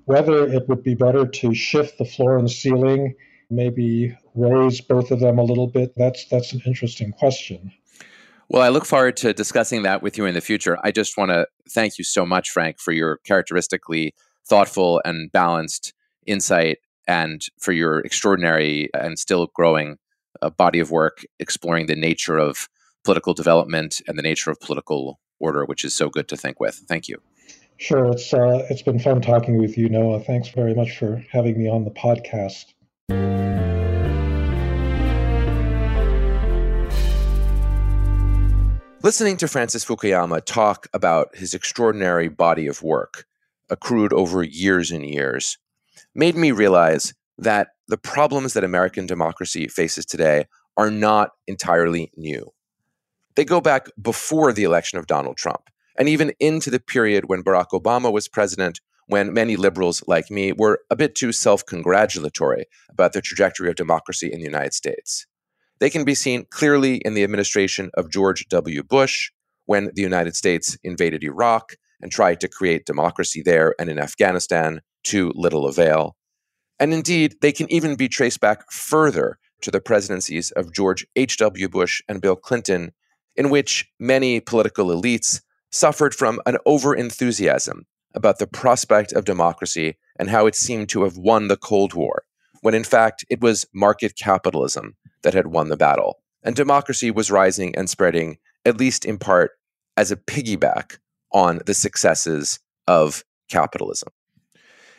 Whether 0.06 0.48
it 0.48 0.68
would 0.70 0.84
be 0.84 0.96
better 0.96 1.26
to 1.26 1.54
shift 1.54 1.98
the 1.98 2.06
floor 2.06 2.38
and 2.38 2.50
ceiling, 2.50 3.16
maybe 3.50 4.16
raise 4.36 4.82
both 4.82 5.12
of 5.12 5.20
them 5.20 5.40
a 5.40 5.44
little 5.44 5.68
bit, 5.68 5.94
that's 5.96 6.26
that's 6.26 6.54
an 6.54 6.62
interesting 6.66 7.12
question. 7.12 7.72
Well, 8.52 8.64
I 8.64 8.68
look 8.68 8.84
forward 8.84 9.16
to 9.18 9.32
discussing 9.32 9.84
that 9.84 10.04
with 10.04 10.18
you 10.18 10.26
in 10.26 10.34
the 10.34 10.42
future. 10.42 10.78
I 10.84 10.92
just 10.92 11.18
want 11.18 11.32
to 11.32 11.48
thank 11.70 11.98
you 11.98 12.04
so 12.04 12.26
much, 12.26 12.50
Frank, 12.50 12.82
for 12.82 12.92
your 12.92 13.20
characteristically 13.26 14.14
thoughtful 14.46 15.02
and 15.06 15.32
balanced 15.32 15.94
insight 16.28 16.80
and 17.08 17.42
for 17.62 17.72
your 17.72 18.02
extraordinary 18.02 18.90
and 18.94 19.18
still 19.18 19.48
growing 19.56 19.96
uh, 20.42 20.50
body 20.50 20.80
of 20.82 20.92
work 20.92 21.24
exploring 21.40 21.86
the 21.86 21.96
nature 21.96 22.38
of 22.38 22.68
political 23.06 23.34
development 23.34 24.02
and 24.06 24.18
the 24.18 24.22
nature 24.22 24.52
of 24.52 24.60
political 24.60 25.18
order, 25.40 25.64
which 25.64 25.86
is 25.86 25.96
so 25.96 26.10
good 26.10 26.28
to 26.28 26.36
think 26.36 26.60
with. 26.60 26.76
Thank 26.90 27.08
you. 27.08 27.22
Sure. 27.78 28.12
It's 28.12 28.34
uh, 28.34 28.68
it's 28.70 28.82
been 28.82 29.00
fun 29.00 29.22
talking 29.22 29.60
with 29.60 29.78
you, 29.78 29.88
Noah. 29.88 30.20
Thanks 30.20 30.50
very 30.50 30.74
much 30.74 30.98
for 30.98 31.24
having 31.32 31.58
me 31.58 31.70
on 31.70 31.86
the 31.86 31.92
podcast. 31.92 32.66
Listening 39.04 39.36
to 39.38 39.48
Francis 39.48 39.84
Fukuyama 39.84 40.46
talk 40.46 40.86
about 40.94 41.36
his 41.36 41.56
extraordinary 41.56 42.28
body 42.28 42.68
of 42.68 42.84
work, 42.84 43.26
accrued 43.68 44.14
over 44.14 44.44
years 44.44 44.92
and 44.92 45.04
years, 45.04 45.58
made 46.14 46.36
me 46.36 46.52
realize 46.52 47.16
that 47.36 47.70
the 47.88 47.98
problems 47.98 48.54
that 48.54 48.64
American 48.64 49.08
democracy 49.08 49.68
faces 49.68 50.06
today 50.06 50.46
are 50.78 50.92
not 50.92 51.32
entirely 51.48 52.12
new. 52.16 52.54
They 53.36 53.44
go 53.44 53.60
back 53.60 53.88
before 54.00 54.54
the 54.54 54.66
election 54.66 55.00
of 55.00 55.08
Donald 55.08 55.38
Trump 55.38 55.64
and 55.98 56.08
even 56.08 56.34
into 56.40 56.70
the 56.70 56.80
period 56.80 57.24
when 57.26 57.44
Barack 57.44 57.70
Obama 57.74 58.14
was 58.14 58.28
president, 58.28 58.82
when 59.08 59.34
many 59.34 59.56
liberals 59.56 60.04
like 60.06 60.30
me 60.30 60.52
were 60.52 60.82
a 60.92 60.96
bit 60.96 61.16
too 61.16 61.32
self 61.32 61.66
congratulatory 61.66 62.66
about 62.88 63.14
the 63.14 63.22
trajectory 63.22 63.68
of 63.68 63.76
democracy 63.76 64.32
in 64.32 64.42
the 64.42 64.46
United 64.46 64.76
States. 64.76 65.26
They 65.82 65.90
can 65.90 66.06
be 66.06 66.14
seen 66.14 66.46
clearly 66.52 66.98
in 66.98 67.16
the 67.16 67.24
administration 67.24 67.90
of 67.96 68.12
George 68.12 68.48
W. 68.50 68.84
Bush 68.84 69.32
when 69.66 69.90
the 69.96 70.04
United 70.04 70.36
States 70.36 70.78
invaded 70.84 71.24
Iraq 71.24 71.74
and 72.00 72.12
tried 72.12 72.40
to 72.42 72.48
create 72.48 72.86
democracy 72.86 73.42
there 73.42 73.74
and 73.80 73.90
in 73.90 73.98
Afghanistan 73.98 74.82
to 75.06 75.34
little 75.36 75.66
avail. 75.66 76.16
And 76.80 76.94
indeed, 76.94 77.38
they 77.42 77.52
can 77.52 77.72
even 77.74 77.96
be 77.96 78.08
traced 78.08 78.40
back 78.40 78.72
further 78.72 79.40
to 79.62 79.72
the 79.72 79.82
presidencies 79.82 80.52
of 80.52 80.72
George 80.72 81.08
H.W. 81.16 81.68
Bush 81.68 82.04
and 82.08 82.22
Bill 82.22 82.36
Clinton, 82.36 82.92
in 83.36 83.50
which 83.50 83.90
many 84.00 84.40
political 84.40 84.88
elites 84.88 85.42
suffered 85.72 86.14
from 86.14 86.40
an 86.46 86.58
overenthusiasm 86.68 87.86
about 88.14 88.38
the 88.38 88.48
prospect 88.48 89.14
of 89.14 89.26
democracy 89.26 89.98
and 90.20 90.30
how 90.30 90.46
it 90.46 90.54
seemed 90.54 90.90
to 90.90 91.04
have 91.06 91.18
won 91.18 91.48
the 91.48 91.58
Cold 91.58 91.96
War, 91.96 92.24
when 92.62 92.74
in 92.74 92.84
fact 92.84 93.26
it 93.30 93.42
was 93.42 93.66
market 93.74 94.16
capitalism 94.18 94.96
that 95.24 95.34
had 95.34 95.48
won 95.48 95.70
the 95.70 95.78
battle. 95.78 96.20
And 96.44 96.56
democracy 96.56 97.12
was 97.12 97.30
rising 97.30 97.76
and 97.76 97.90
spreading, 97.90 98.38
at 98.66 98.78
least 98.78 99.06
in 99.06 99.18
part, 99.18 99.52
as 99.98 100.12
a 100.12 100.16
piggyback 100.16 100.98
on 101.32 101.60
the 101.66 101.74
successes 101.74 102.60
of 102.88 103.24
capitalism. 103.50 104.10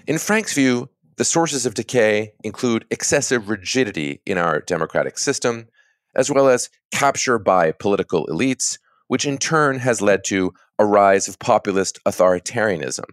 In 0.07 0.19
Frank's 0.19 0.55
view, 0.55 0.89
the 1.17 1.25
sources 1.25 1.67
of 1.67 1.75
decay 1.75 2.33
include 2.45 2.87
excessive 2.91 3.49
rigidity 3.49 4.21
in 4.27 4.39
our 4.39 4.61
democratic 4.61 5.19
system, 5.19 5.69
as 6.15 6.31
well 6.31 6.49
as 6.49 6.71
capture 6.91 7.39
by 7.39 7.73
political 7.73 8.27
elites 8.27 8.79
which 9.13 9.27
in 9.27 9.37
turn 9.37 9.79
has 9.79 10.01
led 10.01 10.25
to 10.25 10.55
a 10.79 10.87
rise 10.87 11.29
of 11.29 11.39
populist 11.39 11.99
authoritarianism. 12.07 13.05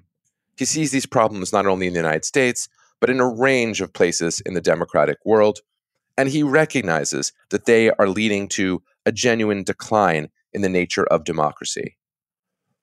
He 0.55 0.63
sees 0.63 0.91
these 0.91 1.05
problems 1.05 1.51
not 1.51 1.65
only 1.65 1.87
in 1.87 1.93
the 1.93 1.99
United 1.99 2.23
States, 2.23 2.69
but 2.99 3.09
in 3.09 3.19
a 3.19 3.27
range 3.27 3.81
of 3.81 3.93
places 3.93 4.41
in 4.45 4.53
the 4.53 4.61
democratic 4.61 5.17
world, 5.25 5.59
and 6.17 6.29
he 6.29 6.43
recognizes 6.43 7.31
that 7.49 7.65
they 7.65 7.91
are 7.91 8.07
leading 8.07 8.47
to 8.49 8.81
a 9.05 9.11
genuine 9.11 9.63
decline 9.63 10.29
in 10.53 10.61
the 10.61 10.69
nature 10.69 11.05
of 11.05 11.23
democracy. 11.23 11.97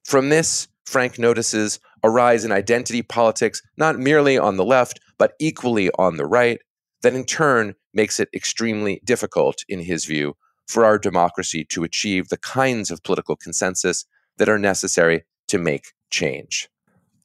From 0.05 0.29
this, 0.29 0.69
Frank 0.85 1.19
notices 1.19 1.81
a 2.03 2.11
rise 2.11 2.45
in 2.45 2.53
identity 2.53 3.03
politics, 3.03 3.61
not 3.77 3.99
merely 3.99 4.39
on 4.39 4.57
the 4.57 4.65
left, 4.65 5.01
but 5.19 5.35
equally 5.41 5.91
on 5.99 6.17
the 6.17 6.27
right, 6.27 6.61
that 7.03 7.15
in 7.15 7.25
turn 7.25 7.75
makes 7.93 8.21
it 8.21 8.29
extremely 8.33 9.01
difficult, 9.05 9.65
in 9.69 9.81
his 9.81 10.05
view, 10.05 10.35
for 10.67 10.85
our 10.85 10.99
democracy 10.99 11.65
to 11.65 11.85
achieve 11.85 12.29
the 12.29 12.39
kinds 12.39 12.91
of 12.91 13.03
political 13.03 13.37
consensus 13.37 14.05
that 14.39 14.49
are 14.49 14.59
necessary 14.59 15.25
to 15.49 15.59
make 15.59 15.93
change. 16.11 16.69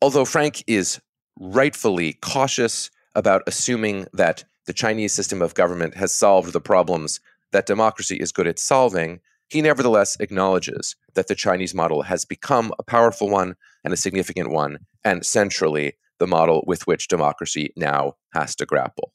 Although 0.02 0.26
Frank 0.26 0.64
is 0.68 1.00
rightfully 1.40 2.14
cautious 2.22 2.90
about 3.16 3.44
assuming 3.48 4.08
that 4.14 4.44
the 4.66 4.74
Chinese 4.74 5.14
system 5.14 5.42
of 5.42 5.54
government 5.54 5.96
has 5.96 6.14
solved 6.14 6.54
the 6.54 6.62
problems 6.62 7.20
that 7.52 7.66
democracy 7.66 8.18
is 8.18 8.32
good 8.32 8.48
at 8.48 8.60
solving, 8.60 9.20
he 9.50 9.62
nevertheless 9.62 10.16
acknowledges 10.20 10.96
that 11.14 11.28
the 11.28 11.36
Chinese 11.36 11.74
model 11.74 12.04
has 12.04 12.24
become 12.24 12.74
a 12.80 12.84
powerful 12.84 13.30
one 13.30 13.56
and 13.84 13.94
a 13.94 13.98
significant 13.98 14.50
one, 14.50 14.80
and 15.04 15.26
centrally, 15.26 15.98
the 16.20 16.28
model 16.28 16.64
with 16.68 16.88
which 16.88 17.08
democracy 17.08 17.74
now 17.76 18.14
has 18.34 18.56
to 18.56 18.66
grapple. 18.66 19.12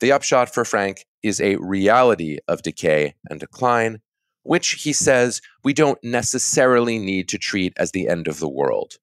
The 0.00 0.12
upshot 0.12 0.52
for 0.52 0.64
Frank 0.64 1.06
is 1.22 1.40
a 1.40 1.56
reality 1.56 2.38
of 2.48 2.62
decay 2.62 3.14
and 3.30 3.38
decline, 3.38 4.00
which 4.42 4.82
he 4.82 4.92
says 4.92 5.40
we 5.62 5.72
don't 5.72 6.02
necessarily 6.02 6.98
need 6.98 7.28
to 7.28 7.38
treat 7.38 7.72
as 7.76 7.92
the 7.92 8.08
end 8.08 8.26
of 8.26 8.40
the 8.40 8.48
world. 8.48 8.94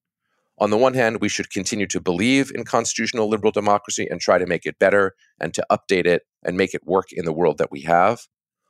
On 0.62 0.70
the 0.70 0.78
one 0.78 0.94
hand, 0.94 1.22
we 1.22 1.30
should 1.30 1.52
continue 1.52 1.88
to 1.88 2.02
believe 2.02 2.52
in 2.54 2.66
constitutional 2.66 3.30
liberal 3.30 3.52
democracy 3.52 4.08
and 4.10 4.20
try 4.20 4.38
to 4.38 4.46
make 4.46 4.66
it 4.66 4.78
better 4.78 5.16
and 5.40 5.54
to 5.54 5.66
update 5.72 6.06
it 6.06 6.24
and 6.44 6.58
make 6.58 6.74
it 6.74 6.86
work 6.86 7.14
in 7.14 7.24
the 7.24 7.34
world 7.34 7.58
that 7.60 7.72
we 7.72 7.82
have. 7.82 8.28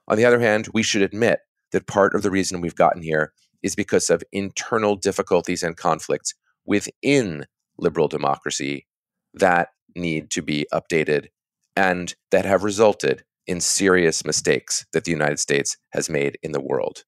On 0.07 0.15
the 0.15 0.25
other 0.25 0.39
hand, 0.39 0.69
we 0.71 0.83
should 0.83 1.01
admit 1.01 1.39
that 1.71 1.87
part 1.87 2.13
of 2.13 2.21
the 2.21 2.29
reason 2.29 2.61
we've 2.61 2.75
gotten 2.75 3.01
here 3.01 3.33
is 3.63 3.75
because 3.75 4.09
of 4.09 4.23
internal 4.31 4.95
difficulties 4.95 5.63
and 5.63 5.75
conflicts 5.75 6.35
within 6.65 7.45
liberal 7.77 8.07
democracy 8.07 8.85
that 9.33 9.69
need 9.95 10.29
to 10.29 10.41
be 10.41 10.67
updated 10.71 11.27
and 11.75 12.15
that 12.29 12.45
have 12.45 12.63
resulted 12.63 13.23
in 13.47 13.59
serious 13.59 14.23
mistakes 14.23 14.85
that 14.93 15.05
the 15.05 15.11
United 15.11 15.39
States 15.39 15.75
has 15.89 16.09
made 16.09 16.37
in 16.43 16.51
the 16.51 16.61
world. 16.61 17.03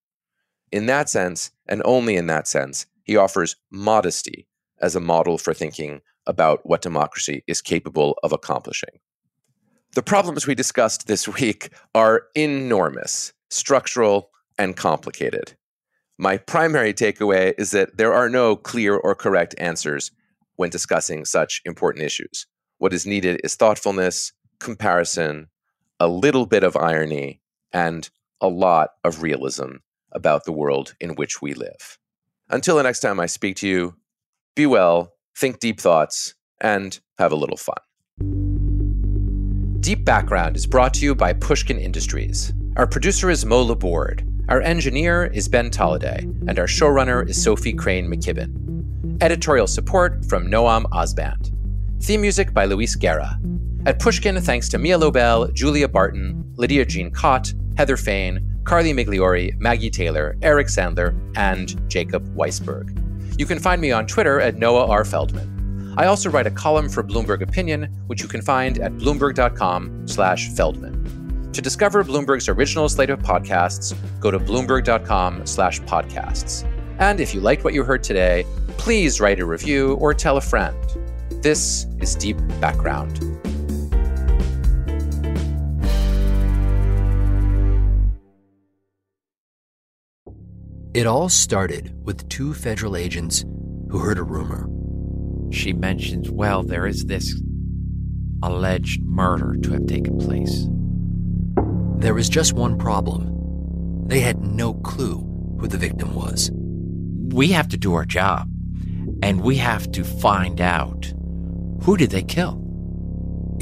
In 0.72 0.88
that 0.88 1.08
sense, 1.08 1.52
and 1.68 1.84
only 1.86 2.16
in 2.16 2.28
that 2.28 2.48
sense, 2.48 2.88
he 3.04 3.16
offers 3.16 3.56
modesty 3.72 4.48
as 4.82 4.96
a 4.96 5.00
model 5.00 5.38
for 5.38 5.54
thinking 5.54 6.02
about 6.28 6.66
what 6.66 6.82
democracy 6.82 7.44
is 7.48 7.62
capable 7.62 8.18
of 8.24 8.32
accomplishing. 8.32 9.00
The 9.94 10.04
problems 10.04 10.48
we 10.48 10.56
discussed 10.56 11.08
this 11.08 11.28
week 11.40 11.70
are 11.96 12.24
enormous, 12.36 13.34
structural, 13.50 14.30
and 14.58 14.76
complicated. 14.76 15.54
My 16.18 16.38
primary 16.38 16.94
takeaway 16.94 17.54
is 17.58 17.72
that 17.72 17.98
there 17.98 18.14
are 18.14 18.30
no 18.30 18.56
clear 18.56 18.96
or 18.96 19.16
correct 19.16 19.56
answers 19.58 20.12
when 20.56 20.70
discussing 20.70 21.26
such 21.26 21.62
important 21.66 22.06
issues. 22.06 22.46
What 22.78 22.94
is 22.94 23.08
needed 23.08 23.42
is 23.44 23.56
thoughtfulness, 23.56 24.32
comparison, 24.60 25.48
a 26.00 26.08
little 26.08 26.46
bit 26.46 26.64
of 26.64 26.78
irony, 26.78 27.42
and 27.74 28.10
a 28.40 28.48
lot 28.48 28.92
of 29.04 29.22
realism 29.22 29.78
about 30.12 30.46
the 30.46 30.52
world 30.52 30.96
in 31.00 31.16
which 31.16 31.42
we 31.42 31.54
live. 31.54 31.98
Until 32.50 32.76
the 32.76 32.84
next 32.84 33.00
time 33.00 33.20
I 33.20 33.26
speak 33.26 33.56
to 33.58 33.68
you, 33.68 33.96
be 34.56 34.66
well, 34.66 35.14
think 35.38 35.60
deep 35.60 35.80
thoughts, 35.80 36.36
and 36.60 37.00
have 37.18 37.32
a 37.32 37.36
little 37.36 37.58
fun. 37.58 37.78
Deep 39.80 40.06
Background 40.06 40.56
is 40.56 40.68
brought 40.68 40.94
to 40.96 41.06
you 41.06 41.16
by 41.16 41.34
Pushkin 41.34 41.80
Industries. 41.80 42.54
Our 42.78 42.86
producer 42.86 43.30
is 43.30 43.46
Mo 43.46 43.62
Laborde. 43.64 44.28
Our 44.50 44.62
engineer 44.62 45.26
is 45.26 45.48
Ben 45.48 45.72
Tolliday, 45.72 46.20
and 46.48 46.60
our 46.60 46.68
showrunner 46.68 47.28
is 47.28 47.42
Sophie 47.42 47.74
Crane 47.74 48.08
McKibben. 48.08 49.22
Editorial 49.22 49.68
support 49.68 50.26
from 50.26 50.48
Noam 50.48 50.84
Osband. 50.92 51.56
Theme 52.04 52.22
music 52.22 52.54
by 52.54 52.66
Luis 52.66 52.96
Guerra. 52.96 53.40
At 53.86 54.00
Pushkin, 54.00 54.40
thanks 54.42 54.70
to 54.70 54.78
Mia 54.78 54.98
Lobel, 54.98 55.52
Julia 55.54 55.88
Barton, 55.88 56.44
Lydia 56.56 56.86
Jean 56.86 57.10
Cott, 57.10 57.54
Heather 57.78 57.98
Fain, 57.98 58.62
Carly 58.64 58.94
Migliori, 58.94 59.58
Maggie 59.60 59.90
Taylor, 59.90 60.38
Eric 60.42 60.68
Sandler, 60.68 61.18
and 61.36 61.90
Jacob 61.90 62.36
Weisberg. 62.36 63.11
You 63.38 63.46
can 63.46 63.60
find 63.60 63.82
me 63.82 63.92
on 63.92 64.06
Twitter 64.08 64.40
at 64.40 64.58
Noah 64.58 64.88
R. 64.88 65.06
Feldman. 65.06 65.94
I 65.98 66.06
also 66.06 66.30
write 66.30 66.48
a 66.48 66.52
column 66.52 66.90
for 66.90 67.04
Bloomberg 67.04 67.42
Opinion, 67.42 67.84
which 68.08 68.22
you 68.22 68.28
can 68.28 68.42
find 68.42 68.80
at 68.80 68.94
bloomberg.com 68.94 70.08
slash 70.08 70.50
Feldman. 70.50 71.50
To 71.54 71.62
discover 71.62 72.04
Bloomberg's 72.04 72.48
original 72.48 72.88
slate 72.88 73.10
of 73.10 73.20
podcasts, 73.20 73.94
go 74.22 74.32
to 74.32 74.40
bloomberg.com 74.40 75.46
slash 75.46 75.82
podcasts. 75.82 76.66
And 77.00 77.20
if 77.20 77.34
you 77.34 77.42
liked 77.42 77.64
what 77.64 77.74
you 77.74 77.84
heard 77.84 78.04
today, 78.04 78.46
please 78.78 79.20
write 79.20 79.40
a 79.40 79.46
review 79.46 79.96
or 79.96 80.14
tell 80.14 80.38
a 80.38 80.42
friend. 80.42 80.78
This 81.44 81.88
is 82.00 82.16
Deep 82.16 82.38
Background. 82.62 83.20
It 90.94 91.08
all 91.08 91.30
started 91.30 91.96
with 92.04 92.28
two 92.28 92.54
federal 92.54 92.98
agents 92.98 93.46
who 93.90 94.00
heard 94.00 94.18
a 94.18 94.24
rumor. 94.24 94.68
She 95.50 95.72
mentions, 95.72 96.30
well, 96.30 96.64
there 96.64 96.86
is 96.86 97.06
this 97.06 97.42
alleged 98.44 99.02
murder 99.04 99.56
to 99.62 99.72
have 99.72 99.88
taken 99.88 100.18
place. 100.18 100.68
There 101.98 102.14
was 102.14 102.28
just 102.28 102.52
one 102.52 102.78
problem. 102.78 104.06
They 104.08 104.20
had 104.20 104.42
no 104.42 104.74
clue 104.74 105.20
who 105.62 105.68
the 105.70 105.78
victim 105.78 106.14
was. 106.14 106.52
We 106.54 107.54
have 107.54 107.70
to 107.70 107.78
do 107.78 107.94
our 107.94 108.04
job, 108.04 108.50
and 109.24 109.40
we 109.40 109.56
have 109.58 109.90
to 109.94 110.04
find 110.04 110.60
out 110.60 111.06
who 111.84 111.96
did 111.96 112.10
they 112.10 112.24
kill? 112.24 112.62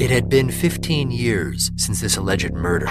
It 0.00 0.10
had 0.10 0.28
been 0.28 0.50
15 0.50 1.12
years 1.12 1.70
since 1.76 2.00
this 2.00 2.16
alleged 2.16 2.54
murder. 2.54 2.88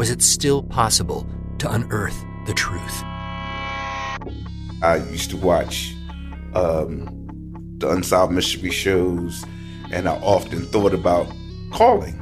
Was 0.00 0.08
it 0.08 0.22
still 0.22 0.62
possible 0.62 1.26
to 1.58 1.70
unearth 1.70 2.24
the 2.46 2.54
truth? 2.54 3.02
I 4.82 5.06
used 5.10 5.28
to 5.28 5.36
watch 5.36 5.94
um, 6.54 7.06
the 7.76 7.90
Unsolved 7.90 8.32
Mystery 8.32 8.70
shows, 8.70 9.44
and 9.92 10.08
I 10.08 10.16
often 10.22 10.62
thought 10.62 10.94
about 10.94 11.30
calling 11.70 12.16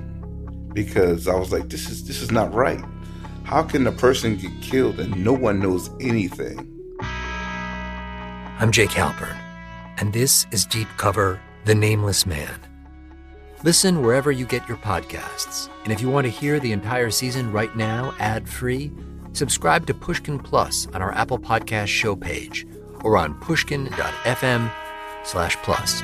because 0.74 1.28
I 1.28 1.36
was 1.36 1.52
like, 1.52 1.68
"This 1.68 1.88
is 1.88 2.04
this 2.04 2.20
is 2.20 2.32
not 2.32 2.52
right. 2.52 2.82
How 3.44 3.62
can 3.62 3.86
a 3.86 3.92
person 3.92 4.36
get 4.36 4.60
killed 4.60 4.98
and 4.98 5.22
no 5.22 5.32
one 5.32 5.60
knows 5.60 5.88
anything?" 6.00 6.58
I'm 8.58 8.72
Jake 8.72 8.90
Halpern, 8.90 9.38
and 9.98 10.12
this 10.12 10.48
is 10.50 10.66
Deep 10.66 10.88
Cover: 10.96 11.40
The 11.64 11.76
Nameless 11.76 12.26
Man. 12.26 12.67
Listen 13.64 14.02
wherever 14.02 14.30
you 14.30 14.46
get 14.46 14.68
your 14.68 14.76
podcasts. 14.78 15.68
And 15.82 15.92
if 15.92 16.00
you 16.00 16.08
want 16.08 16.26
to 16.26 16.30
hear 16.30 16.60
the 16.60 16.72
entire 16.72 17.10
season 17.10 17.50
right 17.50 17.74
now, 17.76 18.14
ad 18.20 18.48
free, 18.48 18.92
subscribe 19.32 19.84
to 19.86 19.94
Pushkin 19.94 20.38
Plus 20.38 20.86
on 20.88 21.02
our 21.02 21.12
Apple 21.12 21.38
Podcast 21.38 21.88
show 21.88 22.14
page 22.14 22.66
or 23.02 23.16
on 23.16 23.34
pushkin.fm 23.40 24.70
slash 25.24 25.56
plus. 25.56 26.02